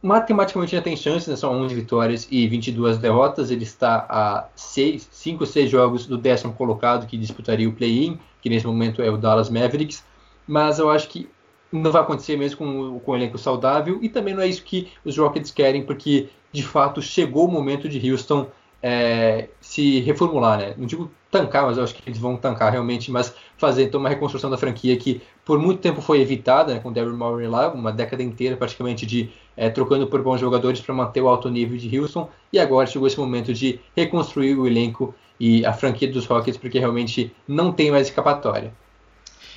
matematicamente 0.01 0.71
já 0.75 0.81
tem 0.81 0.97
chances, 0.97 1.27
né? 1.27 1.35
são 1.35 1.53
11 1.53 1.75
vitórias 1.75 2.27
e 2.31 2.47
22 2.47 2.97
derrotas. 2.97 3.51
Ele 3.51 3.61
está 3.63 4.07
a 4.09 4.47
6, 4.55 5.07
5 5.11 5.43
ou 5.43 5.47
6 5.47 5.69
jogos 5.69 6.07
do 6.07 6.17
décimo 6.17 6.51
colocado 6.53 7.05
que 7.05 7.15
disputaria 7.15 7.69
o 7.69 7.73
play-in, 7.73 8.19
que 8.41 8.49
nesse 8.49 8.65
momento 8.65 9.03
é 9.03 9.11
o 9.11 9.17
Dallas 9.17 9.51
Mavericks. 9.51 10.03
Mas 10.47 10.79
eu 10.79 10.89
acho 10.89 11.09
que 11.09 11.29
não 11.71 11.91
vai 11.91 12.01
acontecer 12.01 12.37
mesmo 12.37 12.57
com, 12.57 12.99
com 12.99 13.11
o 13.11 13.15
elenco 13.15 13.37
saudável 13.37 13.99
e 14.01 14.09
também 14.09 14.33
não 14.33 14.41
é 14.41 14.47
isso 14.47 14.63
que 14.63 14.87
os 15.03 15.17
Rockets 15.17 15.51
querem, 15.51 15.83
porque 15.83 16.29
de 16.57 16.63
fato 16.63 17.01
chegou 17.01 17.47
o 17.47 17.51
momento 17.51 17.87
de 17.87 18.11
Houston 18.11 18.47
é, 18.81 19.47
se 19.61 19.99
reformular, 19.99 20.57
né? 20.57 20.73
Não 20.77 20.85
digo 20.85 21.11
tancar, 21.29 21.65
mas 21.65 21.77
eu 21.77 21.83
acho 21.83 21.93
que 21.93 22.01
eles 22.09 22.19
vão 22.19 22.35
tancar 22.35 22.71
realmente, 22.71 23.11
mas 23.11 23.33
fazer 23.57 23.83
então 23.83 23.99
uma 23.99 24.09
reconstrução 24.09 24.49
da 24.49 24.57
franquia 24.57 24.95
que 24.97 25.21
por 25.45 25.59
muito 25.59 25.81
tempo 25.81 26.01
foi 26.01 26.19
evitada, 26.19 26.73
né, 26.73 26.79
com 26.79 26.91
Daryl 26.91 27.15
Morey 27.15 27.47
lá, 27.47 27.69
uma 27.71 27.91
década 27.91 28.23
inteira 28.23 28.55
praticamente 28.55 29.05
de 29.05 29.29
é, 29.55 29.69
trocando 29.69 30.07
por 30.07 30.21
bons 30.21 30.39
jogadores 30.39 30.79
para 30.79 30.95
manter 30.95 31.21
o 31.21 31.27
alto 31.27 31.49
nível 31.49 31.77
de 31.77 31.99
Houston, 31.99 32.29
e 32.51 32.59
agora 32.59 32.87
chegou 32.87 33.07
esse 33.07 33.19
momento 33.19 33.53
de 33.53 33.79
reconstruir 33.95 34.55
o 34.55 34.65
elenco 34.65 35.13
e 35.39 35.65
a 35.65 35.73
franquia 35.73 36.07
dos 36.07 36.25
Rockets, 36.25 36.57
porque 36.59 36.79
realmente 36.79 37.31
não 37.47 37.71
tem 37.71 37.91
mais 37.91 38.07
escapatória. 38.07 38.73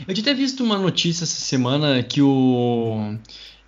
Eu 0.07 0.15
tinha 0.15 0.35
visto 0.35 0.63
uma 0.65 0.79
notícia 0.79 1.25
essa 1.25 1.41
semana 1.41 2.03
que 2.03 2.21
o 2.21 3.15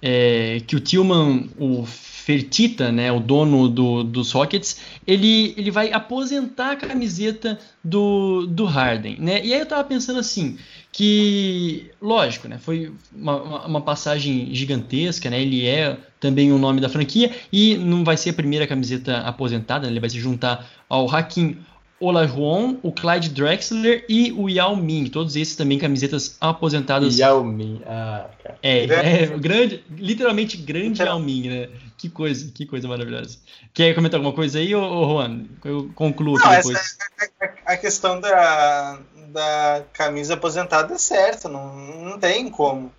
é, 0.02 0.60
que 0.66 0.74
o 0.74 0.80
Tillman, 0.80 1.48
o 1.58 1.86
Fertita, 2.24 2.92
né, 2.92 3.10
o 3.10 3.18
dono 3.18 3.68
do, 3.68 4.04
dos 4.04 4.30
Rockets, 4.30 4.80
ele, 5.04 5.54
ele 5.56 5.72
vai 5.72 5.92
aposentar 5.92 6.70
a 6.70 6.76
camiseta 6.76 7.58
do, 7.82 8.46
do 8.46 8.64
Harden, 8.64 9.16
né? 9.18 9.44
E 9.44 9.52
aí 9.52 9.58
eu 9.58 9.66
tava 9.66 9.82
pensando 9.82 10.20
assim, 10.20 10.56
que, 10.92 11.90
lógico, 12.00 12.46
né, 12.46 12.58
foi 12.58 12.92
uma, 13.12 13.66
uma 13.66 13.80
passagem 13.80 14.54
gigantesca, 14.54 15.28
né? 15.28 15.42
Ele 15.42 15.66
é 15.66 15.98
também 16.20 16.52
o 16.52 16.58
nome 16.58 16.80
da 16.80 16.88
franquia 16.88 17.34
e 17.52 17.76
não 17.76 18.04
vai 18.04 18.16
ser 18.16 18.30
a 18.30 18.34
primeira 18.34 18.68
camiseta 18.68 19.18
aposentada, 19.22 19.86
né, 19.86 19.92
ele 19.92 19.98
vai 19.98 20.08
se 20.08 20.20
juntar 20.20 20.70
ao 20.88 21.12
Hakim 21.12 21.58
Olajuwon, 22.02 22.78
o 22.82 22.90
Clyde 22.90 23.30
Drexler 23.30 24.04
e 24.08 24.32
o 24.32 24.48
Yao 24.48 24.76
Ming. 24.76 25.06
Todos 25.06 25.36
esses 25.36 25.56
também 25.56 25.78
camisetas 25.78 26.36
aposentadas. 26.40 27.18
Yao 27.18 27.44
Ming, 27.44 27.82
ah, 27.86 28.26
cara. 28.42 28.58
É, 28.62 28.84
é 28.84 29.26
grande, 29.38 29.84
literalmente 29.90 30.56
grande 30.56 31.02
Yao 31.02 31.20
Ming, 31.20 31.48
né? 31.48 31.68
Que 31.96 32.08
coisa, 32.08 32.50
que 32.52 32.66
coisa 32.66 32.88
maravilhosa. 32.88 33.38
Quer 33.72 33.94
comentar 33.94 34.18
alguma 34.18 34.34
coisa 34.34 34.58
aí, 34.58 34.74
ô, 34.74 34.82
ô 34.82 35.08
Juan? 35.08 35.44
Eu 35.64 35.90
concluo 35.94 36.38
Não, 36.38 36.50
depois. 36.50 36.76
Essa, 36.76 36.96
a, 37.40 37.44
a, 37.44 37.72
a, 37.74 37.76
questão 37.76 38.20
da, 38.20 38.98
da 39.28 39.84
camisa 39.92 40.34
aposentada 40.34 40.92
é 40.94 40.98
certa, 40.98 41.48
não, 41.48 41.74
não 41.76 42.18
tem 42.18 42.50
como. 42.50 42.92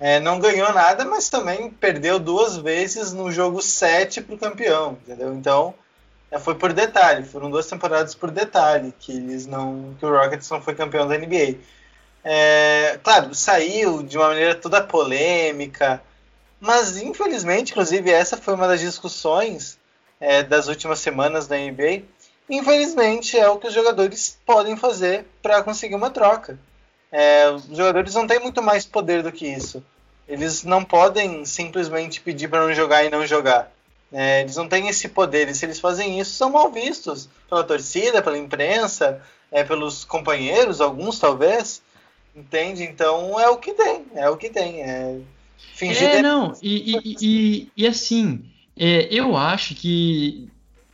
É, 0.00 0.20
não 0.20 0.38
ganhou 0.38 0.72
nada, 0.72 1.04
mas 1.04 1.28
também 1.28 1.70
perdeu 1.70 2.18
duas 2.18 2.56
vezes 2.56 3.12
no 3.12 3.32
jogo 3.32 3.60
7 3.60 4.20
para 4.20 4.34
o 4.34 4.38
campeão, 4.38 4.96
entendeu? 5.04 5.34
Então, 5.34 5.74
é, 6.30 6.38
foi 6.38 6.54
por 6.54 6.72
detalhe, 6.72 7.24
foram 7.24 7.50
duas 7.50 7.66
temporadas 7.66 8.14
por 8.14 8.30
detalhe 8.30 8.92
que 8.98 9.12
eles 9.12 9.46
não, 9.46 9.94
que 9.98 10.04
o 10.04 10.10
Rockets 10.10 10.50
não 10.50 10.60
foi 10.60 10.74
campeão 10.74 11.08
da 11.08 11.16
NBA. 11.16 11.56
É, 12.22 12.98
claro, 13.02 13.34
saiu 13.34 14.02
de 14.02 14.18
uma 14.18 14.28
maneira 14.28 14.54
toda 14.54 14.82
polêmica, 14.82 16.02
mas 16.60 16.96
infelizmente, 16.96 17.70
inclusive 17.72 18.10
essa 18.10 18.36
foi 18.36 18.54
uma 18.54 18.68
das 18.68 18.80
discussões 18.80 19.78
é, 20.20 20.42
das 20.42 20.68
últimas 20.68 20.98
semanas 20.98 21.46
da 21.46 21.56
NBA. 21.56 22.02
Infelizmente 22.50 23.38
é 23.38 23.48
o 23.48 23.58
que 23.58 23.68
os 23.68 23.74
jogadores 23.74 24.38
podem 24.44 24.76
fazer 24.76 25.26
para 25.42 25.62
conseguir 25.62 25.94
uma 25.94 26.10
troca. 26.10 26.58
É, 27.10 27.48
os 27.50 27.64
jogadores 27.64 28.14
não 28.14 28.26
têm 28.26 28.38
muito 28.38 28.62
mais 28.62 28.84
poder 28.84 29.22
do 29.22 29.32
que 29.32 29.46
isso. 29.46 29.82
Eles 30.26 30.62
não 30.64 30.84
podem 30.84 31.44
simplesmente 31.46 32.20
pedir 32.20 32.48
para 32.48 32.66
não 32.66 32.74
jogar 32.74 33.04
e 33.04 33.10
não 33.10 33.26
jogar. 33.26 33.70
É, 34.12 34.40
eles 34.40 34.56
não 34.56 34.68
têm 34.68 34.88
esse 34.88 35.08
poder, 35.08 35.48
e 35.48 35.54
se 35.54 35.66
eles 35.66 35.80
fazem 35.80 36.18
isso, 36.18 36.32
são 36.32 36.50
mal 36.50 36.70
vistos 36.72 37.28
pela 37.48 37.62
torcida, 37.62 38.22
pela 38.22 38.38
imprensa, 38.38 39.20
é, 39.52 39.62
pelos 39.62 40.04
companheiros, 40.04 40.80
alguns 40.80 41.18
talvez. 41.18 41.82
Entende? 42.34 42.84
Então 42.84 43.38
é 43.38 43.48
o 43.48 43.56
que 43.56 43.72
tem, 43.72 44.04
é 44.14 44.30
o 44.30 44.36
que 44.36 44.48
tem. 44.48 44.82
É 44.82 45.18
fingir. 45.74 46.08
É, 46.08 46.22
não, 46.22 46.52
e, 46.62 46.92
e, 46.92 47.16
e, 47.20 47.68
e 47.76 47.86
assim, 47.86 48.44
é, 48.76 49.08
eu 49.10 49.36
acho 49.36 49.74
que, 49.74 50.48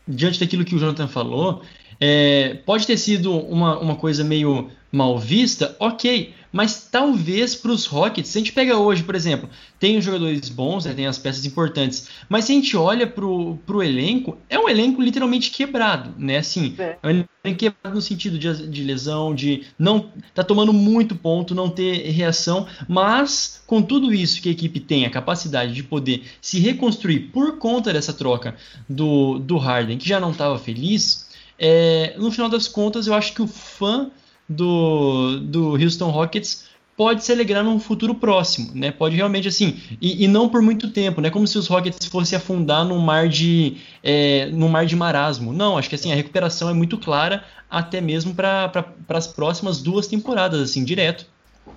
diante 0.07 0.41
daquilo 0.41 0.65
que 0.65 0.75
o 0.75 0.79
Jonathan 0.79 1.09
falou, 1.09 1.63
é, 2.01 2.55
pode 2.67 2.87
ter 2.87 2.97
sido 2.97 3.37
uma, 3.37 3.79
uma 3.79 3.97
coisa 3.97 4.25
meio 4.25 4.71
mal 4.91 5.19
vista, 5.19 5.77
ok, 5.79 6.35
mas 6.55 6.87
talvez 6.89 7.57
para 7.57 7.73
os 7.73 7.85
Rockets, 7.85 8.31
se 8.31 8.39
a 8.39 8.41
gente 8.41 8.53
pega 8.53 8.79
hoje, 8.79 9.03
por 9.03 9.17
exemplo, 9.17 9.51
tem 9.77 9.99
os 9.99 10.05
jogadores 10.05 10.49
bons, 10.49 10.85
né, 10.85 10.95
tem 10.95 11.05
as 11.05 11.19
peças 11.19 11.45
importantes, 11.45 12.07
mas 12.29 12.45
se 12.45 12.53
a 12.53 12.55
gente 12.55 12.77
olha 12.77 13.09
para 13.09 13.27
o 13.27 13.83
elenco, 13.83 14.39
é 14.49 14.57
um 14.57 14.69
elenco 14.69 15.03
literalmente 15.03 15.51
quebrado, 15.51 16.15
né? 16.17 16.37
Assim, 16.37 16.77
é, 16.79 16.97
é 17.03 17.09
um 17.09 17.25
elenco 17.45 17.59
quebrado 17.59 17.97
no 17.97 18.01
sentido 18.01 18.39
de, 18.39 18.69
de 18.69 18.85
lesão, 18.85 19.35
de 19.35 19.65
não 19.77 20.13
tá 20.33 20.45
tomando 20.45 20.73
muito 20.73 21.17
ponto, 21.17 21.57
não 21.57 21.69
ter 21.69 22.09
reação, 22.13 22.69
mas 22.89 23.61
com 23.67 23.83
tudo 23.83 24.15
isso 24.15 24.41
que 24.41 24.49
a 24.49 24.53
equipe 24.53 24.79
tem, 24.79 25.05
a 25.05 25.11
capacidade 25.11 25.75
de 25.75 25.83
poder 25.83 26.23
se 26.41 26.61
reconstruir 26.61 27.31
por 27.33 27.59
conta 27.59 27.93
dessa 27.93 28.13
troca 28.13 28.55
do, 28.89 29.41
do 29.41 29.57
Harden, 29.57 29.99
que 29.99 30.09
já 30.09 30.21
não 30.21 30.31
estava 30.31 30.57
feliz, 30.57 31.29
é, 31.59 32.15
no 32.17 32.31
final 32.31 32.49
das 32.49 32.69
contas, 32.69 33.09
eu 33.09 33.15
acho 33.15 33.35
que 33.35 33.43
o 33.43 33.49
fã 33.49 34.13
do, 34.49 35.41
do 35.41 35.73
Houston 35.73 36.11
Rockets 36.11 36.65
pode 36.97 37.25
se 37.25 37.33
alegrar 37.33 37.65
num 37.65 37.81
futuro 37.81 38.15
próximo, 38.15 38.71
né? 38.75 38.91
Pode 38.91 39.17
realmente 39.17 39.49
assim, 39.49 39.81
e, 40.01 40.25
e, 40.25 40.29
não 40.29 40.49
por 40.49 40.63
muito 40.63 40.91
tempo, 40.91 41.21
né? 41.21 41.31
Como 41.31 41.47
se 41.47 41.59
os 41.59 41.67
Rockets 41.67 42.07
fossem 42.07 42.37
afundar 42.37 42.85
num 42.85 42.99
mar 42.99 43.29
de 43.29 43.79
é, 44.03 44.47
num 44.47 44.69
mar 44.69 44.87
de 44.87 44.95
marasmo. 44.95 45.53
Não, 45.53 45.77
acho 45.77 45.89
que 45.89 45.95
assim 45.95 46.13
a 46.13 46.15
recuperação 46.15 46.69
é 46.69 46.73
muito 46.73 46.97
clara, 46.99 47.45
até 47.69 48.01
mesmo 48.01 48.35
para 48.35 48.69
pra, 48.69 49.19
as 49.19 49.27
próximas 49.27 49.83
duas 49.83 50.07
temporadas, 50.07 50.61
assim, 50.61 50.85
direto. 50.85 51.27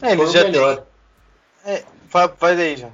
É, 0.01 0.11
eles 0.11 0.31
já 0.31 0.43
melhor. 0.43 0.83
Tem... 1.63 1.73
É, 1.73 1.83
vai 2.11 2.55
daí, 2.55 2.77
já. 2.77 2.89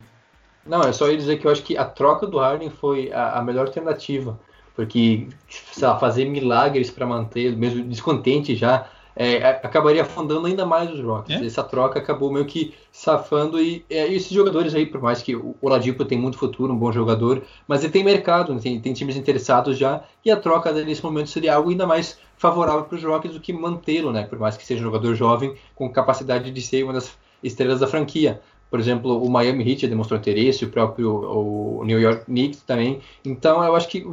Não, 0.65 0.81
é 0.81 0.93
só 0.93 1.09
ia 1.09 1.17
dizer 1.17 1.39
que 1.39 1.45
eu 1.45 1.51
acho 1.51 1.61
que 1.61 1.77
a 1.77 1.83
troca 1.83 2.25
do 2.25 2.39
Harden 2.39 2.69
foi 2.69 3.11
a, 3.11 3.39
a 3.39 3.41
melhor 3.41 3.67
alternativa, 3.67 4.39
porque 4.73 5.27
sei 5.73 5.85
lá, 5.85 5.99
fazer 5.99 6.23
milagres 6.23 6.89
para 6.89 7.05
manter, 7.05 7.55
mesmo 7.55 7.83
descontente 7.83 8.55
já 8.55 8.87
é, 9.15 9.37
acabaria 9.45 10.01
afundando 10.01 10.47
ainda 10.47 10.65
mais 10.65 10.91
os 10.91 10.99
Rockets. 10.99 11.41
É? 11.41 11.45
Essa 11.45 11.63
troca 11.63 11.99
acabou 11.99 12.31
meio 12.31 12.45
que 12.45 12.73
safando 12.91 13.61
e, 13.61 13.85
é, 13.89 14.11
esses 14.11 14.31
jogadores 14.31 14.73
aí, 14.73 14.85
por 14.85 15.01
mais 15.01 15.21
que 15.21 15.35
o 15.35 15.55
Oladipo 15.61 16.05
tem 16.05 16.17
muito 16.17 16.37
futuro, 16.37 16.73
um 16.73 16.77
bom 16.77 16.91
jogador, 16.91 17.41
mas 17.67 17.83
ele 17.83 17.93
tem 17.93 18.03
mercado, 18.03 18.53
né? 18.53 18.59
tem, 18.61 18.79
tem, 18.79 18.93
times 18.93 19.15
interessados 19.15 19.77
já 19.77 20.03
e 20.23 20.31
a 20.31 20.37
troca 20.37 20.71
nesse 20.71 21.03
momento 21.03 21.29
seria 21.29 21.55
algo 21.55 21.69
ainda 21.69 21.85
mais 21.85 22.17
favorável 22.37 22.83
para 22.83 22.97
os 22.97 23.03
Rockets 23.03 23.35
do 23.35 23.41
que 23.41 23.53
mantê-lo, 23.53 24.11
né? 24.11 24.23
Por 24.23 24.39
mais 24.39 24.57
que 24.57 24.65
seja 24.65 24.81
um 24.81 24.85
jogador 24.85 25.15
jovem 25.15 25.55
com 25.75 25.89
capacidade 25.89 26.51
de 26.51 26.61
ser 26.61 26.83
uma 26.83 26.93
das 26.93 27.17
estrelas 27.43 27.79
da 27.79 27.87
franquia. 27.87 28.41
Por 28.69 28.79
exemplo, 28.79 29.23
o 29.23 29.29
Miami 29.29 29.69
Heat 29.69 29.87
demonstrou 29.87 30.19
interesse, 30.19 30.65
o 30.65 30.69
próprio 30.69 31.13
o 31.13 31.83
New 31.85 31.99
York 31.99 32.25
Knicks 32.25 32.63
também. 32.63 33.01
Então, 33.23 33.63
eu 33.63 33.75
acho 33.75 33.87
que 33.87 34.03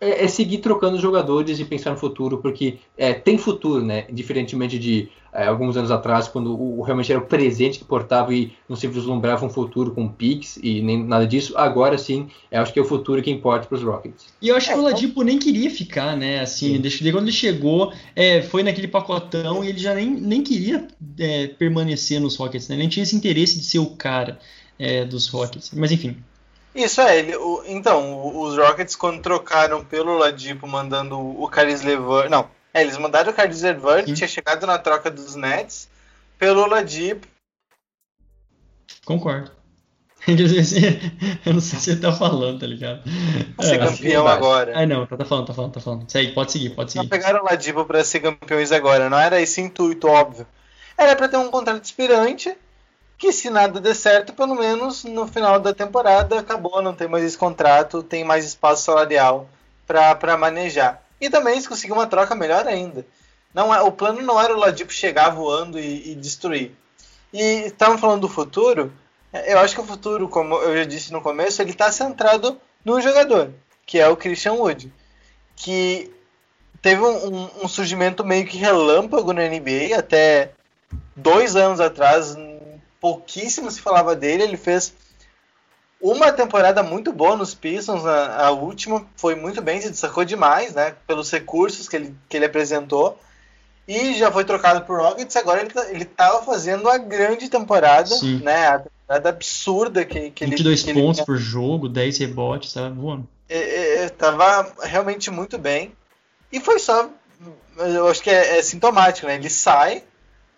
é, 0.00 0.08
é, 0.08 0.24
é, 0.24 0.28
seguir 0.28 0.58
trocando 0.58 0.98
jogadores 0.98 1.58
e 1.58 1.64
pensar 1.64 1.90
no 1.90 1.96
futuro, 1.96 2.38
porque 2.38 2.78
é, 2.96 3.12
tem 3.14 3.38
futuro, 3.38 3.84
né? 3.84 4.06
Diferentemente 4.12 4.78
de 4.78 5.08
é, 5.32 5.46
alguns 5.46 5.76
anos 5.76 5.90
atrás, 5.90 6.28
quando 6.28 6.52
o, 6.52 6.82
realmente 6.82 7.10
era 7.10 7.20
o 7.20 7.26
presente 7.26 7.78
que 7.78 7.84
portava 7.84 8.34
e 8.34 8.52
não 8.68 8.76
se 8.76 8.86
vislumbrava 8.86 9.44
um 9.44 9.50
futuro 9.50 9.92
com 9.92 10.08
Pix 10.08 10.58
e 10.62 10.82
nem 10.82 11.02
nada 11.02 11.26
disso. 11.26 11.54
Agora 11.56 11.96
sim, 11.96 12.28
eu 12.50 12.60
acho 12.60 12.72
que 12.72 12.78
é 12.78 12.82
o 12.82 12.84
futuro 12.84 13.22
que 13.22 13.30
importa 13.30 13.66
para 13.66 13.76
os 13.76 13.82
Rockets. 13.82 14.26
E 14.40 14.48
eu 14.48 14.56
acho 14.56 14.68
que 14.68 14.78
o 14.78 14.82
Ladipo 14.82 15.22
nem 15.22 15.38
queria 15.38 15.70
ficar, 15.70 16.16
né? 16.16 16.40
Assim, 16.40 16.78
desde 16.78 17.10
quando 17.10 17.24
ele 17.24 17.32
chegou, 17.32 17.92
é, 18.14 18.42
foi 18.42 18.62
naquele 18.62 18.88
pacotão 18.88 19.64
e 19.64 19.68
ele 19.68 19.78
já 19.78 19.94
nem, 19.94 20.10
nem 20.10 20.42
queria 20.42 20.88
é, 21.18 21.46
permanecer 21.48 22.20
nos 22.20 22.36
Rockets, 22.36 22.68
né? 22.68 22.74
Ele 22.74 22.82
nem 22.82 22.88
tinha 22.88 23.02
esse 23.02 23.16
interesse 23.16 23.58
de 23.58 23.64
ser 23.64 23.78
o 23.78 23.86
cara 23.86 24.38
é, 24.78 25.04
dos 25.04 25.28
Rockets. 25.28 25.70
Mas 25.74 25.90
enfim. 25.90 26.16
Isso 26.76 27.00
é, 27.00 27.18
ele, 27.18 27.34
o, 27.34 27.62
então, 27.66 28.38
os 28.38 28.54
Rockets 28.56 28.94
quando 28.94 29.22
trocaram 29.22 29.82
pelo 29.82 30.18
Ladipo 30.18 30.66
mandando 30.66 31.18
o 31.18 31.48
Caris 31.48 31.80
Levert, 31.82 32.28
não, 32.28 32.50
é, 32.74 32.82
eles 32.82 32.98
mandaram 32.98 33.32
o 33.32 33.34
Caris 33.34 33.62
Levert, 33.62 34.04
que 34.04 34.12
tinha 34.12 34.28
chegado 34.28 34.66
na 34.66 34.78
troca 34.78 35.10
dos 35.10 35.34
Nets, 35.34 35.88
pelo 36.38 36.66
Ladipo. 36.66 37.26
Concordo. 39.06 39.50
Eu 40.26 41.54
não 41.54 41.60
sei 41.60 41.78
se 41.78 41.94
você 41.94 41.96
tá 41.96 42.12
falando, 42.12 42.60
tá 42.60 42.66
ligado? 42.66 43.02
Ser 43.60 43.76
é, 43.76 43.78
campeão 43.78 44.26
agora. 44.26 44.72
Ah, 44.78 44.84
não, 44.84 45.06
tá, 45.06 45.16
tá 45.16 45.24
falando, 45.24 45.46
tá 45.46 45.54
falando, 45.54 45.72
tá 45.72 45.80
falando. 45.80 46.10
Segue, 46.10 46.32
pode 46.32 46.52
seguir, 46.52 46.70
pode 46.70 46.92
seguir. 46.92 47.04
Não 47.04 47.08
pegaram 47.08 47.40
o 47.40 47.44
Ladipo 47.44 47.86
pra 47.86 48.04
ser 48.04 48.20
campeões 48.20 48.70
agora, 48.70 49.08
não 49.08 49.18
era 49.18 49.40
esse 49.40 49.62
intuito, 49.62 50.08
óbvio. 50.08 50.46
Era 50.98 51.16
pra 51.16 51.28
ter 51.28 51.38
um 51.38 51.50
contrato 51.50 51.82
inspirante 51.82 52.54
que 53.18 53.32
se 53.32 53.48
nada 53.48 53.80
der 53.80 53.94
certo, 53.94 54.32
pelo 54.32 54.54
menos 54.54 55.04
no 55.04 55.26
final 55.26 55.58
da 55.58 55.72
temporada 55.72 56.38
acabou, 56.38 56.82
não 56.82 56.94
tem 56.94 57.08
mais 57.08 57.24
esse 57.24 57.38
contrato, 57.38 58.02
tem 58.02 58.24
mais 58.24 58.44
espaço 58.44 58.84
salarial 58.84 59.48
para 59.86 60.36
manejar. 60.36 61.02
E 61.20 61.30
também 61.30 61.60
se 61.60 61.68
conseguir 61.68 61.92
uma 61.92 62.06
troca 62.06 62.34
melhor 62.34 62.66
ainda. 62.66 63.06
Não 63.54 63.74
é, 63.74 63.80
o 63.80 63.90
plano 63.90 64.20
não 64.20 64.40
era 64.40 64.54
o 64.54 64.58
Ladipo 64.58 64.92
chegar 64.92 65.30
voando 65.30 65.78
e, 65.78 66.12
e 66.12 66.14
destruir. 66.14 66.72
E 67.32 67.66
estavam 67.66 67.96
falando 67.96 68.22
do 68.22 68.28
futuro. 68.28 68.92
É, 69.32 69.54
eu 69.54 69.58
acho 69.60 69.74
que 69.74 69.80
o 69.80 69.86
futuro, 69.86 70.28
como 70.28 70.56
eu 70.56 70.76
já 70.76 70.84
disse 70.84 71.10
no 71.10 71.22
começo, 71.22 71.62
ele 71.62 71.70
está 71.70 71.90
centrado 71.90 72.60
num 72.84 73.00
jogador, 73.00 73.50
que 73.86 73.98
é 73.98 74.06
o 74.08 74.16
Christian 74.16 74.54
Wood, 74.54 74.92
que 75.56 76.12
teve 76.82 77.00
um, 77.00 77.48
um 77.62 77.68
surgimento 77.68 78.22
meio 78.22 78.46
que 78.46 78.58
relâmpago 78.58 79.32
na 79.32 79.48
NBA 79.48 79.96
até 79.98 80.52
dois 81.16 81.56
anos 81.56 81.80
atrás 81.80 82.36
pouquíssimo 83.06 83.70
se 83.70 83.80
falava 83.80 84.16
dele. 84.16 84.42
Ele 84.42 84.56
fez 84.56 84.92
uma 86.00 86.32
temporada 86.32 86.82
muito 86.82 87.12
boa 87.12 87.36
nos 87.36 87.54
Pistons, 87.54 88.04
a, 88.04 88.46
a, 88.46 88.50
última 88.50 89.06
foi 89.16 89.36
muito 89.36 89.62
bem, 89.62 89.80
se 89.80 89.90
destacou 89.90 90.24
demais, 90.24 90.74
né? 90.74 90.94
Pelos 91.06 91.30
recursos 91.30 91.88
que 91.88 91.94
ele, 91.96 92.14
que 92.28 92.36
ele 92.36 92.46
apresentou. 92.46 93.18
E 93.86 94.14
já 94.14 94.32
foi 94.32 94.44
trocado 94.44 94.84
por 94.84 94.98
Rockets, 94.98 95.36
agora 95.36 95.60
ele, 95.60 95.70
tá, 95.70 95.88
ele 95.88 96.04
tava 96.04 96.44
fazendo 96.44 96.88
a 96.88 96.98
grande 96.98 97.48
temporada, 97.48 98.08
Sim. 98.08 98.40
né? 98.42 98.66
A 98.66 98.78
temporada 98.80 99.28
absurda 99.28 100.04
que, 100.04 100.32
que 100.32 100.44
22 100.44 100.82
ele... 100.82 100.92
22 100.94 101.06
pontos 101.06 101.18
ele... 101.20 101.26
por 101.26 101.36
jogo, 101.36 101.88
10 101.88 102.18
rebotes, 102.18 102.72
tava 102.72 102.90
voando. 102.90 103.28
É, 103.48 103.58
é, 103.58 104.02
é, 104.02 104.08
tava 104.08 104.74
realmente 104.82 105.30
muito 105.30 105.56
bem. 105.56 105.92
E 106.50 106.58
foi 106.58 106.80
só, 106.80 107.08
eu 107.78 108.08
acho 108.08 108.20
que 108.20 108.30
é, 108.30 108.58
é 108.58 108.62
sintomático, 108.62 109.28
né? 109.28 109.36
Ele 109.36 109.48
sai, 109.48 110.02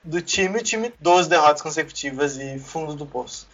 do 0.02 0.20
time, 0.20 0.58
o 0.58 0.62
time 0.62 0.92
12 1.00 1.28
derrotas 1.28 1.62
consecutivas 1.62 2.36
e 2.36 2.58
fundo 2.58 2.94
do 2.94 3.06
poço. 3.06 3.46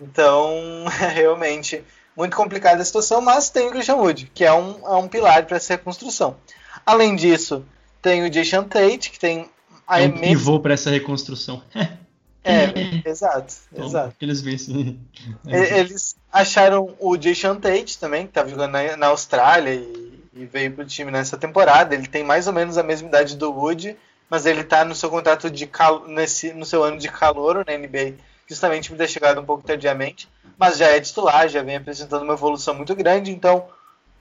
Então, 0.00 0.84
é 1.00 1.08
realmente 1.08 1.82
muito 2.16 2.36
complicada 2.36 2.82
a 2.82 2.84
situação, 2.84 3.20
mas 3.20 3.50
tem 3.50 3.68
o 3.68 3.70
Christian 3.70 3.96
Wood, 3.96 4.30
que 4.34 4.44
é 4.44 4.52
um, 4.52 4.86
é 4.86 4.96
um 4.96 5.08
pilar 5.08 5.46
para 5.46 5.56
essa 5.56 5.74
reconstrução. 5.74 6.36
Além 6.84 7.16
disso, 7.16 7.64
tem 8.00 8.24
o 8.24 8.30
Jason 8.30 8.64
Tate, 8.64 9.10
que 9.10 9.18
tem 9.18 9.48
a 9.86 10.00
é 10.00 10.06
um 10.06 10.12
pivô 10.12 10.60
para 10.60 10.74
essa 10.74 10.90
reconstrução. 10.90 11.62
é, 12.44 13.02
exato, 13.08 13.54
Bom, 13.70 13.84
exato. 13.84 14.14
Eles 14.20 14.40
veem 14.40 15.00
Eles 15.46 16.16
acharam 16.32 16.94
o 16.98 17.16
Jason 17.16 17.56
Tate 17.56 17.98
também, 17.98 18.24
que 18.24 18.30
estava 18.30 18.48
jogando 18.48 18.72
na, 18.72 18.96
na 18.96 19.06
Austrália 19.08 19.74
e 19.74 20.12
e 20.34 20.46
veio 20.46 20.72
para 20.72 20.84
o 20.84 20.86
time 20.86 21.10
nessa 21.10 21.36
temporada. 21.36 21.94
Ele 21.94 22.06
tem 22.06 22.24
mais 22.24 22.46
ou 22.46 22.52
menos 22.52 22.78
a 22.78 22.82
mesma 22.82 23.08
idade 23.08 23.36
do 23.36 23.52
Wood, 23.52 23.96
mas 24.32 24.46
ele 24.46 24.62
está 24.62 24.82
no 24.82 24.94
seu 24.94 25.10
contrato 25.10 25.50
de 25.50 25.66
cal... 25.66 26.08
nesse 26.08 26.54
no 26.54 26.64
seu 26.64 26.82
ano 26.82 26.96
de 26.96 27.06
calor 27.06 27.66
na 27.66 27.76
NBA, 27.76 28.14
justamente 28.46 28.88
por 28.88 28.96
ter 28.96 29.06
chegado 29.06 29.38
um 29.38 29.44
pouco 29.44 29.62
tardiamente, 29.62 30.26
mas 30.56 30.78
já 30.78 30.86
é 30.86 30.98
titular, 30.98 31.50
já 31.50 31.62
vem 31.62 31.76
apresentando 31.76 32.22
uma 32.22 32.32
evolução 32.32 32.72
muito 32.72 32.94
grande, 32.94 33.30
então 33.30 33.68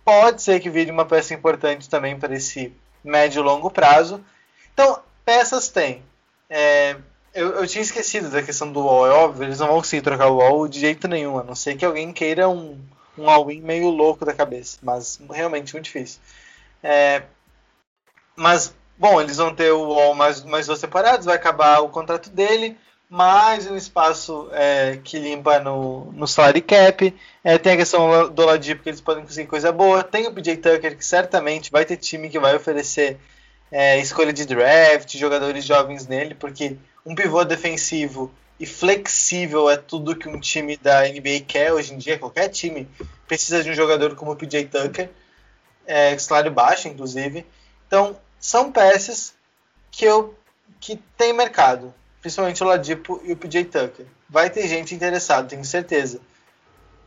pode 0.04 0.42
ser 0.42 0.60
que 0.60 0.70
vire 0.70 0.92
uma 0.92 1.06
peça 1.06 1.34
importante 1.34 1.90
também 1.90 2.20
para 2.20 2.36
esse 2.36 2.74
médio 3.02 3.40
e 3.40 3.44
longo 3.44 3.72
prazo. 3.72 4.22
Então, 4.74 5.00
peças 5.24 5.70
tem. 5.70 6.04
É, 6.50 6.98
eu, 7.34 7.52
eu, 7.52 7.66
tinha 7.66 7.82
esquecido 7.82 8.30
da 8.30 8.44
questão 8.44 8.70
do 8.70 8.82
wall, 8.82 9.08
é 9.08 9.12
óbvio, 9.12 9.46
eles 9.46 9.60
não 9.60 9.68
vão 9.68 9.78
conseguir 9.78 10.02
trocar 10.02 10.28
o 10.28 10.40
wall 10.40 10.68
de 10.68 10.82
jeito 10.82 11.08
nenhum, 11.08 11.40
a 11.40 11.44
não 11.44 11.56
ser 11.56 11.78
que 11.78 11.86
alguém 11.86 12.12
queira 12.12 12.50
um, 12.50 12.78
um 13.18 13.30
all-in 13.30 13.62
meio 13.62 13.90
louco 13.90 14.26
da 14.26 14.34
cabeça, 14.34 14.78
mas 14.84 15.22
realmente 15.32 15.72
muito 15.72 15.86
difícil. 15.86 16.20
É, 16.84 17.24
mas, 18.36 18.76
bom, 19.02 19.20
eles 19.20 19.38
vão 19.38 19.54
ter 19.54 19.72
o 19.72 19.90
wall 19.90 20.14
mais, 20.14 20.44
mais 20.44 20.68
duas 20.68 20.80
temporadas, 20.80 21.26
vai 21.26 21.36
acabar 21.36 21.80
o 21.80 21.90
contrato 21.90 22.30
dele, 22.30 22.78
mais 23.10 23.66
um 23.66 23.76
espaço 23.76 24.48
é, 24.52 25.00
que 25.04 25.18
limpa 25.18 25.60
no, 25.60 26.12
no 26.12 26.28
salary 26.28 26.62
cap. 26.62 27.12
É, 27.44 27.58
tem 27.58 27.74
a 27.74 27.78
questão 27.78 28.32
do 28.32 28.44
Oladipo, 28.44 28.84
que 28.84 28.90
eles 28.90 29.02
podem 29.02 29.24
conseguir 29.24 29.48
coisa 29.48 29.72
boa. 29.72 30.04
Tem 30.04 30.28
o 30.28 30.32
PJ 30.32 30.58
Tucker, 30.58 30.96
que 30.96 31.04
certamente 31.04 31.72
vai 31.72 31.84
ter 31.84 31.98
time 31.98 32.30
que 32.30 32.38
vai 32.38 32.56
oferecer 32.56 33.18
é, 33.72 34.00
escolha 34.00 34.32
de 34.32 34.46
draft, 34.46 35.18
jogadores 35.18 35.66
jovens 35.66 36.06
nele, 36.06 36.36
porque 36.36 36.78
um 37.04 37.16
pivô 37.16 37.44
defensivo 37.44 38.32
e 38.60 38.68
flexível 38.68 39.68
é 39.68 39.78
tudo 39.78 40.16
que 40.16 40.30
um 40.30 40.40
time 40.40 40.78
da 40.78 41.02
NBA 41.08 41.40
quer 41.48 41.74
hoje 41.74 41.92
em 41.92 41.98
dia. 41.98 42.20
Qualquer 42.20 42.50
time 42.50 42.88
precisa 43.28 43.64
de 43.64 43.72
um 43.72 43.74
jogador 43.74 44.14
como 44.14 44.34
o 44.34 44.36
PJ 44.36 44.66
Tucker, 44.66 45.10
é, 45.88 46.16
salário 46.20 46.52
baixo, 46.52 46.88
inclusive. 46.88 47.44
Então, 47.88 48.16
são 48.42 48.72
peças 48.72 49.34
que 49.92 50.04
eu 50.04 50.36
que 50.80 50.98
tem 51.16 51.32
mercado, 51.32 51.94
principalmente 52.22 52.64
o 52.64 52.68
Ladipo 52.68 53.22
e 53.24 53.32
o 53.32 53.38
PJ 53.38 53.66
Tucker. 53.66 54.08
Vai 54.28 54.50
ter 54.50 54.68
gente 54.68 54.96
interessada, 54.96 55.48
tenho 55.48 55.64
certeza. 55.64 56.20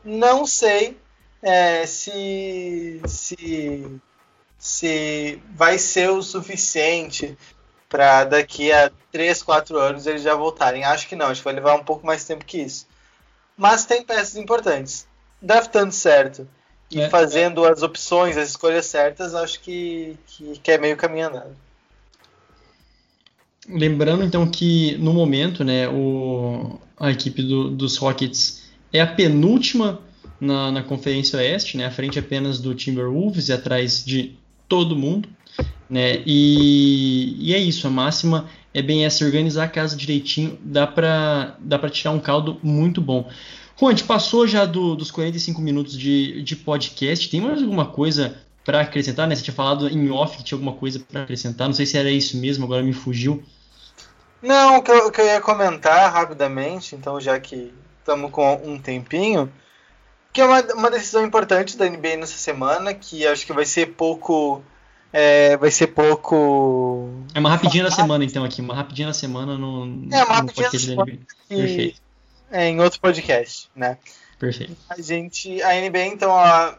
Não 0.05 0.47
sei 0.47 0.97
é, 1.43 1.85
se, 1.87 3.03
se 3.07 4.01
se 4.65 5.43
vai 5.51 5.79
ser 5.79 6.09
o 6.09 6.23
suficiente 6.23 7.37
para 7.87 8.25
daqui 8.25 8.73
a 8.73 8.91
3, 9.13 9.43
4 9.43 9.79
anos 9.79 10.07
eles 10.07 10.23
já 10.23 10.35
voltarem. 10.35 10.85
Acho 10.85 11.07
que 11.07 11.15
não, 11.15 11.27
acho 11.27 11.41
que 11.41 11.45
vai 11.45 11.55
levar 11.55 11.75
um 11.75 11.85
pouco 11.85 12.07
mais 12.07 12.25
tempo 12.25 12.45
que 12.45 12.63
isso. 12.63 12.87
Mas 13.57 13.85
tem 13.85 14.03
peças 14.03 14.37
importantes. 14.37 15.07
Draftando 15.43 15.93
certo 15.93 16.49
e 16.95 17.01
é. 17.01 17.09
fazendo 17.11 17.65
as 17.65 17.83
opções, 17.83 18.37
as 18.37 18.51
escolhas 18.51 18.87
certas, 18.87 19.35
acho 19.35 19.61
que, 19.61 20.17
que, 20.27 20.59
que 20.63 20.71
é 20.71 20.79
meio 20.79 20.97
caminho 20.97 21.29
andado. 21.29 21.57
Lembrando 23.69 24.23
então 24.23 24.47
que 24.47 24.97
no 24.99 25.13
momento, 25.13 25.65
né, 25.65 25.89
o, 25.89 26.79
a 26.99 27.11
equipe 27.11 27.43
do, 27.43 27.71
dos 27.71 27.97
Rockets 27.97 28.63
é 28.93 29.01
a 29.01 29.07
penúltima 29.07 30.01
na, 30.41 30.71
na 30.71 30.83
Conferência 30.83 31.39
Oeste, 31.39 31.77
né, 31.77 31.87
à 31.87 31.91
frente 31.91 32.19
apenas 32.19 32.61
do 32.61 32.75
Timberwolves 32.75 33.49
e 33.49 33.53
atrás 33.53 34.05
de 34.05 34.37
todo 34.69 34.95
mundo. 34.95 35.29
Né? 35.89 36.23
E, 36.25 37.37
e 37.41 37.55
é 37.55 37.59
isso, 37.59 37.87
a 37.87 37.91
máxima 37.91 38.49
é 38.73 38.83
bem 38.83 39.05
essa, 39.05 39.25
organizar 39.25 39.65
a 39.65 39.69
casa 39.69 39.97
direitinho, 39.97 40.59
dá 40.63 40.87
para 40.87 41.57
dá 41.61 41.79
tirar 41.89 42.11
um 42.11 42.21
caldo 42.21 42.59
muito 42.63 43.01
bom. 43.01 43.29
Juan, 43.79 43.89
a 43.89 43.91
gente 43.93 44.05
passou 44.05 44.47
já 44.47 44.65
do, 44.65 44.95
dos 44.95 45.11
45 45.11 45.61
minutos 45.61 45.99
de, 45.99 46.43
de 46.43 46.57
podcast, 46.57 47.29
tem 47.29 47.41
mais 47.41 47.63
alguma 47.63 47.87
coisa 47.87 48.37
para 48.65 48.81
acrescentar? 48.81 49.27
Né? 49.27 49.35
Você 49.35 49.43
tinha 49.43 49.55
falado 49.55 49.89
em 49.89 50.11
off 50.11 50.37
que 50.37 50.45
tinha 50.45 50.57
alguma 50.57 50.73
coisa 50.73 51.01
para 51.01 51.23
acrescentar, 51.23 51.67
não 51.67 51.75
sei 51.75 51.87
se 51.87 51.99
era 51.99 52.11
isso 52.11 52.37
mesmo, 52.37 52.65
agora 52.65 52.83
me 52.83 52.93
fugiu. 52.93 53.43
Não, 54.41 54.79
o 54.79 54.83
que 54.83 54.91
eu, 54.91 55.11
que 55.11 55.21
eu 55.21 55.27
ia 55.27 55.41
comentar 55.41 56.13
rapidamente, 56.13 56.95
então 56.95 57.21
já 57.21 57.41
que 57.41 57.73
estamos 58.01 58.31
com 58.31 58.61
um 58.65 58.79
tempinho, 58.79 59.51
que 60.35 60.41
é 60.41 60.45
uma, 60.45 60.61
uma 60.75 60.91
decisão 60.91 61.25
importante 61.25 61.77
da 61.79 61.89
NBA 61.89 62.17
nessa 62.17 62.37
semana, 62.37 62.93
que 62.93 63.27
acho 63.27 63.47
que 63.47 63.53
vai 63.53 63.65
ser 63.65 63.95
pouco. 63.95 64.63
É, 65.13 65.57
vai 65.57 65.71
ser 65.71 65.87
pouco. 65.87 67.09
É 67.33 67.39
uma 67.39 67.49
rapidinha 67.49 67.85
da 67.85 67.91
semana, 67.93 68.25
então, 68.25 68.45
aqui. 68.45 68.61
Uma 68.61 68.75
rapidinha 68.75 69.07
da 69.07 69.15
semana 69.15 69.57
no. 69.57 70.09
É, 70.13 70.25
uma 70.25 70.35
rapidinha 70.35 70.71
da 70.71 70.79
semana. 70.79 71.13
Que, 71.49 71.57
Perfeito. 71.57 72.04
É, 72.51 72.69
em 72.69 72.81
outro 72.81 73.01
podcast, 73.01 73.71
né? 73.75 73.99
Perfeito. 74.39 74.77
A 74.89 75.01
gente. 75.01 75.63
A 75.63 75.75
NBA, 75.81 76.07
então, 76.07 76.37
a, 76.37 76.79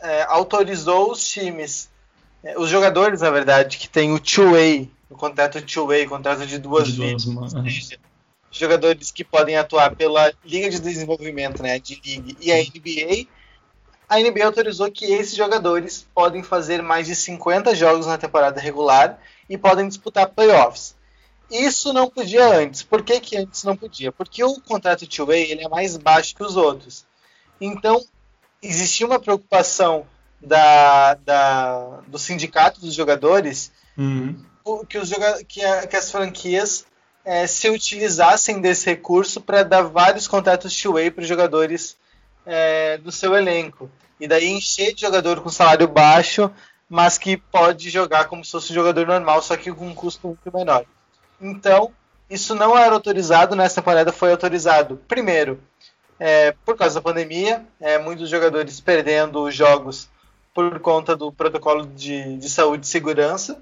é, 0.00 0.22
autorizou 0.24 1.12
os 1.12 1.26
times. 1.26 1.88
É, 2.42 2.58
os 2.58 2.68
jogadores, 2.68 3.20
na 3.20 3.30
verdade, 3.30 3.78
que 3.78 3.88
tem 3.88 4.12
o 4.12 4.20
two-way, 4.20 4.90
o 5.10 5.16
contrato 5.16 5.60
two-way, 5.62 6.06
contrato 6.06 6.46
de 6.46 6.58
duas, 6.58 6.88
de 6.88 6.96
duas 6.96 7.52
vezes 7.54 7.98
jogadores 8.58 9.10
que 9.10 9.24
podem 9.24 9.56
atuar 9.56 9.94
pela 9.94 10.32
Liga 10.44 10.70
de 10.70 10.80
Desenvolvimento, 10.80 11.62
né, 11.62 11.78
de 11.78 12.00
League 12.04 12.36
e 12.40 12.52
a 12.52 12.56
NBA, 12.56 13.26
a 14.08 14.20
NBA 14.20 14.44
autorizou 14.44 14.90
que 14.90 15.04
esses 15.04 15.36
jogadores 15.36 16.06
podem 16.14 16.42
fazer 16.42 16.82
mais 16.82 17.06
de 17.06 17.14
50 17.14 17.74
jogos 17.74 18.06
na 18.06 18.16
temporada 18.16 18.60
regular 18.60 19.18
e 19.48 19.58
podem 19.58 19.88
disputar 19.88 20.28
playoffs. 20.28 20.95
Isso 21.50 21.92
não 21.92 22.10
podia 22.10 22.44
antes. 22.46 22.82
Por 22.82 23.02
que, 23.02 23.20
que 23.20 23.36
antes 23.36 23.62
não 23.64 23.76
podia? 23.76 24.10
Porque 24.10 24.42
o 24.42 24.60
contrato 24.60 25.06
two-way 25.06 25.50
ele 25.50 25.64
é 25.64 25.68
mais 25.68 25.96
baixo 25.96 26.34
que 26.34 26.42
os 26.42 26.56
outros. 26.56 27.06
Então, 27.60 28.04
existia 28.62 29.06
uma 29.06 29.20
preocupação 29.20 30.06
da, 30.40 31.14
da, 31.14 32.00
do 32.06 32.18
sindicato 32.18 32.80
dos 32.80 32.94
jogadores 32.94 33.72
uhum. 33.96 34.36
que, 34.88 34.98
os, 34.98 35.12
que, 35.48 35.64
a, 35.64 35.86
que 35.86 35.96
as 35.96 36.10
franquias 36.10 36.84
é, 37.24 37.46
se 37.46 37.68
utilizassem 37.68 38.60
desse 38.60 38.86
recurso 38.86 39.40
para 39.40 39.62
dar 39.62 39.82
vários 39.82 40.28
contratos 40.28 40.80
two-way 40.80 41.10
para 41.10 41.22
os 41.22 41.28
jogadores 41.28 41.96
é, 42.44 42.98
do 42.98 43.10
seu 43.10 43.34
elenco. 43.34 43.90
E 44.18 44.26
daí 44.26 44.48
encher 44.48 44.94
de 44.94 45.02
jogador 45.02 45.40
com 45.40 45.48
salário 45.50 45.86
baixo, 45.86 46.50
mas 46.88 47.18
que 47.18 47.36
pode 47.36 47.90
jogar 47.90 48.26
como 48.26 48.44
se 48.44 48.52
fosse 48.52 48.72
um 48.72 48.74
jogador 48.74 49.06
normal, 49.06 49.42
só 49.42 49.56
que 49.56 49.72
com 49.72 49.86
um 49.86 49.94
custo 49.94 50.28
muito 50.28 50.56
menor. 50.56 50.86
Então, 51.40 51.92
isso 52.28 52.54
não 52.54 52.76
era 52.76 52.94
autorizado, 52.94 53.54
nessa 53.54 53.76
temporada 53.76 54.12
foi 54.12 54.30
autorizado, 54.30 55.00
primeiro, 55.06 55.60
é, 56.18 56.52
por 56.64 56.76
causa 56.76 56.96
da 56.96 57.00
pandemia, 57.02 57.64
é, 57.80 57.98
muitos 57.98 58.28
jogadores 58.28 58.80
perdendo 58.80 59.42
os 59.42 59.54
jogos 59.54 60.08
por 60.54 60.80
conta 60.80 61.14
do 61.14 61.30
protocolo 61.30 61.86
de, 61.86 62.38
de 62.38 62.48
saúde 62.48 62.86
e 62.86 62.88
segurança, 62.88 63.60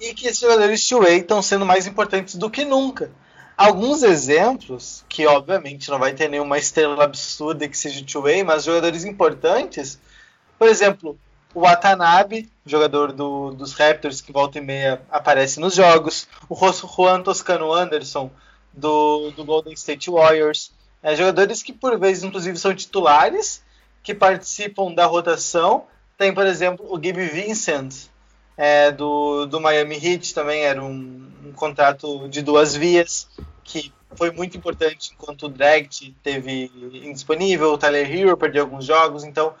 e 0.00 0.12
que 0.12 0.26
esses 0.26 0.40
jogadores 0.40 0.86
two-way 0.86 1.18
estão 1.18 1.40
sendo 1.40 1.64
mais 1.64 1.86
importantes 1.86 2.34
do 2.34 2.50
que 2.50 2.64
nunca. 2.64 3.10
Alguns 3.56 4.02
exemplos, 4.02 5.04
que 5.08 5.24
obviamente 5.26 5.88
não 5.88 5.98
vai 6.00 6.12
ter 6.12 6.28
nenhuma 6.28 6.58
estrela 6.58 7.04
absurda 7.04 7.68
que 7.68 7.78
seja 7.78 8.04
two-way, 8.04 8.42
mas 8.42 8.64
jogadores 8.64 9.04
importantes, 9.04 10.00
por 10.58 10.66
exemplo, 10.66 11.16
o 11.54 11.60
Watanabe, 11.60 12.50
jogador 12.66 13.12
do, 13.12 13.52
dos 13.52 13.72
Raptors, 13.74 14.20
que 14.20 14.32
volta 14.32 14.58
e 14.58 14.60
meia 14.60 15.00
aparece 15.10 15.60
nos 15.60 15.74
jogos, 15.74 16.26
o 16.48 16.56
Juan 16.56 17.22
Toscano 17.22 17.72
Anderson, 17.72 18.30
do, 18.72 19.30
do 19.30 19.44
Golden 19.44 19.72
State 19.74 20.10
Warriors, 20.10 20.72
é, 21.02 21.14
jogadores 21.14 21.62
que 21.62 21.72
por 21.72 21.98
vezes 21.98 22.24
inclusive 22.24 22.58
são 22.58 22.74
titulares, 22.74 23.62
que 24.02 24.14
participam 24.14 24.92
da 24.92 25.06
rotação. 25.06 25.84
Tem, 26.18 26.34
por 26.34 26.46
exemplo, 26.46 26.86
o 26.88 26.98
Gabe 26.98 27.26
Vincent, 27.26 28.08
é, 28.56 28.90
do, 28.90 29.46
do 29.46 29.60
Miami 29.60 29.96
Heat 29.96 30.34
também 30.34 30.62
era 30.62 30.82
um, 30.82 31.28
um, 31.44 31.52
contrato 31.52 32.28
de 32.28 32.40
duas 32.40 32.76
vias 32.76 33.28
que 33.64 33.92
foi 34.14 34.30
muito 34.30 34.56
importante 34.56 35.12
enquanto 35.12 35.46
o 35.46 35.48
Dragt 35.48 36.14
teve 36.22 36.70
indisponível, 36.92 37.72
o 37.72 37.78
Tyler 37.78 38.08
Hero 38.08 38.36
perdeu 38.36 38.62
alguns 38.62 38.84
jogos, 38.84 39.24
então 39.24 39.54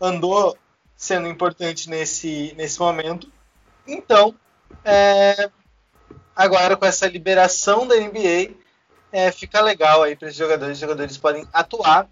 andou 0.00 0.56
sendo 0.98 1.28
importante 1.28 1.88
nesse, 1.88 2.52
nesse 2.56 2.80
momento. 2.80 3.30
Então, 3.86 4.34
é, 4.84 5.48
agora 6.34 6.76
com 6.76 6.84
essa 6.84 7.06
liberação 7.06 7.86
da 7.86 7.94
NBA, 7.94 8.50
é, 9.12 9.30
fica 9.30 9.60
legal 9.60 10.02
aí 10.02 10.16
para 10.16 10.28
os 10.28 10.34
jogadores. 10.34 10.74
Os 10.74 10.80
jogadores 10.80 11.16
podem 11.16 11.46
atuar, 11.52 12.08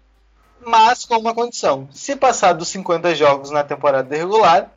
mas 0.65 1.03
com 1.03 1.17
uma 1.17 1.35
condição: 1.35 1.89
se 1.91 2.15
passar 2.15 2.53
dos 2.53 2.69
50 2.69 3.13
jogos 3.13 3.51
na 3.51 3.63
temporada 3.63 4.15
regular, 4.15 4.71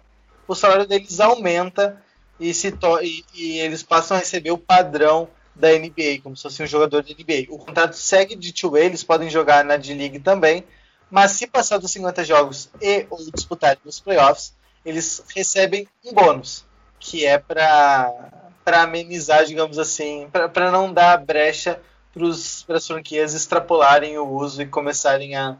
o 0.46 0.56
salário 0.56 0.86
deles 0.86 1.20
aumenta 1.20 2.02
e, 2.38 2.52
se 2.52 2.74
e, 3.02 3.24
e 3.32 3.58
eles 3.60 3.84
passam 3.84 4.16
a 4.16 4.20
receber 4.20 4.50
o 4.50 4.58
padrão 4.58 5.28
da 5.54 5.68
NBA, 5.70 6.20
como 6.22 6.36
se 6.36 6.42
fosse 6.42 6.62
um 6.64 6.66
jogador 6.66 7.02
de 7.04 7.14
NBA. 7.14 7.54
O 7.54 7.58
contrato 7.58 7.94
segue 7.94 8.34
de 8.34 8.52
two-way, 8.52 8.86
eles 8.86 9.04
podem 9.04 9.30
jogar 9.30 9.64
na 9.64 9.76
D-League 9.76 10.18
também, 10.18 10.64
mas 11.10 11.32
se 11.32 11.46
passar 11.46 11.78
dos 11.78 11.90
50 11.90 12.24
jogos 12.24 12.70
e 12.80 13.06
ou 13.10 13.18
disputar 13.32 13.76
nos 13.84 13.98
playoffs, 13.98 14.54
eles 14.84 15.22
recebem 15.34 15.88
um 16.04 16.14
bônus, 16.14 16.64
que 16.98 17.26
é 17.26 17.38
para 17.38 18.12
amenizar, 18.66 19.44
digamos 19.44 19.78
assim, 19.78 20.28
para 20.30 20.70
não 20.70 20.92
dar 20.92 21.18
brecha 21.18 21.80
para 22.66 22.76
as 22.76 22.86
franquias 22.86 23.34
extrapolarem 23.34 24.18
o 24.18 24.28
uso 24.28 24.62
e 24.62 24.66
começarem 24.66 25.36
a, 25.36 25.56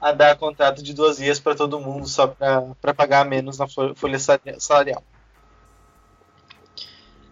a 0.00 0.12
dar 0.12 0.36
contrato 0.36 0.82
de 0.82 0.94
duas 0.94 1.18
vias 1.18 1.38
para 1.38 1.54
todo 1.54 1.80
mundo 1.80 2.06
só 2.06 2.26
para 2.26 2.94
pagar 2.94 3.24
menos 3.24 3.58
na 3.58 3.66
folha 3.68 4.18
salarial. 4.58 5.02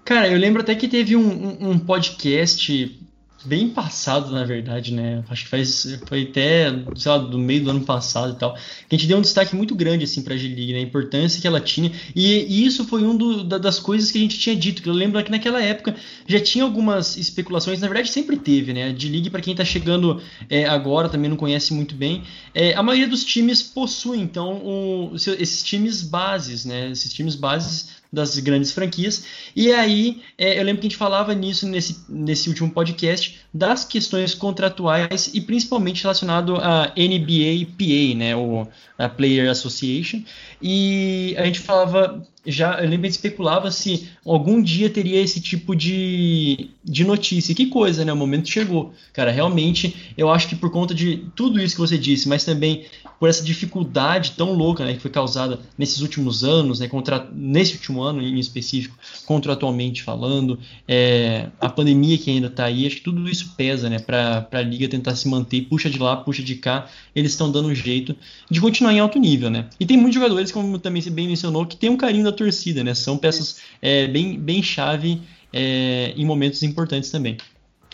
Cara, 0.05 0.29
eu 0.29 0.39
lembro 0.39 0.63
até 0.63 0.75
que 0.75 0.89
teve 0.89 1.17
um, 1.17 1.21
um, 1.21 1.71
um 1.71 1.79
podcast 1.79 3.08
bem 3.45 3.69
passado, 3.69 4.33
na 4.33 4.45
verdade, 4.45 4.93
né? 4.93 5.23
Acho 5.29 5.45
que 5.45 5.51
faz, 5.51 5.99
foi 6.07 6.25
até, 6.25 6.71
sei 6.97 7.13
lá, 7.13 7.19
do 7.19 7.39
meio 7.39 7.63
do 7.63 7.71
ano 7.71 7.81
passado 7.83 8.33
e 8.33 8.37
tal, 8.37 8.55
que 8.55 8.95
a 8.95 8.99
gente 8.99 9.07
deu 9.07 9.19
um 9.19 9.23
destaque 9.23 9.55
muito 9.55 9.75
grande, 9.75 10.05
assim, 10.05 10.23
pra 10.23 10.37
G-League, 10.37 10.73
né? 10.73 10.81
A 10.81 10.83
importância 10.83 11.41
que 11.41 11.47
ela 11.47 11.61
tinha, 11.61 11.93
e, 12.15 12.45
e 12.45 12.67
isso 12.67 12.85
foi 12.85 13.05
um 13.05 13.17
do, 13.17 13.45
da, 13.45 13.59
das 13.59 13.79
coisas 13.79 14.11
que 14.11 14.19
a 14.19 14.21
gente 14.21 14.39
tinha 14.39 14.57
dito, 14.57 14.83
que 14.83 14.89
eu 14.89 14.93
lembro 14.93 15.23
que 15.23 15.31
naquela 15.31 15.63
época 15.63 15.95
já 16.27 16.41
tinha 16.41 16.65
algumas 16.65 17.17
especulações, 17.17 17.81
na 17.81 17.89
verdade 17.89 18.11
sempre 18.11 18.37
teve, 18.37 18.73
né? 18.73 18.85
A 18.85 18.95
G-League, 18.95 19.31
pra 19.31 19.41
quem 19.41 19.55
tá 19.55 19.65
chegando 19.65 20.21
é, 20.51 20.65
agora, 20.65 21.09
também 21.09 21.31
não 21.31 21.37
conhece 21.37 21.73
muito 21.73 21.95
bem, 21.95 22.25
é, 22.55 22.75
a 22.75 22.83
maioria 22.83 23.09
dos 23.09 23.25
times 23.25 23.63
possui, 23.63 24.19
então, 24.19 24.55
o, 24.65 25.13
esses 25.15 25.63
times 25.63 26.03
bases, 26.03 26.65
né? 26.65 26.91
Esses 26.91 27.13
times 27.13 27.35
bases 27.35 27.98
das 28.13 28.39
grandes 28.39 28.73
franquias. 28.73 29.25
E 29.55 29.73
aí, 29.73 30.23
é, 30.37 30.59
eu 30.59 30.65
lembro 30.65 30.81
que 30.81 30.87
a 30.87 30.91
gente 30.91 30.99
falava 30.99 31.35
nisso 31.35 31.67
nesse, 31.67 32.05
nesse 32.09 32.49
último 32.49 32.71
podcast, 32.71 33.41
das 33.53 33.85
questões 33.85 34.35
contratuais 34.35 35.31
e 35.35 35.41
principalmente 35.41 36.03
relacionado 36.03 36.57
a 36.57 36.93
NBA 36.97 37.67
PA, 37.77 38.17
né, 38.17 38.37
o 38.37 38.67
a 38.99 39.09
Player 39.09 39.49
Association. 39.49 40.23
E 40.61 41.35
a 41.39 41.45
gente 41.45 41.61
falava 41.61 42.27
já, 42.51 42.81
eu 42.81 42.89
lembro 42.89 43.03
que 43.03 43.09
especulava 43.09 43.71
se 43.71 44.09
algum 44.25 44.63
dia 44.63 44.89
teria 44.89 45.21
esse 45.21 45.41
tipo 45.41 45.77
de, 45.77 46.71
de 46.83 47.05
notícia. 47.05 47.55
Que 47.55 47.67
coisa, 47.67 48.05
né? 48.05 48.13
O 48.13 48.17
momento 48.17 48.49
chegou. 48.49 48.93
Cara, 49.13 49.31
realmente, 49.31 50.13
eu 50.17 50.31
acho 50.31 50.49
que 50.49 50.57
por 50.57 50.71
conta 50.71 50.95
de 50.95 51.25
tudo 51.37 51.61
isso 51.61 51.75
que 51.75 51.81
você 51.81 51.99
disse, 51.99 52.29
mas 52.29 52.45
também 52.45 52.87
por 53.19 53.29
essa 53.29 53.43
dificuldade 53.43 54.33
tão 54.37 54.53
louca 54.53 54.85
né, 54.85 54.95
que 54.95 55.01
foi 55.01 55.11
causada 55.11 55.59
nesses 55.77 56.01
últimos 56.01 56.45
anos, 56.45 56.79
né, 56.79 56.87
contra, 56.87 57.29
nesse 57.33 57.75
último 57.75 58.01
ano 58.01 58.23
em 58.23 58.39
específico, 58.39 58.97
contratualmente 59.27 60.03
falando, 60.03 60.59
é, 60.87 61.49
a 61.61 61.69
pandemia 61.69 62.17
que 62.17 62.31
ainda 62.31 62.47
está 62.47 62.67
aí, 62.67 62.87
acho 62.87 62.97
que 62.97 63.03
tudo 63.03 63.29
isso 63.29 63.55
pesa 63.57 63.91
né, 63.91 63.99
para 63.99 64.47
a 64.53 64.63
liga 64.63 64.87
tentar 64.89 65.17
se 65.17 65.29
manter, 65.29 65.63
puxa 65.63 65.91
de 65.91 65.99
lá, 65.99 66.17
puxa 66.17 66.43
de 66.43 66.55
cá, 66.55 66.89
eles 67.15 67.33
estão 67.33 67.51
dando 67.51 67.69
um 67.69 67.75
jeito 67.75 68.15
de 68.49 68.61
continuar 68.61 68.93
em 68.93 69.01
alto 69.01 69.19
nível. 69.19 69.51
Né? 69.51 69.67
E 69.81 69.87
tem 69.87 69.97
muitos 69.97 70.15
jogadores, 70.15 70.53
como 70.53 70.79
também 70.79 71.03
você 71.03 71.11
bem 71.11 71.27
mencionou, 71.27 71.67
que 71.67 71.77
tem 71.77 71.91
um 71.91 71.97
carinho 71.97 72.25
da 72.25 72.33
torcida, 72.39 72.83
né? 72.83 72.95
São 72.95 73.19
peças 73.19 73.59
é, 73.83 74.07
bem, 74.07 74.39
bem 74.39 74.63
chave 74.63 75.23
é, 75.53 76.13
em 76.17 76.25
momentos 76.25 76.63
importantes 76.63 77.11
também. 77.11 77.37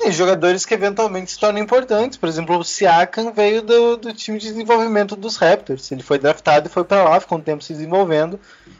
E 0.02 0.10
jogadores 0.10 0.66
que 0.66 0.74
eventualmente 0.74 1.30
se 1.30 1.38
tornam 1.38 1.62
importantes. 1.62 2.18
Por 2.18 2.28
exemplo, 2.28 2.58
o 2.58 2.64
Siakam 2.64 3.32
veio 3.32 3.62
do, 3.62 3.96
do 3.96 4.12
time 4.12 4.38
de 4.38 4.48
desenvolvimento 4.48 5.14
dos 5.14 5.36
Raptors. 5.36 5.90
Ele 5.92 6.02
foi 6.02 6.18
draftado 6.18 6.66
e 6.66 6.70
foi 6.70 6.84
para 6.84 7.04
lá, 7.04 7.20
ficou 7.20 7.38
um 7.38 7.40
tempo 7.40 7.62
se 7.62 7.72
desenvolvendo. 7.72 8.38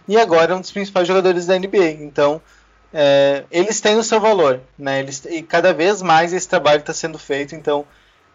E 0.09 0.17
agora 0.17 0.53
é 0.53 0.57
um 0.57 0.61
dos 0.61 0.73
principais 0.73 1.07
jogadores 1.07 1.47
da 1.47 1.59
NBA. 1.59 1.93
Então, 2.01 2.43
é, 2.93 3.45
eles 3.51 3.81
têm 3.81 3.97
o 3.97 4.03
seu 4.03 4.21
valor. 4.21 4.61
Né? 4.77 5.01
Eles, 5.01 5.25
e 5.25 5.43
cada 5.43 5.73
vez 5.73 6.03
mais 6.03 6.33
esse 6.33 6.49
trabalho 6.49 6.81
está 6.81 6.93
sendo 6.93 7.19
feito. 7.19 7.55
Então, 7.55 7.87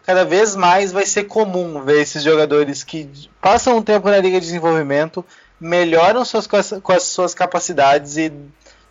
cada 0.04 0.24
vez 0.24 0.56
mais 0.56 0.90
vai 0.90 1.04
ser 1.04 1.24
comum 1.24 1.82
ver 1.82 2.00
esses 2.00 2.22
jogadores 2.22 2.82
que 2.82 3.08
passam 3.40 3.76
um 3.76 3.82
tempo 3.82 4.08
na 4.08 4.18
Liga 4.18 4.40
de 4.40 4.46
Desenvolvimento, 4.46 5.24
melhoram 5.60 6.24
suas, 6.24 6.46
com 6.46 6.92
as 6.92 7.02
suas 7.02 7.34
capacidades 7.34 8.16
e 8.16 8.32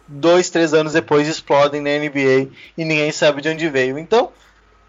dois, 0.08 0.50
três 0.50 0.74
anos 0.74 0.94
depois 0.94 1.28
explodem 1.28 1.82
na 1.82 1.90
NBA 1.90 2.52
e 2.78 2.86
ninguém 2.86 3.12
sabe 3.12 3.42
de 3.42 3.50
onde 3.50 3.70
veio. 3.70 3.98
Então, 3.98 4.32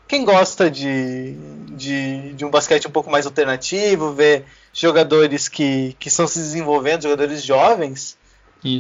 quem 0.06 0.24
gosta 0.24 0.70
de, 0.70 1.34
de, 1.70 2.32
de 2.34 2.44
um 2.44 2.50
basquete 2.50 2.88
um 2.88 2.90
pouco 2.90 3.10
mais 3.10 3.26
alternativo, 3.26 4.12
ver 4.12 4.44
jogadores 4.72 5.48
que, 5.48 5.94
que 5.98 6.08
estão 6.08 6.26
se 6.26 6.38
desenvolvendo, 6.38 7.02
jogadores 7.02 7.42
jovens, 7.42 8.18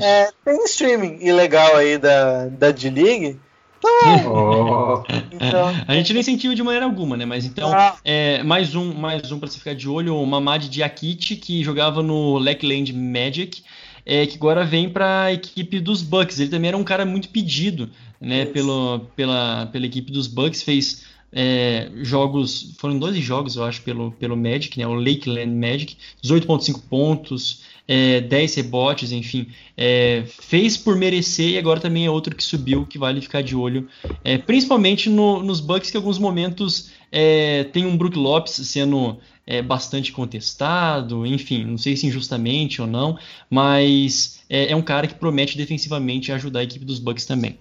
é, 0.02 0.30
tem 0.44 0.64
streaming 0.64 1.18
ilegal 1.22 1.76
aí 1.76 1.96
da, 1.96 2.46
da 2.46 2.70
D-League 2.70 3.38
Oh. 3.82 5.02
Então, 5.32 5.68
a 5.88 5.94
gente 5.94 6.12
não 6.12 6.20
incentiva 6.20 6.54
de 6.54 6.62
maneira 6.62 6.84
alguma, 6.84 7.16
né? 7.16 7.24
Mas 7.24 7.44
então, 7.44 7.72
ah. 7.72 7.96
é, 8.04 8.42
mais 8.42 8.74
um, 8.74 8.92
mais 8.92 9.32
um 9.32 9.38
para 9.38 9.48
você 9.48 9.58
ficar 9.58 9.74
de 9.74 9.88
olho, 9.88 10.16
o 10.16 10.26
Mamad 10.26 10.68
Diakite, 10.68 11.36
que 11.36 11.64
jogava 11.64 12.02
no 12.02 12.38
Lakeland 12.38 12.92
Magic, 12.92 13.62
é, 14.04 14.26
que 14.26 14.36
agora 14.36 14.64
vem 14.64 14.88
para 14.88 15.24
a 15.24 15.32
equipe 15.32 15.80
dos 15.80 16.02
Bucks. 16.02 16.38
Ele 16.38 16.50
também 16.50 16.68
era 16.68 16.76
um 16.76 16.84
cara 16.84 17.06
muito 17.06 17.28
pedido, 17.28 17.88
né? 18.20 18.44
Pelo, 18.46 19.00
pela, 19.16 19.66
pela 19.66 19.86
equipe 19.86 20.12
dos 20.12 20.26
Bucks, 20.26 20.62
fez 20.62 21.04
é, 21.32 21.90
jogos, 22.02 22.74
foram 22.78 22.98
12 22.98 23.20
jogos, 23.20 23.56
eu 23.56 23.64
acho, 23.64 23.82
pelo, 23.82 24.12
pelo 24.12 24.36
Magic, 24.36 24.78
né? 24.78 24.86
O 24.86 24.94
Lakeland 24.94 25.54
Magic, 25.54 25.96
18.5 26.22 26.80
pontos, 26.88 27.62
é, 27.92 28.20
10 28.20 28.54
rebotes, 28.54 29.10
enfim, 29.10 29.48
é, 29.76 30.22
fez 30.28 30.76
por 30.76 30.94
merecer 30.94 31.48
e 31.48 31.58
agora 31.58 31.80
também 31.80 32.06
é 32.06 32.10
outro 32.10 32.36
que 32.36 32.44
subiu, 32.44 32.86
que 32.86 32.96
vale 32.96 33.20
ficar 33.20 33.42
de 33.42 33.56
olho, 33.56 33.88
é, 34.22 34.38
principalmente 34.38 35.10
no, 35.10 35.42
nos 35.42 35.58
Bucks 35.58 35.90
que 35.90 35.96
em 35.96 35.98
alguns 35.98 36.16
momentos 36.16 36.92
é, 37.10 37.64
tem 37.64 37.84
um 37.84 37.96
Brook 37.96 38.16
Lopes 38.16 38.52
sendo 38.52 39.18
é, 39.44 39.60
bastante 39.60 40.12
contestado, 40.12 41.26
enfim, 41.26 41.64
não 41.64 41.76
sei 41.76 41.96
se 41.96 42.06
injustamente 42.06 42.80
ou 42.80 42.86
não, 42.86 43.18
mas 43.50 44.38
é, 44.48 44.70
é 44.70 44.76
um 44.76 44.82
cara 44.82 45.08
que 45.08 45.14
promete 45.16 45.56
defensivamente 45.56 46.30
ajudar 46.30 46.60
a 46.60 46.62
equipe 46.62 46.84
dos 46.84 47.00
Bucks 47.00 47.26
também. 47.26 47.58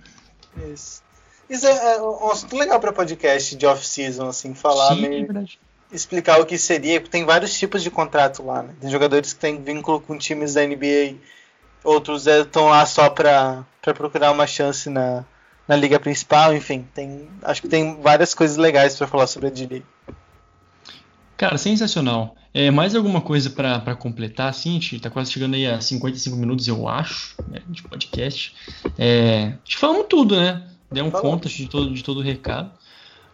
Isso. 0.71 1.01
Isso 1.49 1.65
é, 1.65 1.99
um 1.99 2.29
assunto 2.29 2.55
legal 2.55 2.79
para 2.79 2.93
podcast 2.93 3.55
de 3.55 3.65
off-season, 3.65 4.27
assim, 4.27 4.53
falar 4.53 4.93
Sim, 4.93 5.01
meio... 5.01 5.23
é 5.23 5.25
verdade 5.25 5.59
explicar 5.91 6.39
o 6.39 6.45
que 6.45 6.57
seria. 6.57 7.01
Tem 7.01 7.25
vários 7.25 7.57
tipos 7.57 7.83
de 7.83 7.89
contrato 7.89 8.43
lá, 8.43 8.63
né? 8.63 8.73
Tem 8.79 8.89
jogadores 8.89 9.33
que 9.33 9.39
têm 9.39 9.61
vínculo 9.61 9.99
com 9.99 10.17
times 10.17 10.53
da 10.53 10.65
NBA, 10.65 11.15
outros 11.83 12.27
estão 12.27 12.67
lá 12.67 12.85
só 12.85 13.09
para 13.09 13.65
procurar 13.81 14.31
uma 14.31 14.45
chance 14.45 14.89
na, 14.89 15.25
na 15.67 15.75
liga 15.75 15.99
principal, 15.99 16.53
enfim. 16.53 16.87
Tem, 16.93 17.27
acho 17.43 17.61
que 17.61 17.67
tem 17.67 18.01
várias 18.01 18.33
coisas 18.33 18.57
legais 18.57 18.95
para 18.95 19.07
falar 19.07 19.27
sobre 19.27 19.47
a 19.47 19.51
D-League. 19.51 19.85
Cara, 21.37 21.57
sensacional. 21.57 22.35
É, 22.53 22.69
mais 22.71 22.95
alguma 22.95 23.21
coisa 23.21 23.49
para 23.49 23.95
completar, 23.95 24.49
assim? 24.49 24.71
A 24.71 24.73
gente 24.73 24.99
tá 24.99 25.09
quase 25.09 25.31
chegando 25.31 25.53
aí 25.53 25.67
a 25.67 25.79
55 25.79 26.35
minutos, 26.35 26.67
eu 26.67 26.87
acho, 26.87 27.35
né, 27.47 27.61
de 27.67 27.83
podcast. 27.83 28.55
É, 28.97 29.53
acho 29.63 29.75
que 29.75 29.77
falamos 29.77 30.07
tudo, 30.09 30.35
né? 30.35 30.63
Demos 30.91 31.19
conta 31.19 31.47
de 31.47 31.67
todo, 31.67 31.93
de 31.93 32.03
todo 32.03 32.19
o 32.19 32.23
recado. 32.23 32.71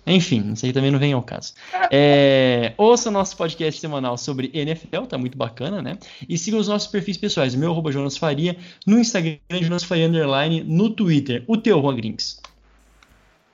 enfim, 0.07 0.53
isso 0.53 0.67
aí 0.67 0.73
também 0.73 0.91
não 0.91 0.99
vem 0.99 1.13
ao 1.13 1.23
caso. 1.23 1.55
É, 1.95 2.73
ouça 2.79 3.11
nosso 3.11 3.37
podcast 3.37 3.79
semanal 3.79 4.17
sobre 4.17 4.51
NFL, 4.55 5.03
tá 5.03 5.19
muito 5.19 5.37
bacana, 5.37 5.83
né? 5.83 5.99
E 6.27 6.39
siga 6.39 6.57
os 6.57 6.67
nossos 6.67 6.89
perfis 6.89 7.19
pessoais, 7.19 7.55
o 7.55 7.59
meu 7.59 7.71
arroba 7.71 7.93
Jonas 7.93 8.17
Faria, 8.17 8.57
no 8.87 8.99
Instagram, 8.99 9.37
Jonas 9.61 9.85
Faria 9.85 10.09
Underline, 10.09 10.65
no 10.65 10.89
Twitter, 10.89 11.45
o 11.47 11.59
teu, 11.59 11.83
Juan 11.83 11.97
Grinks. 11.97 12.41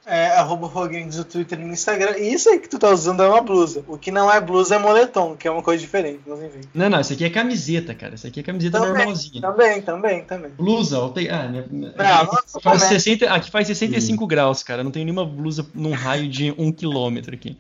É 0.09 0.29
arroba 0.39 0.67
Roguinhos 0.67 1.17
no 1.17 1.25
Twitter 1.25 1.61
e 1.61 1.65
no 1.65 1.73
Instagram. 1.73 2.17
E 2.19 2.33
isso 2.33 2.49
aí 2.49 2.59
que 2.59 2.69
tu 2.69 2.79
tá 2.79 2.89
usando 2.91 3.23
é 3.23 3.29
uma 3.29 3.43
blusa. 3.43 3.85
O 3.87 3.99
que 3.99 4.11
não 4.11 4.33
é 4.33 4.41
blusa 4.41 4.77
é 4.77 4.79
moletom, 4.79 5.37
que 5.37 5.47
é 5.47 5.51
uma 5.51 5.63
coisa 5.63 5.81
diferente, 5.81 6.21
mas 6.27 6.43
enfim. 6.43 6.61
Não, 6.75 6.89
não, 6.89 7.01
isso 7.01 7.13
aqui 7.13 7.25
é 7.25 7.31
camiseta, 7.31 7.95
cara. 7.95 8.15
Isso 8.15 8.27
aqui 8.27 8.41
é 8.41 8.43
camiseta 8.43 8.79
Também, 8.79 8.95
normalzinha. 8.95 9.41
Também, 9.43 9.83
também, 9.83 10.25
também. 10.25 10.51
Blusa, 10.53 10.99
ó, 10.99 11.09
tem- 11.11 11.29
ah, 11.29 11.47
minha, 11.49 11.67
minha- 11.71 11.93
Não, 11.97 12.25
não, 12.25 12.61
faz 12.63 12.83
não. 12.83 12.89
60, 12.89 13.31
aqui 13.31 13.51
faz 13.51 13.67
65 13.67 14.27
graus, 14.27 14.63
cara. 14.63 14.83
Não 14.83 14.91
tenho 14.91 15.05
nenhuma 15.05 15.25
blusa 15.27 15.67
num 15.75 15.93
raio 15.93 16.29
de 16.29 16.55
um 16.57 16.73
quilômetro 16.73 17.35
aqui. 17.35 17.57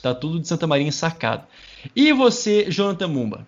Tá 0.00 0.14
tudo 0.14 0.40
de 0.40 0.48
Santa 0.48 0.66
Maria 0.66 0.90
sacado. 0.92 1.44
E 1.94 2.12
você, 2.12 2.70
Jonathan 2.70 3.08
Mumba? 3.08 3.46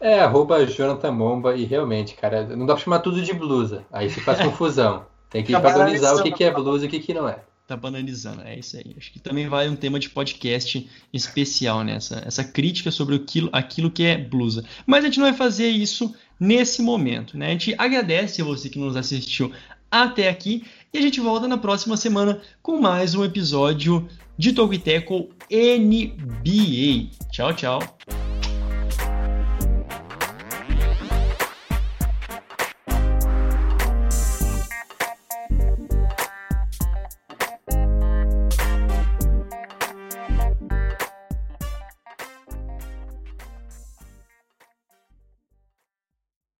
É, 0.00 0.20
arroba 0.20 0.66
Jonathan 0.66 1.12
Momba, 1.12 1.56
e 1.56 1.64
realmente, 1.64 2.14
cara, 2.14 2.44
não 2.56 2.66
dá 2.66 2.74
pra 2.74 2.82
chamar 2.84 2.98
tudo 2.98 3.22
de 3.22 3.32
blusa. 3.32 3.84
Aí 3.92 4.10
se 4.10 4.20
faz 4.20 4.38
confusão. 4.42 5.06
Tem 5.34 5.42
que 5.42 5.50
Tá 5.52 5.60
padronizar 5.60 6.14
o 6.14 6.22
que, 6.22 6.30
banalizando. 6.30 6.36
que 6.36 6.44
é 6.44 6.50
blusa 6.52 6.84
e 6.84 6.86
o 6.86 6.90
que, 6.90 7.00
que 7.00 7.12
não 7.12 7.28
é. 7.28 7.40
Tá 7.66 7.76
banalizando, 7.76 8.42
é 8.42 8.56
isso 8.56 8.76
aí. 8.76 8.94
Acho 8.96 9.12
que 9.12 9.18
também 9.18 9.48
vai 9.48 9.68
um 9.68 9.74
tema 9.74 9.98
de 9.98 10.08
podcast 10.08 10.88
especial 11.12 11.82
nessa, 11.82 12.22
essa 12.24 12.44
crítica 12.44 12.92
sobre 12.92 13.16
aquilo, 13.16 13.48
aquilo 13.52 13.90
que 13.90 14.04
é 14.04 14.16
blusa. 14.16 14.64
Mas 14.86 15.02
a 15.02 15.08
gente 15.08 15.18
não 15.18 15.26
vai 15.26 15.36
fazer 15.36 15.68
isso 15.68 16.14
nesse 16.38 16.82
momento, 16.82 17.36
né? 17.36 17.48
A 17.48 17.50
gente 17.50 17.74
agradece 17.76 18.42
a 18.42 18.44
você 18.44 18.68
que 18.68 18.78
nos 18.78 18.94
assistiu 18.94 19.50
até 19.90 20.28
aqui 20.28 20.62
e 20.92 20.98
a 20.98 21.02
gente 21.02 21.18
volta 21.18 21.48
na 21.48 21.58
próxima 21.58 21.96
semana 21.96 22.40
com 22.62 22.80
mais 22.80 23.16
um 23.16 23.24
episódio 23.24 24.08
de 24.38 24.52
Teco 24.78 25.30
NBA. 25.50 27.10
Tchau, 27.32 27.52
tchau. 27.54 28.23